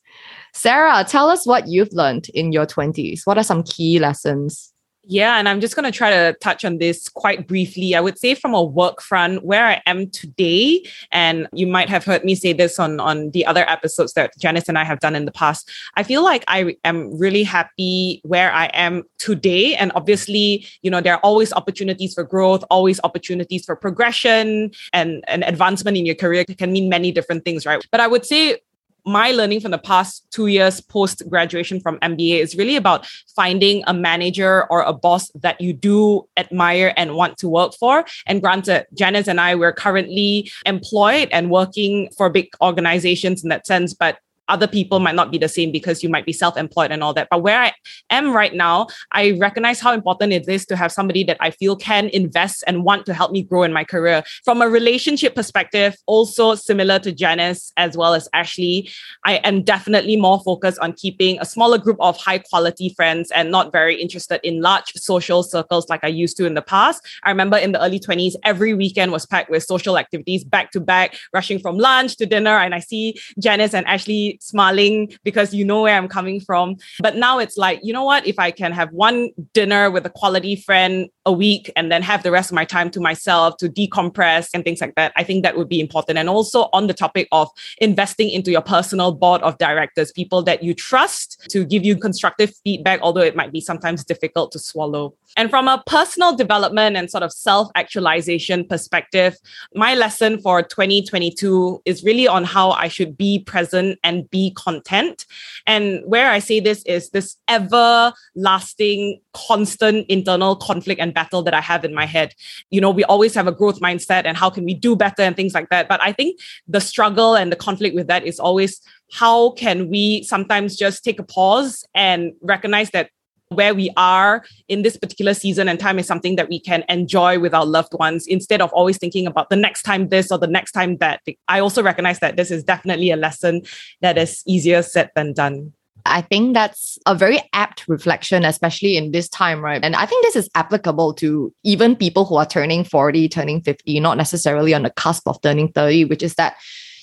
Sarah, 0.53 1.03
tell 1.07 1.27
us 1.27 1.47
what 1.47 1.67
you've 1.67 1.91
learned 1.91 2.27
in 2.35 2.51
your 2.51 2.67
20s. 2.67 3.21
What 3.23 3.39
are 3.39 3.43
some 3.43 3.63
key 3.63 3.97
lessons? 3.97 4.70
Yeah, 5.03 5.39
and 5.39 5.49
I'm 5.49 5.61
just 5.61 5.75
going 5.75 5.91
to 5.91 5.97
try 5.97 6.11
to 6.11 6.37
touch 6.41 6.63
on 6.63 6.77
this 6.77 7.09
quite 7.09 7.47
briefly. 7.47 7.95
I 7.95 8.01
would 8.01 8.19
say 8.19 8.35
from 8.35 8.53
a 8.53 8.61
work 8.61 9.01
front, 9.01 9.43
where 9.43 9.65
I 9.65 9.81
am 9.87 10.11
today, 10.11 10.85
and 11.11 11.47
you 11.53 11.65
might 11.65 11.89
have 11.89 12.05
heard 12.05 12.23
me 12.23 12.35
say 12.35 12.53
this 12.53 12.77
on, 12.77 12.99
on 12.99 13.31
the 13.31 13.43
other 13.45 13.67
episodes 13.67 14.13
that 14.13 14.31
Janice 14.37 14.69
and 14.69 14.77
I 14.77 14.83
have 14.83 14.99
done 14.99 15.15
in 15.15 15.25
the 15.25 15.31
past. 15.31 15.69
I 15.95 16.03
feel 16.03 16.23
like 16.23 16.43
I 16.47 16.75
am 16.85 17.17
really 17.17 17.41
happy 17.41 18.21
where 18.23 18.51
I 18.51 18.65
am 18.73 19.03
today. 19.17 19.75
And 19.75 19.91
obviously, 19.95 20.67
you 20.83 20.91
know, 20.91 21.01
there 21.01 21.15
are 21.15 21.21
always 21.21 21.51
opportunities 21.51 22.13
for 22.13 22.23
growth, 22.23 22.63
always 22.69 22.99
opportunities 23.03 23.65
for 23.65 23.75
progression 23.75 24.69
and, 24.93 25.23
and 25.27 25.43
advancement 25.43 25.97
in 25.97 26.05
your 26.05 26.15
career 26.15 26.45
it 26.47 26.57
can 26.57 26.71
mean 26.71 26.89
many 26.89 27.11
different 27.11 27.43
things, 27.43 27.65
right? 27.65 27.83
But 27.91 28.01
I 28.01 28.07
would 28.07 28.25
say 28.25 28.59
my 29.05 29.31
learning 29.31 29.59
from 29.59 29.71
the 29.71 29.77
past 29.77 30.25
two 30.31 30.47
years 30.47 30.81
post 30.81 31.23
graduation 31.29 31.79
from 31.79 31.97
MBA 31.99 32.39
is 32.39 32.55
really 32.55 32.75
about 32.75 33.05
finding 33.35 33.83
a 33.87 33.93
manager 33.93 34.65
or 34.71 34.81
a 34.81 34.93
boss 34.93 35.31
that 35.35 35.59
you 35.59 35.73
do 35.73 36.27
admire 36.37 36.93
and 36.97 37.15
want 37.15 37.37
to 37.37 37.49
work 37.49 37.73
for. 37.79 38.05
And 38.27 38.41
granted, 38.41 38.85
Janice 38.93 39.27
and 39.27 39.39
I, 39.39 39.55
we're 39.55 39.73
currently 39.73 40.51
employed 40.65 41.29
and 41.31 41.49
working 41.49 42.09
for 42.17 42.29
big 42.29 42.49
organizations 42.61 43.43
in 43.43 43.49
that 43.49 43.65
sense, 43.65 43.93
but 43.93 44.19
other 44.51 44.67
people 44.67 44.99
might 44.99 45.15
not 45.15 45.31
be 45.31 45.37
the 45.37 45.47
same 45.47 45.71
because 45.71 46.03
you 46.03 46.09
might 46.09 46.25
be 46.25 46.33
self-employed 46.33 46.91
and 46.91 47.03
all 47.03 47.13
that. 47.13 47.29
But 47.31 47.41
where 47.41 47.59
I 47.59 47.73
am 48.09 48.35
right 48.35 48.53
now, 48.53 48.87
I 49.11 49.31
recognize 49.39 49.79
how 49.79 49.93
important 49.93 50.33
it 50.33 50.47
is 50.47 50.65
to 50.67 50.75
have 50.75 50.91
somebody 50.91 51.23
that 51.23 51.37
I 51.39 51.51
feel 51.51 51.75
can 51.75 52.09
invest 52.09 52.63
and 52.67 52.83
want 52.83 53.05
to 53.05 53.13
help 53.13 53.31
me 53.31 53.41
grow 53.41 53.63
in 53.63 53.73
my 53.73 53.83
career. 53.83 54.23
From 54.43 54.61
a 54.61 54.69
relationship 54.69 55.35
perspective, 55.35 55.95
also 56.05 56.55
similar 56.55 56.99
to 56.99 57.11
Janice 57.11 57.71
as 57.77 57.95
well 57.95 58.13
as 58.13 58.27
Ashley, 58.33 58.91
I 59.25 59.35
am 59.37 59.63
definitely 59.63 60.17
more 60.17 60.41
focused 60.41 60.79
on 60.79 60.93
keeping 60.93 61.39
a 61.39 61.45
smaller 61.45 61.77
group 61.77 61.97
of 62.01 62.17
high 62.17 62.39
quality 62.39 62.89
friends 62.89 63.31
and 63.31 63.51
not 63.51 63.71
very 63.71 63.95
interested 63.95 64.41
in 64.43 64.61
large 64.61 64.91
social 64.95 65.43
circles 65.43 65.87
like 65.89 66.03
I 66.03 66.07
used 66.07 66.35
to 66.37 66.45
in 66.45 66.55
the 66.55 66.61
past. 66.61 67.01
I 67.23 67.29
remember 67.29 67.57
in 67.57 67.71
the 67.71 67.81
early 67.81 67.99
20s, 67.99 68.33
every 68.43 68.73
weekend 68.73 69.13
was 69.13 69.25
packed 69.25 69.49
with 69.49 69.63
social 69.63 69.97
activities 69.97 70.43
back 70.43 70.71
to 70.71 70.81
back, 70.81 71.15
rushing 71.33 71.59
from 71.59 71.77
lunch 71.77 72.17
to 72.17 72.25
dinner. 72.25 72.57
And 72.57 72.75
I 72.75 72.79
see 72.79 73.17
Janice 73.39 73.73
and 73.73 73.87
Ashley 73.87 74.39
smiling 74.41 75.13
because 75.23 75.53
you 75.53 75.63
know 75.63 75.83
where 75.83 75.95
I'm 75.95 76.07
coming 76.07 76.39
from. 76.39 76.75
But 76.99 77.15
now 77.15 77.39
it's 77.39 77.57
like, 77.57 77.79
you 77.83 77.93
know 77.93 78.03
what? 78.03 78.25
If 78.27 78.39
I 78.39 78.51
can 78.51 78.71
have 78.71 78.91
one 78.91 79.29
dinner 79.53 79.89
with 79.91 80.05
a 80.05 80.09
quality 80.09 80.55
friend 80.55 81.09
a 81.25 81.31
week 81.31 81.71
and 81.75 81.91
then 81.91 82.01
have 82.01 82.23
the 82.23 82.31
rest 82.31 82.51
of 82.51 82.55
my 82.55 82.65
time 82.65 82.89
to 82.91 82.99
myself 82.99 83.57
to 83.57 83.69
decompress 83.69 84.49
and 84.53 84.63
things 84.63 84.81
like 84.81 84.95
that, 84.95 85.13
I 85.15 85.23
think 85.23 85.43
that 85.43 85.55
would 85.55 85.69
be 85.69 85.79
important. 85.79 86.17
And 86.17 86.29
also 86.29 86.69
on 86.73 86.87
the 86.87 86.93
topic 86.93 87.27
of 87.31 87.49
investing 87.77 88.29
into 88.29 88.51
your 88.51 88.61
personal 88.61 89.11
board 89.11 89.41
of 89.43 89.57
directors, 89.57 90.11
people 90.11 90.41
that 90.43 90.63
you 90.63 90.73
trust 90.73 91.45
to 91.49 91.63
give 91.65 91.85
you 91.85 91.95
constructive 91.95 92.51
feedback, 92.63 92.99
although 93.01 93.21
it 93.21 93.35
might 93.35 93.51
be 93.51 93.61
sometimes 93.61 94.03
difficult 94.03 94.51
to 94.53 94.59
swallow. 94.59 95.13
And 95.37 95.49
from 95.49 95.67
a 95.67 95.81
personal 95.85 96.35
development 96.35 96.97
and 96.97 97.09
sort 97.09 97.23
of 97.23 97.31
self 97.31 97.69
actualization 97.75 98.67
perspective, 98.67 99.37
my 99.75 99.95
lesson 99.95 100.39
for 100.41 100.61
2022 100.61 101.81
is 101.85 102.03
really 102.03 102.27
on 102.27 102.43
how 102.43 102.71
I 102.71 102.87
should 102.87 103.17
be 103.17 103.39
present 103.39 103.99
and 104.03 104.29
be 104.31 104.51
content. 104.51 105.25
And 105.67 106.01
where 106.05 106.29
I 106.29 106.39
say 106.39 106.59
this 106.59 106.83
is 106.83 107.09
this 107.09 107.37
ever 107.47 108.13
lasting, 108.35 109.21
constant 109.33 110.07
internal 110.09 110.55
conflict 110.55 110.99
and 110.99 111.13
battle 111.13 111.43
that 111.43 111.53
I 111.53 111.61
have 111.61 111.85
in 111.85 111.93
my 111.93 112.05
head. 112.05 112.33
You 112.69 112.81
know, 112.81 112.89
we 112.89 113.03
always 113.03 113.35
have 113.35 113.47
a 113.47 113.51
growth 113.51 113.79
mindset 113.79 114.25
and 114.25 114.35
how 114.35 114.49
can 114.49 114.65
we 114.65 114.73
do 114.73 114.95
better 114.95 115.21
and 115.21 115.35
things 115.35 115.53
like 115.53 115.69
that. 115.69 115.87
But 115.87 116.01
I 116.01 116.11
think 116.11 116.39
the 116.67 116.81
struggle 116.81 117.35
and 117.35 117.51
the 117.51 117.55
conflict 117.55 117.95
with 117.95 118.07
that 118.07 118.25
is 118.25 118.39
always 118.39 118.81
how 119.11 119.51
can 119.51 119.89
we 119.89 120.23
sometimes 120.23 120.75
just 120.75 121.03
take 121.03 121.19
a 121.19 121.23
pause 121.23 121.85
and 121.93 122.33
recognize 122.41 122.91
that 122.91 123.09
where 123.51 123.75
we 123.75 123.91
are 123.97 124.43
in 124.69 124.81
this 124.81 124.97
particular 124.97 125.33
season 125.33 125.67
and 125.67 125.79
time 125.79 125.99
is 125.99 126.07
something 126.07 126.37
that 126.37 126.49
we 126.49 126.59
can 126.59 126.83
enjoy 126.87 127.37
with 127.37 127.53
our 127.53 127.65
loved 127.65 127.93
ones 127.93 128.25
instead 128.27 128.61
of 128.61 128.71
always 128.71 128.97
thinking 128.97 129.27
about 129.27 129.49
the 129.49 129.55
next 129.55 129.83
time 129.83 130.07
this 130.07 130.31
or 130.31 130.37
the 130.37 130.47
next 130.47 130.71
time 130.71 130.97
that. 130.97 131.21
I 131.47 131.59
also 131.59 131.83
recognize 131.83 132.19
that 132.19 132.37
this 132.37 132.49
is 132.49 132.63
definitely 132.63 133.11
a 133.11 133.17
lesson 133.17 133.63
that 133.99 134.17
is 134.17 134.41
easier 134.47 134.81
said 134.81 135.11
than 135.15 135.33
done. 135.33 135.73
I 136.05 136.21
think 136.21 136.53
that's 136.53 136.97
a 137.05 137.13
very 137.13 137.41
apt 137.53 137.87
reflection, 137.87 138.43
especially 138.45 138.97
in 138.97 139.11
this 139.11 139.29
time, 139.29 139.61
right? 139.61 139.83
And 139.83 139.95
I 139.95 140.05
think 140.05 140.25
this 140.25 140.35
is 140.35 140.49
applicable 140.55 141.13
to 141.15 141.53
even 141.63 141.95
people 141.95 142.25
who 142.25 142.35
are 142.37 142.45
turning 142.45 142.83
40, 142.83 143.29
turning 143.29 143.61
50, 143.61 143.99
not 143.99 144.17
necessarily 144.17 144.73
on 144.73 144.83
the 144.83 144.89
cusp 144.89 145.27
of 145.27 145.39
turning 145.41 145.71
30, 145.71 146.05
which 146.05 146.23
is 146.23 146.35
that, 146.35 146.55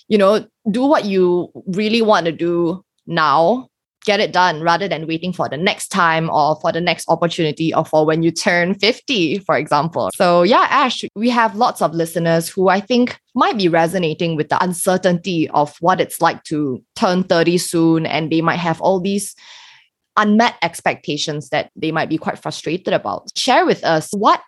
you 0.09 0.19
know, 0.19 0.47
do 0.71 0.85
what 0.85 1.05
you 1.05 1.51
really 1.67 2.03
want 2.03 2.27
to 2.27 2.33
do 2.33 2.85
now 3.07 3.69
get 4.09 4.21
it 4.21 4.33
done 4.33 4.63
rather 4.63 4.89
than 4.89 5.07
waiting 5.07 5.35
for 5.35 5.51
the 5.51 5.57
next 5.59 5.89
time 5.89 6.31
or 6.31 6.57
for 6.63 6.73
the 6.73 6.81
next 6.81 7.07
opportunity 7.11 7.75
or 7.75 7.85
for 7.85 8.07
when 8.07 8.23
you 8.23 8.31
turn 8.31 8.73
50, 8.73 9.41
for 9.41 9.55
example. 9.55 10.09
So, 10.15 10.43
yeah, 10.45 10.67
Ash, 10.71 11.05
we 11.15 11.29
have 11.29 11.55
lots 11.55 11.83
of 11.83 11.93
listeners 11.93 12.49
who 12.49 12.71
I 12.71 12.81
think 12.81 13.21
might 13.35 13.59
be 13.59 13.69
resonating 13.69 14.35
with 14.35 14.49
the 14.49 14.65
uncertainty 14.65 15.51
of 15.51 15.77
what 15.81 16.01
it's 16.01 16.23
like 16.23 16.43
to 16.45 16.83
turn 16.97 17.23
30 17.23 17.59
soon. 17.59 18.07
And 18.07 18.33
they 18.33 18.41
might 18.41 18.61
have 18.61 18.81
all 18.81 18.99
these 18.99 19.37
unmet 20.17 20.55
expectations 20.63 21.51
that 21.51 21.71
they 21.77 21.93
might 21.93 22.09
be 22.09 22.17
quite 22.17 22.39
frustrated 22.39 22.95
about. 22.95 23.31
Share 23.37 23.67
with 23.67 23.85
us 23.85 24.09
what 24.13 24.41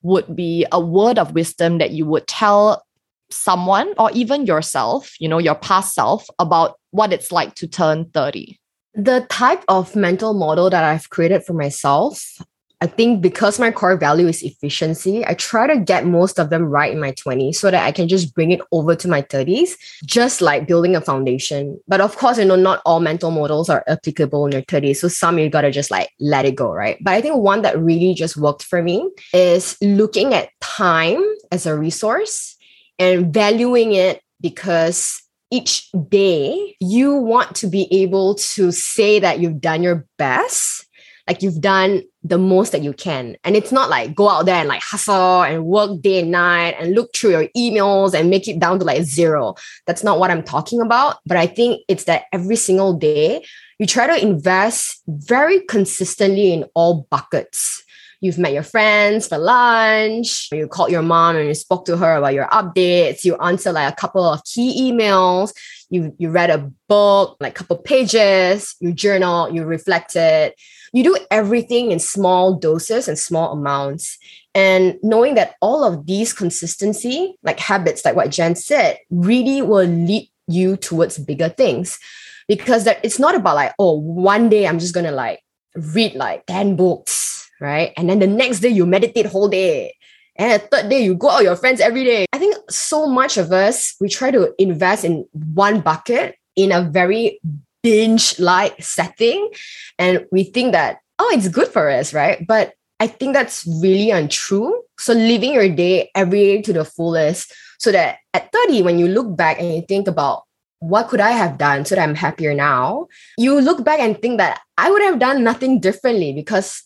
would 0.00 0.34
be 0.34 0.64
a 0.72 0.80
word 0.80 1.18
of 1.18 1.34
wisdom 1.34 1.76
that 1.78 1.90
you 1.90 2.06
would 2.06 2.26
tell 2.26 2.82
someone 3.30 3.92
or 3.98 4.10
even 4.12 4.46
yourself, 4.46 5.12
you 5.20 5.28
know, 5.28 5.38
your 5.38 5.54
past 5.54 5.94
self 5.94 6.26
about 6.38 6.78
what 6.92 7.12
it's 7.12 7.30
like 7.30 7.54
to 7.56 7.68
turn 7.68 8.06
30? 8.06 8.58
The 8.94 9.26
type 9.30 9.64
of 9.68 9.96
mental 9.96 10.34
model 10.34 10.68
that 10.70 10.84
I've 10.84 11.08
created 11.08 11.44
for 11.44 11.54
myself, 11.54 12.38
I 12.82 12.88
think 12.88 13.22
because 13.22 13.60
my 13.60 13.70
core 13.70 13.96
value 13.96 14.26
is 14.26 14.42
efficiency, 14.42 15.24
I 15.24 15.34
try 15.34 15.68
to 15.68 15.78
get 15.78 16.04
most 16.04 16.40
of 16.40 16.50
them 16.50 16.64
right 16.64 16.92
in 16.92 16.98
my 16.98 17.12
20s 17.12 17.54
so 17.54 17.70
that 17.70 17.84
I 17.86 17.92
can 17.92 18.08
just 18.08 18.34
bring 18.34 18.50
it 18.50 18.60
over 18.72 18.96
to 18.96 19.08
my 19.08 19.22
30s, 19.22 19.76
just 20.04 20.42
like 20.42 20.66
building 20.66 20.96
a 20.96 21.00
foundation. 21.00 21.80
But 21.86 22.00
of 22.00 22.16
course, 22.16 22.38
you 22.38 22.44
know, 22.44 22.56
not 22.56 22.82
all 22.84 22.98
mental 22.98 23.30
models 23.30 23.70
are 23.70 23.84
applicable 23.86 24.46
in 24.46 24.52
your 24.52 24.62
30s. 24.62 24.96
So 24.96 25.06
some 25.06 25.38
you 25.38 25.48
gotta 25.48 25.70
just 25.70 25.92
like 25.92 26.10
let 26.18 26.44
it 26.44 26.56
go, 26.56 26.72
right? 26.72 26.98
But 27.02 27.14
I 27.14 27.20
think 27.20 27.36
one 27.36 27.62
that 27.62 27.78
really 27.78 28.14
just 28.14 28.36
worked 28.36 28.64
for 28.64 28.82
me 28.82 29.08
is 29.32 29.76
looking 29.80 30.34
at 30.34 30.50
time 30.60 31.22
as 31.52 31.66
a 31.66 31.78
resource 31.78 32.56
and 32.98 33.32
valuing 33.32 33.92
it 33.92 34.22
because 34.40 35.21
each 35.52 35.90
day 36.08 36.76
you 36.80 37.14
want 37.14 37.54
to 37.56 37.66
be 37.66 37.86
able 37.92 38.34
to 38.34 38.72
say 38.72 39.20
that 39.20 39.38
you've 39.38 39.60
done 39.60 39.82
your 39.82 40.06
best 40.16 40.86
like 41.28 41.42
you've 41.42 41.60
done 41.60 42.02
the 42.24 42.38
most 42.38 42.72
that 42.72 42.82
you 42.82 42.92
can. 42.92 43.36
And 43.44 43.56
it's 43.56 43.70
not 43.70 43.88
like 43.88 44.14
go 44.14 44.28
out 44.28 44.46
there 44.46 44.56
and 44.56 44.68
like 44.68 44.82
hustle 44.82 45.42
and 45.42 45.64
work 45.64 46.00
day 46.02 46.20
and 46.20 46.30
night 46.30 46.74
and 46.78 46.94
look 46.94 47.14
through 47.14 47.30
your 47.30 47.48
emails 47.56 48.12
and 48.12 48.28
make 48.28 48.48
it 48.48 48.58
down 48.58 48.78
to 48.80 48.84
like 48.84 49.02
zero. 49.04 49.54
That's 49.86 50.02
not 50.02 50.18
what 50.18 50.30
i'm 50.30 50.42
talking 50.42 50.80
about. 50.80 51.18
But 51.26 51.36
i 51.36 51.46
think 51.46 51.82
it's 51.88 52.04
that 52.04 52.24
every 52.32 52.56
single 52.56 52.94
day 52.94 53.44
you 53.78 53.86
try 53.86 54.06
to 54.06 54.22
invest 54.22 55.02
very 55.06 55.60
consistently 55.66 56.52
in 56.52 56.64
all 56.74 57.06
buckets 57.10 57.82
you've 58.22 58.38
met 58.38 58.52
your 58.52 58.62
friends 58.62 59.26
for 59.26 59.36
lunch, 59.36 60.48
you 60.52 60.68
called 60.68 60.92
your 60.92 61.02
mom 61.02 61.36
and 61.36 61.48
you 61.48 61.54
spoke 61.54 61.84
to 61.86 61.96
her 61.96 62.16
about 62.16 62.32
your 62.32 62.46
updates, 62.46 63.24
you 63.24 63.36
answered 63.36 63.72
like 63.72 63.92
a 63.92 63.96
couple 63.96 64.24
of 64.24 64.42
key 64.44 64.90
emails, 64.90 65.52
you 65.90 66.14
you 66.18 66.30
read 66.30 66.48
a 66.48 66.70
book, 66.88 67.36
like 67.40 67.52
a 67.52 67.58
couple 67.58 67.76
pages, 67.78 68.74
you 68.80 68.92
journal, 68.92 69.50
you 69.52 69.64
reflected. 69.64 70.54
You 70.94 71.02
do 71.04 71.16
everything 71.30 71.90
in 71.90 71.98
small 71.98 72.54
doses 72.54 73.08
and 73.08 73.18
small 73.18 73.52
amounts. 73.52 74.18
And 74.54 74.98
knowing 75.02 75.34
that 75.34 75.54
all 75.62 75.84
of 75.84 76.06
these 76.06 76.32
consistency, 76.32 77.34
like 77.42 77.58
habits, 77.58 78.04
like 78.04 78.14
what 78.14 78.30
Jen 78.30 78.54
said, 78.54 78.98
really 79.10 79.62
will 79.62 79.86
lead 79.86 80.30
you 80.46 80.76
towards 80.76 81.18
bigger 81.18 81.48
things. 81.48 81.98
Because 82.46 82.84
that 82.84 83.00
it's 83.02 83.18
not 83.18 83.34
about 83.34 83.56
like, 83.56 83.74
oh, 83.78 83.98
one 83.98 84.48
day 84.48 84.66
I'm 84.66 84.78
just 84.78 84.94
gonna 84.94 85.12
like 85.12 85.40
read 85.74 86.14
like 86.14 86.44
10 86.46 86.76
books, 86.76 87.41
right? 87.62 87.92
And 87.96 88.10
then 88.10 88.18
the 88.18 88.26
next 88.26 88.60
day 88.60 88.68
you 88.68 88.84
meditate 88.84 89.26
whole 89.26 89.48
day. 89.48 89.94
And 90.36 90.52
the 90.52 90.66
third 90.66 90.90
day 90.90 91.04
you 91.04 91.14
go 91.14 91.30
out 91.30 91.42
your 91.42 91.56
friends 91.56 91.80
every 91.80 92.04
day. 92.04 92.26
I 92.32 92.38
think 92.38 92.56
so 92.68 93.06
much 93.06 93.38
of 93.38 93.52
us, 93.52 93.94
we 94.00 94.08
try 94.08 94.30
to 94.30 94.52
invest 94.58 95.04
in 95.04 95.26
one 95.54 95.80
bucket 95.80 96.36
in 96.56 96.72
a 96.72 96.82
very 96.82 97.40
binge 97.82 98.38
like 98.38 98.82
setting. 98.82 99.50
And 99.98 100.26
we 100.32 100.44
think 100.44 100.72
that, 100.72 100.98
oh, 101.18 101.30
it's 101.34 101.48
good 101.48 101.68
for 101.68 101.88
us, 101.88 102.12
right? 102.12 102.44
But 102.46 102.74
I 102.98 103.06
think 103.06 103.34
that's 103.34 103.66
really 103.80 104.10
untrue. 104.10 104.82
So 104.98 105.12
living 105.12 105.54
your 105.54 105.68
day 105.68 106.10
every 106.14 106.38
day 106.38 106.62
to 106.62 106.72
the 106.72 106.84
fullest 106.84 107.52
so 107.78 107.92
that 107.92 108.18
at 108.32 108.50
30, 108.52 108.82
when 108.82 108.98
you 108.98 109.08
look 109.08 109.36
back 109.36 109.58
and 109.58 109.74
you 109.74 109.82
think 109.82 110.08
about 110.08 110.44
what 110.78 111.08
could 111.08 111.20
I 111.20 111.30
have 111.30 111.58
done 111.58 111.84
so 111.84 111.94
that 111.94 112.02
I'm 112.02 112.14
happier 112.14 112.54
now, 112.54 113.06
you 113.38 113.60
look 113.60 113.84
back 113.84 114.00
and 114.00 114.20
think 114.20 114.38
that 114.38 114.60
I 114.78 114.90
would 114.90 115.02
have 115.02 115.18
done 115.18 115.44
nothing 115.44 115.78
differently 115.78 116.32
because 116.32 116.82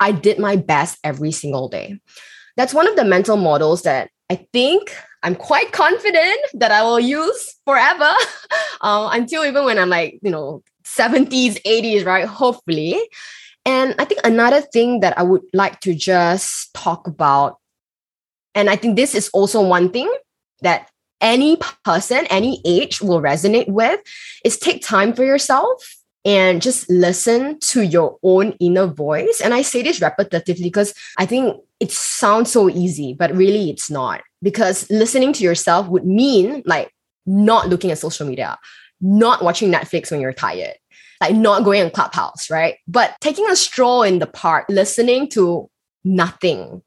I 0.00 0.12
did 0.12 0.38
my 0.38 0.56
best 0.56 0.98
every 1.04 1.30
single 1.30 1.68
day. 1.68 2.00
That's 2.56 2.74
one 2.74 2.88
of 2.88 2.96
the 2.96 3.04
mental 3.04 3.36
models 3.36 3.82
that 3.82 4.10
I 4.30 4.46
think 4.52 4.94
I'm 5.22 5.34
quite 5.34 5.72
confident 5.72 6.40
that 6.54 6.72
I 6.72 6.82
will 6.82 7.00
use 7.00 7.54
forever 7.64 8.12
uh, 8.80 9.10
until 9.12 9.44
even 9.44 9.64
when 9.64 9.78
I'm 9.78 9.90
like, 9.90 10.18
you 10.22 10.30
know, 10.30 10.62
70s, 10.84 11.60
80s, 11.62 12.06
right? 12.06 12.26
Hopefully. 12.26 12.98
And 13.66 13.94
I 13.98 14.04
think 14.06 14.20
another 14.24 14.62
thing 14.62 15.00
that 15.00 15.18
I 15.18 15.22
would 15.22 15.42
like 15.52 15.80
to 15.80 15.94
just 15.94 16.72
talk 16.74 17.06
about, 17.06 17.58
and 18.54 18.70
I 18.70 18.76
think 18.76 18.96
this 18.96 19.14
is 19.14 19.28
also 19.34 19.62
one 19.62 19.90
thing 19.90 20.10
that 20.62 20.88
any 21.20 21.58
person, 21.84 22.26
any 22.30 22.62
age 22.64 23.02
will 23.02 23.20
resonate 23.20 23.68
with, 23.68 24.00
is 24.44 24.58
take 24.58 24.82
time 24.82 25.12
for 25.12 25.24
yourself 25.24 25.99
and 26.24 26.60
just 26.60 26.88
listen 26.90 27.58
to 27.60 27.82
your 27.82 28.18
own 28.22 28.52
inner 28.60 28.86
voice. 28.86 29.40
And 29.42 29.54
I 29.54 29.62
say 29.62 29.82
this 29.82 30.00
repetitively 30.00 30.64
because 30.64 30.94
I 31.18 31.26
think 31.26 31.56
it 31.80 31.90
sounds 31.90 32.52
so 32.52 32.68
easy, 32.68 33.14
but 33.14 33.34
really 33.34 33.70
it's 33.70 33.90
not. 33.90 34.22
Because 34.42 34.88
listening 34.90 35.32
to 35.34 35.44
yourself 35.44 35.88
would 35.88 36.06
mean 36.06 36.62
like 36.66 36.94
not 37.26 37.68
looking 37.68 37.90
at 37.90 37.98
social 37.98 38.26
media, 38.26 38.58
not 39.00 39.42
watching 39.42 39.72
Netflix 39.72 40.10
when 40.10 40.20
you're 40.20 40.32
tired, 40.32 40.74
like 41.20 41.34
not 41.34 41.64
going 41.64 41.82
on 41.82 41.90
Clubhouse, 41.90 42.50
right? 42.50 42.76
But 42.86 43.14
taking 43.20 43.48
a 43.48 43.56
stroll 43.56 44.02
in 44.02 44.18
the 44.18 44.26
park, 44.26 44.66
listening 44.68 45.28
to 45.30 45.70
nothing, 46.04 46.82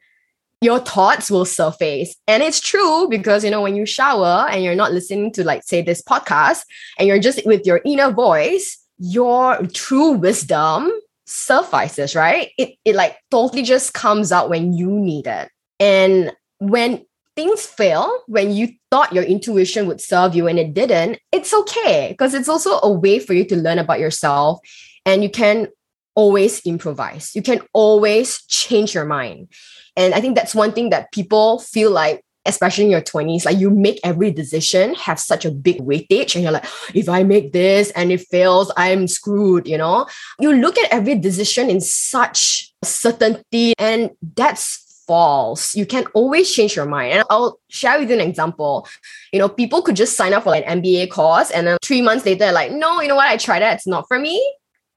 your 0.61 0.79
thoughts 0.79 1.29
will 1.29 1.45
surface. 1.45 2.15
And 2.27 2.41
it's 2.41 2.59
true 2.59 3.07
because, 3.09 3.43
you 3.43 3.51
know, 3.51 3.61
when 3.61 3.75
you 3.75 3.85
shower 3.85 4.47
and 4.49 4.63
you're 4.63 4.75
not 4.75 4.93
listening 4.93 5.31
to, 5.33 5.43
like, 5.43 5.63
say, 5.63 5.81
this 5.81 6.01
podcast 6.01 6.61
and 6.97 7.07
you're 7.07 7.19
just 7.19 7.45
with 7.45 7.65
your 7.65 7.81
inner 7.85 8.11
voice, 8.11 8.82
your 9.03 9.57
true 9.73 10.11
wisdom 10.11 10.89
suffices, 11.25 12.15
right? 12.15 12.51
It, 12.57 12.75
it 12.85 12.95
like 12.95 13.17
totally 13.29 13.63
just 13.63 13.93
comes 13.93 14.31
out 14.31 14.49
when 14.49 14.71
you 14.71 14.89
need 14.89 15.27
it. 15.27 15.49
And 15.77 16.31
when 16.59 17.05
things 17.35 17.65
fail, 17.65 18.17
when 18.27 18.53
you 18.53 18.69
thought 18.91 19.11
your 19.11 19.25
intuition 19.25 19.87
would 19.87 19.99
serve 19.99 20.35
you 20.35 20.47
and 20.47 20.57
it 20.57 20.73
didn't, 20.73 21.19
it's 21.33 21.53
okay 21.53 22.07
because 22.11 22.33
it's 22.33 22.47
also 22.47 22.79
a 22.81 22.89
way 22.89 23.19
for 23.19 23.33
you 23.33 23.43
to 23.45 23.57
learn 23.57 23.77
about 23.77 23.99
yourself 23.99 24.59
and 25.05 25.21
you 25.21 25.29
can 25.29 25.67
always 26.15 26.61
improvise. 26.61 27.35
You 27.35 27.41
can 27.41 27.59
always 27.73 28.41
change 28.45 28.93
your 28.93 29.05
mind. 29.05 29.49
And 29.97 30.13
I 30.13 30.21
think 30.21 30.35
that's 30.35 30.55
one 30.55 30.71
thing 30.71 30.91
that 30.91 31.11
people 31.11 31.59
feel 31.59 31.91
like 31.91 32.23
especially 32.45 32.85
in 32.85 32.91
your 32.91 33.01
20s, 33.01 33.45
like 33.45 33.57
you 33.57 33.69
make 33.69 33.99
every 34.03 34.31
decision 34.31 34.93
have 34.95 35.19
such 35.19 35.45
a 35.45 35.51
big 35.51 35.79
weightage, 35.79 36.35
and 36.35 36.43
you're 36.43 36.51
like, 36.51 36.65
oh, 36.65 36.87
if 36.93 37.09
I 37.09 37.23
make 37.23 37.53
this 37.53 37.91
and 37.91 38.11
it 38.11 38.21
fails, 38.21 38.71
I'm 38.77 39.07
screwed, 39.07 39.67
you 39.67 39.77
know? 39.77 40.07
You 40.39 40.53
look 40.53 40.77
at 40.77 40.91
every 40.91 41.15
decision 41.15 41.69
in 41.69 41.81
such 41.81 42.73
certainty, 42.83 43.73
and 43.77 44.11
that's 44.35 45.03
false. 45.07 45.75
You 45.75 45.85
can 45.85 46.05
always 46.13 46.51
change 46.53 46.75
your 46.75 46.85
mind. 46.85 47.13
And 47.13 47.23
I'll 47.29 47.59
share 47.69 47.99
with 47.99 48.09
you 48.09 48.15
an 48.15 48.21
example. 48.21 48.87
You 49.31 49.39
know, 49.39 49.49
people 49.49 49.81
could 49.81 49.95
just 49.95 50.15
sign 50.15 50.33
up 50.33 50.43
for 50.43 50.55
an 50.55 50.81
MBA 50.81 51.11
course 51.11 51.51
and 51.51 51.67
then 51.67 51.77
three 51.83 52.01
months 52.01 52.25
later, 52.25 52.51
like, 52.51 52.71
no, 52.71 53.01
you 53.01 53.09
know 53.09 53.15
what? 53.15 53.27
I 53.27 53.37
tried 53.37 53.61
that. 53.61 53.75
It's 53.75 53.87
not 53.87 54.05
for 54.07 54.17
me. 54.19 54.41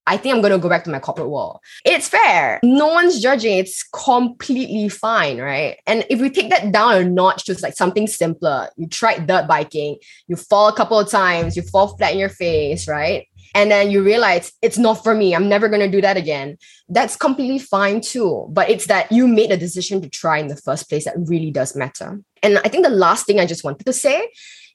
I 0.06 0.16
think 0.16 0.34
I'm 0.34 0.40
going 0.40 0.52
to 0.52 0.58
go 0.58 0.68
back 0.68 0.84
to 0.84 0.90
my 0.90 0.98
corporate 0.98 1.28
world. 1.28 1.58
It's 1.84 2.08
fair. 2.08 2.60
No 2.62 2.86
one's 2.86 3.20
judging. 3.20 3.58
It's 3.58 3.82
completely 3.82 4.88
fine, 4.88 5.38
right? 5.38 5.78
And 5.86 6.04
if 6.08 6.20
we 6.20 6.30
take 6.30 6.50
that 6.50 6.70
down 6.70 6.94
a 6.94 7.04
notch 7.04 7.44
to 7.46 7.56
like 7.62 7.74
something 7.74 8.06
simpler, 8.06 8.70
you 8.76 8.86
tried 8.86 9.26
dirt 9.26 9.48
biking, 9.48 9.98
you 10.28 10.36
fall 10.36 10.68
a 10.68 10.76
couple 10.76 10.98
of 10.98 11.10
times, 11.10 11.56
you 11.56 11.62
fall 11.62 11.96
flat 11.96 12.12
in 12.12 12.18
your 12.18 12.28
face, 12.28 12.86
right? 12.86 13.26
And 13.54 13.70
then 13.70 13.90
you 13.90 14.02
realize 14.02 14.52
it's 14.60 14.78
not 14.78 15.02
for 15.02 15.14
me. 15.14 15.34
I'm 15.34 15.48
never 15.48 15.68
going 15.68 15.80
to 15.80 15.90
do 15.90 16.02
that 16.02 16.16
again. 16.16 16.58
That's 16.88 17.16
completely 17.16 17.58
fine 17.58 18.00
too. 18.00 18.46
But 18.50 18.68
it's 18.68 18.86
that 18.86 19.10
you 19.10 19.26
made 19.26 19.50
a 19.50 19.56
decision 19.56 20.02
to 20.02 20.10
try 20.10 20.38
in 20.38 20.48
the 20.48 20.56
first 20.56 20.88
place 20.88 21.06
that 21.06 21.14
really 21.16 21.50
does 21.50 21.74
matter. 21.74 22.20
And 22.42 22.58
I 22.58 22.68
think 22.68 22.84
the 22.84 22.90
last 22.90 23.26
thing 23.26 23.40
I 23.40 23.46
just 23.46 23.64
wanted 23.64 23.86
to 23.86 23.92
say 23.92 24.30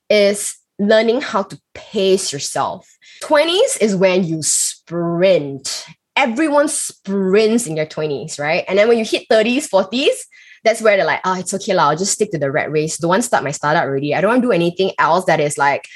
is 0.10 0.58
learning 0.82 1.22
how 1.22 1.44
to 1.44 1.60
pace 1.74 2.34
yourself. 2.34 2.98
20s 3.24 3.82
is 3.82 3.96
when 3.96 4.24
you 4.24 4.42
sprint. 4.42 5.86
Everyone 6.16 6.68
sprints 6.68 7.68
in 7.68 7.76
their 7.76 7.86
20s, 7.86 8.40
right? 8.40 8.66
And 8.68 8.78
then 8.78 8.88
when 8.88 8.98
you 8.98 9.06
hit 9.06 9.28
30s, 9.30 9.70
40s, 9.70 10.18
that's 10.64 10.82
where 10.82 10.98
they're 10.98 11.06
like, 11.06 11.22
oh, 11.24 11.40
it's 11.40 11.54
okay, 11.54 11.74
la, 11.74 11.90
I'll 11.90 11.98
just 11.98 12.14
stick 12.14 12.32
to 12.32 12.40
the 12.40 12.52
red 12.52 12.72
race. 12.72 12.98
Don't 12.98 13.10
want 13.10 13.22
to 13.22 13.28
start 13.28 13.44
my 13.44 13.52
startup 13.52 13.84
already. 13.84 14.14
I 14.14 14.22
don't 14.22 14.30
want 14.30 14.42
to 14.42 14.48
do 14.48 14.52
anything 14.52 14.92
else 15.00 15.26
that 15.26 15.40
is 15.40 15.58
like 15.58 15.88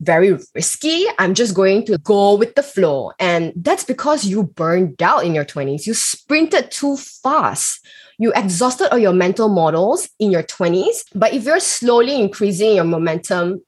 very 0.00 0.38
risky. 0.54 1.04
I'm 1.18 1.34
just 1.34 1.54
going 1.54 1.84
to 1.86 1.98
go 1.98 2.34
with 2.34 2.54
the 2.54 2.62
flow. 2.62 3.12
And 3.18 3.52
that's 3.56 3.84
because 3.84 4.24
you 4.24 4.44
burned 4.44 5.02
out 5.02 5.24
in 5.24 5.34
your 5.34 5.44
20s. 5.44 5.86
You 5.86 5.94
sprinted 5.94 6.70
too 6.70 6.96
fast. 6.96 7.84
You 8.18 8.32
exhausted 8.34 8.90
all 8.92 8.98
your 8.98 9.12
mental 9.12 9.48
models 9.48 10.08
in 10.18 10.30
your 10.30 10.42
20s. 10.42 11.04
But 11.14 11.32
if 11.32 11.44
you're 11.44 11.60
slowly 11.60 12.20
increasing 12.20 12.76
your 12.76 12.84
momentum 12.84 13.62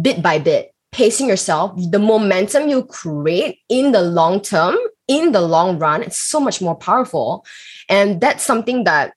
bit 0.00 0.22
by 0.22 0.38
bit, 0.38 0.72
pacing 0.92 1.28
yourself, 1.28 1.72
the 1.90 1.98
momentum 1.98 2.68
you 2.68 2.84
create 2.84 3.58
in 3.68 3.92
the 3.92 4.02
long 4.02 4.40
term, 4.40 4.76
in 5.08 5.32
the 5.32 5.40
long 5.40 5.78
run, 5.78 6.02
it's 6.02 6.18
so 6.18 6.40
much 6.40 6.60
more 6.60 6.74
powerful. 6.74 7.44
And 7.88 8.20
that's 8.20 8.44
something 8.44 8.84
that 8.84 9.14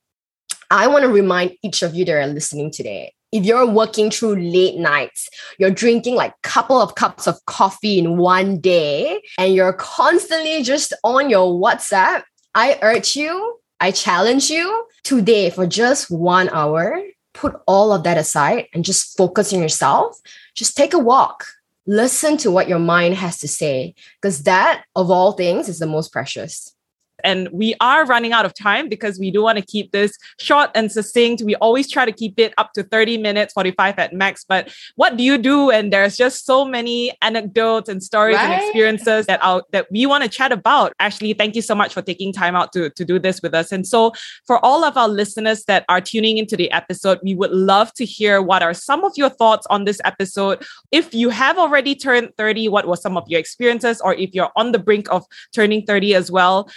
I 0.71 0.88
want 0.88 1.03
to 1.03 1.09
remind 1.09 1.55
each 1.63 1.82
of 1.82 1.95
you 1.95 2.05
that 2.05 2.13
are 2.13 2.27
listening 2.27 2.71
today. 2.71 3.13
If 3.32 3.45
you're 3.45 3.65
working 3.65 4.09
through 4.09 4.36
late 4.38 4.77
nights, 4.77 5.30
you're 5.59 5.69
drinking 5.69 6.15
like 6.15 6.32
a 6.32 6.47
couple 6.47 6.82
of 6.82 6.95
cups 6.95 7.27
of 7.27 7.43
coffee 7.45 7.99
in 7.99 8.17
one 8.17 8.59
day, 8.59 9.21
and 9.38 9.53
you're 9.53 9.73
constantly 9.73 10.63
just 10.63 10.93
on 11.03 11.30
your 11.30 11.59
WhatsApp, 11.59 12.23
I 12.55 12.80
urge 12.82 13.15
you, 13.15 13.59
I 13.80 13.91
challenge 13.91 14.49
you 14.49 14.86
today 15.03 15.51
for 15.51 15.67
just 15.67 16.09
one 16.09 16.49
hour, 16.49 17.01
put 17.34 17.61
all 17.67 17.93
of 17.93 18.03
that 18.03 18.17
aside 18.17 18.67
and 18.73 18.86
just 18.86 19.17
focus 19.17 19.53
on 19.53 19.61
yourself. 19.61 20.19
Just 20.55 20.75
take 20.75 20.93
a 20.93 20.99
walk 20.99 21.45
listen 21.89 22.38
to 22.38 22.51
what 22.51 22.69
your 22.69 22.77
mind 22.77 23.15
has 23.15 23.39
to 23.39 23.47
say 23.47 23.95
because 24.21 24.43
that 24.43 24.84
of 24.95 25.09
all 25.09 25.32
things 25.32 25.67
is 25.67 25.80
the 25.80 25.88
most 25.88 26.11
precious 26.13 26.75
and 27.24 27.49
we 27.51 27.76
are 27.82 28.05
running 28.05 28.34
out 28.34 28.45
of 28.45 28.53
time 28.53 28.89
because 28.89 29.20
we 29.20 29.32
do 29.32 29.43
want 29.43 29.57
to 29.57 29.65
keep 29.65 29.91
this 29.91 30.17
short 30.39 30.70
and 30.76 30.91
succinct. 30.91 31.41
We 31.43 31.55
always 31.55 31.89
try 31.89 32.05
to 32.05 32.11
keep 32.11 32.39
it 32.39 32.53
up 32.57 32.74
to 32.74 32.84
30 32.84 33.17
minutes, 33.17 33.53
45 33.53 33.99
at 33.99 34.13
max. 34.13 34.43
But 34.47 34.74
what 34.95 35.17
do 35.17 35.24
you 35.24 35.38
do? 35.38 35.70
And 35.70 35.91
there's 35.91 36.17
just 36.17 36.45
so 36.45 36.65
many 36.65 37.15
anecdotes 37.22 37.89
and 37.89 38.01
stories 38.03 38.36
right? 38.38 38.49
and 38.49 38.63
experiences 38.63 39.26
that 39.26 39.43
are, 39.43 39.63
that 39.72 39.88
we 39.91 40.05
want 40.05 40.24
to 40.24 40.30
chat 40.30 40.51
about. 40.51 40.93
Ashley, 40.99 41.34
thank 41.34 41.55
you 41.55 41.61
so 41.61 41.76
much 41.76 41.93
for 41.93 42.01
taking 42.01 42.34
time 42.34 42.55
out 42.55 42.72
to, 42.74 42.89
to 42.91 43.05
do 43.05 43.20
this 43.20 43.41
with 43.41 43.53
us. 43.53 43.72
And 43.72 43.86
so 43.86 44.13
for 44.45 44.63
all 44.63 44.84
of 44.84 44.97
our 44.97 45.07
listeners 45.07 45.65
that 45.65 45.86
are 45.89 46.01
tuning 46.01 46.38
into 46.38 46.55
the 46.55 46.72
episode, 46.72 47.20
we 47.24 47.36
would 47.36 47.51
love 47.51 47.93
to 47.93 48.05
hear 48.05 48.41
what 48.41 48.63
are 48.63 48.74
some 48.74 49.03
of 49.03 49.13
your 49.15 49.30
thoughts 49.30 49.65
on 49.70 49.86
this 49.86 50.01
episode. 50.05 50.63
If 50.91 51.13
you 51.13 51.30
have 51.30 51.57
already 51.57 51.95
turned 51.95 52.32
30, 52.38 52.70
what 52.70 52.88
were 52.88 52.95
some 52.95 53.17
of 53.17 53.28
your 53.28 53.39
experiences? 53.39 54.01
Or 54.01 54.13
if 54.13 54.34
you're 54.34 54.51
on 54.55 54.72
the 54.72 54.80
brink 54.80 55.07
of 55.11 55.26
turning 55.53 55.86
30 55.86 56.15
as 56.15 56.32
well, 56.32 56.70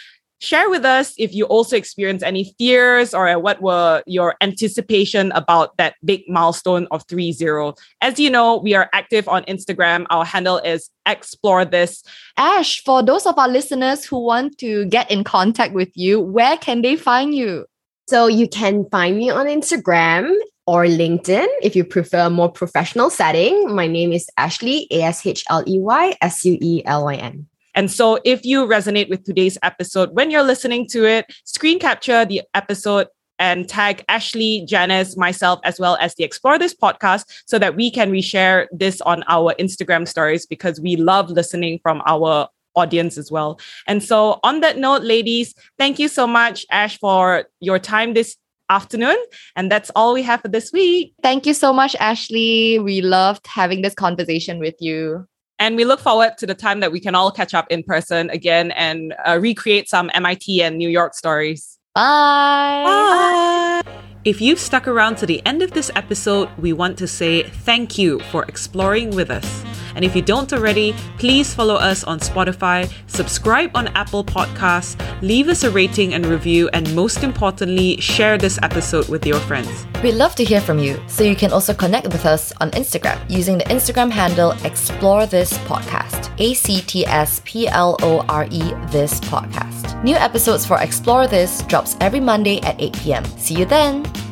share 0.43 0.69
with 0.69 0.85
us 0.85 1.15
if 1.19 1.33
you 1.33 1.45
also 1.47 1.77
experienced 1.77 2.25
any 2.25 2.53
fears 2.59 3.15
or 3.15 3.39
what 3.39 3.63
were 3.63 4.03
your 4.07 4.35
anticipation 4.41 5.31
about 5.33 5.77
that 5.77 5.95
big 6.05 6.23
milestone 6.29 6.89
of 6.91 7.07
3-0 7.07 7.77
as 8.01 8.19
you 8.19 8.29
know 8.29 8.57
we 8.57 8.75
are 8.75 8.91
active 8.93 9.29
on 9.29 9.45
instagram 9.45 10.05
our 10.11 10.25
handle 10.25 10.59
is 10.59 10.91
explore 11.07 11.65
this 11.65 12.03
ash 12.37 12.83
for 12.83 13.03
those 13.03 13.25
of 13.25 13.39
our 13.39 13.49
listeners 13.49 14.05
who 14.05 14.19
want 14.19 14.59
to 14.59 14.85
get 14.87 15.11
in 15.11 15.23
contact 15.23 15.73
with 15.73 15.91
you 15.95 16.21
where 16.21 16.57
can 16.57 16.83
they 16.83 16.97
find 16.97 17.35
you 17.35 17.65
so 18.09 18.27
you 18.27 18.49
can 18.49 18.85
find 18.91 19.17
me 19.17 19.31
on 19.31 19.47
instagram 19.47 20.35
or 20.67 20.85
LinkedIn 20.85 21.47
if 21.63 21.75
you 21.75 21.85
prefer 21.85 22.27
a 22.27 22.31
more 22.31 22.49
professional 22.51 23.11
setting. 23.11 23.75
My 23.75 23.89
name 23.89 24.13
is 24.13 24.31
Ashley, 24.37 24.87
A 24.93 25.03
S 25.03 25.27
H 25.27 25.45
L 25.51 25.65
E 25.67 25.81
Y 25.81 26.17
S 26.21 26.45
U 26.45 26.57
E 26.61 26.83
L 26.87 27.05
Y 27.07 27.17
N. 27.17 27.49
And 27.75 27.91
so 27.91 28.19
if 28.25 28.45
you 28.45 28.67
resonate 28.67 29.09
with 29.09 29.25
today's 29.25 29.59
episode, 29.63 30.11
when 30.13 30.31
you're 30.31 30.43
listening 30.43 30.87
to 30.89 31.05
it, 31.05 31.27
screen 31.45 31.79
capture 31.79 32.25
the 32.25 32.43
episode 32.55 33.09
and 33.39 33.69
tag 33.69 34.05
Ashley, 34.09 34.65
Janice, 34.69 35.17
myself, 35.17 35.59
as 35.65 35.81
well 35.81 35.97
as 36.01 36.15
the 36.15 36.25
Explore 36.25 36.59
This 36.59 36.75
podcast 36.75 37.25
so 37.47 37.59
that 37.59 37.75
we 37.75 37.91
can 37.91 38.13
reshare 38.13 38.67
this 38.71 39.01
on 39.01 39.25
our 39.27 39.55
Instagram 39.59 40.07
stories 40.07 40.47
because 40.47 40.81
we 40.81 40.97
love 40.97 41.31
listening 41.31 41.81
from 41.83 42.03
our 42.07 42.49
audience 42.75 43.19
as 43.19 43.31
well. 43.31 43.59
And 43.87 44.03
so, 44.03 44.39
on 44.45 44.61
that 44.61 44.79
note, 44.79 45.03
ladies, 45.03 45.55
thank 45.79 45.99
you 45.99 46.09
so 46.09 46.27
much, 46.27 46.65
Ash, 46.71 46.99
for 46.99 47.45
your 47.61 47.79
time 47.79 48.15
this 48.15 48.37
afternoon. 48.69 49.17
And 49.57 49.71
that's 49.71 49.91
all 49.97 50.15
we 50.15 50.23
have 50.23 50.41
for 50.41 50.49
this 50.49 50.73
week. 50.73 51.15
Thank 51.23 51.45
you 51.45 51.55
so 51.55 51.73
much, 51.73 51.95
Ashley. 51.97 52.79
We 52.79 53.01
loved 53.01 53.47
having 53.47 53.83
this 53.83 53.95
conversation 53.95 54.59
with 54.59 54.77
you. 54.79 55.27
And 55.63 55.77
we 55.77 55.85
look 55.85 56.01
forward 56.01 56.39
to 56.39 56.47
the 56.47 56.57
time 56.57 56.81
that 56.81 56.91
we 56.91 56.99
can 56.99 57.15
all 57.15 57.31
catch 57.31 57.55
up 57.55 57.69
in 57.71 57.85
person 57.85 58.31
again 58.31 58.73
and 58.73 59.15
uh, 59.25 59.39
recreate 59.41 59.89
some 59.89 60.11
MIT 60.13 60.61
and 60.61 60.77
New 60.77 60.89
York 60.89 61.15
stories. 61.15 61.79
Bye. 61.95 62.83
Bye. 62.85 63.93
If 64.25 64.41
you've 64.41 64.59
stuck 64.59 64.89
around 64.89 65.19
to 65.19 65.27
the 65.27 65.41
end 65.47 65.63
of 65.63 65.71
this 65.71 65.89
episode, 65.95 66.49
we 66.59 66.73
want 66.73 66.99
to 66.99 67.07
say 67.07 67.45
thank 67.45 67.97
you 67.97 68.19
for 68.33 68.45
exploring 68.47 69.11
with 69.11 69.31
us. 69.31 69.72
And 69.95 70.05
if 70.05 70.17
you 70.17 70.23
don't 70.23 70.53
already, 70.53 70.95
please 71.19 71.55
follow 71.55 71.75
us 71.75 72.05
on 72.05 72.21
Spotify, 72.21 72.91
subscribe 73.07 73.71
on 73.75 73.89
Apple 73.89 74.25
Podcasts, 74.25 74.97
leave 75.23 75.49
us 75.49 75.65
a 75.65 75.71
rating 75.71 76.15
and 76.15 76.27
review, 76.27 76.69
and 76.73 76.95
most 76.95 77.23
importantly, 77.23 78.01
share 78.01 78.39
this 78.39 78.59
episode 78.63 79.09
with 79.09 79.27
your 79.27 79.41
friends. 79.41 79.87
We'd 80.03 80.15
love 80.15 80.35
to 80.37 80.45
hear 80.45 80.61
from 80.61 80.79
you, 80.79 81.01
so 81.07 81.23
you 81.23 81.37
can 81.37 81.53
also 81.53 81.75
connect 81.75 82.09
with 82.09 82.27
us 82.27 82.53
on 82.61 82.71
Instagram 82.73 83.19
using 83.31 83.59
the 83.59 83.65
Instagram 83.65 84.11
handle 84.11 84.53
Explore 84.65 85.27
This 85.27 85.57
Podcast. 85.59 86.31
A 86.39 86.55
C 86.55 86.81
T 86.81 87.07
S 87.07 87.41
P 87.45 87.69
L 87.69 87.97
O 88.03 88.21
R 88.29 88.47
E 88.51 88.75
This 88.91 89.21
Podcast. 89.21 90.03
New 90.03 90.17
episodes 90.17 90.67
for 90.67 90.79
Explore 90.81 91.27
This 91.27 91.63
drops 91.63 91.97
every 92.01 92.21
Monday 92.21 92.61
at 92.63 92.81
8 92.81 92.93
p.m. 92.95 93.25
See 93.39 93.55
you 93.55 93.65
then! 93.65 94.32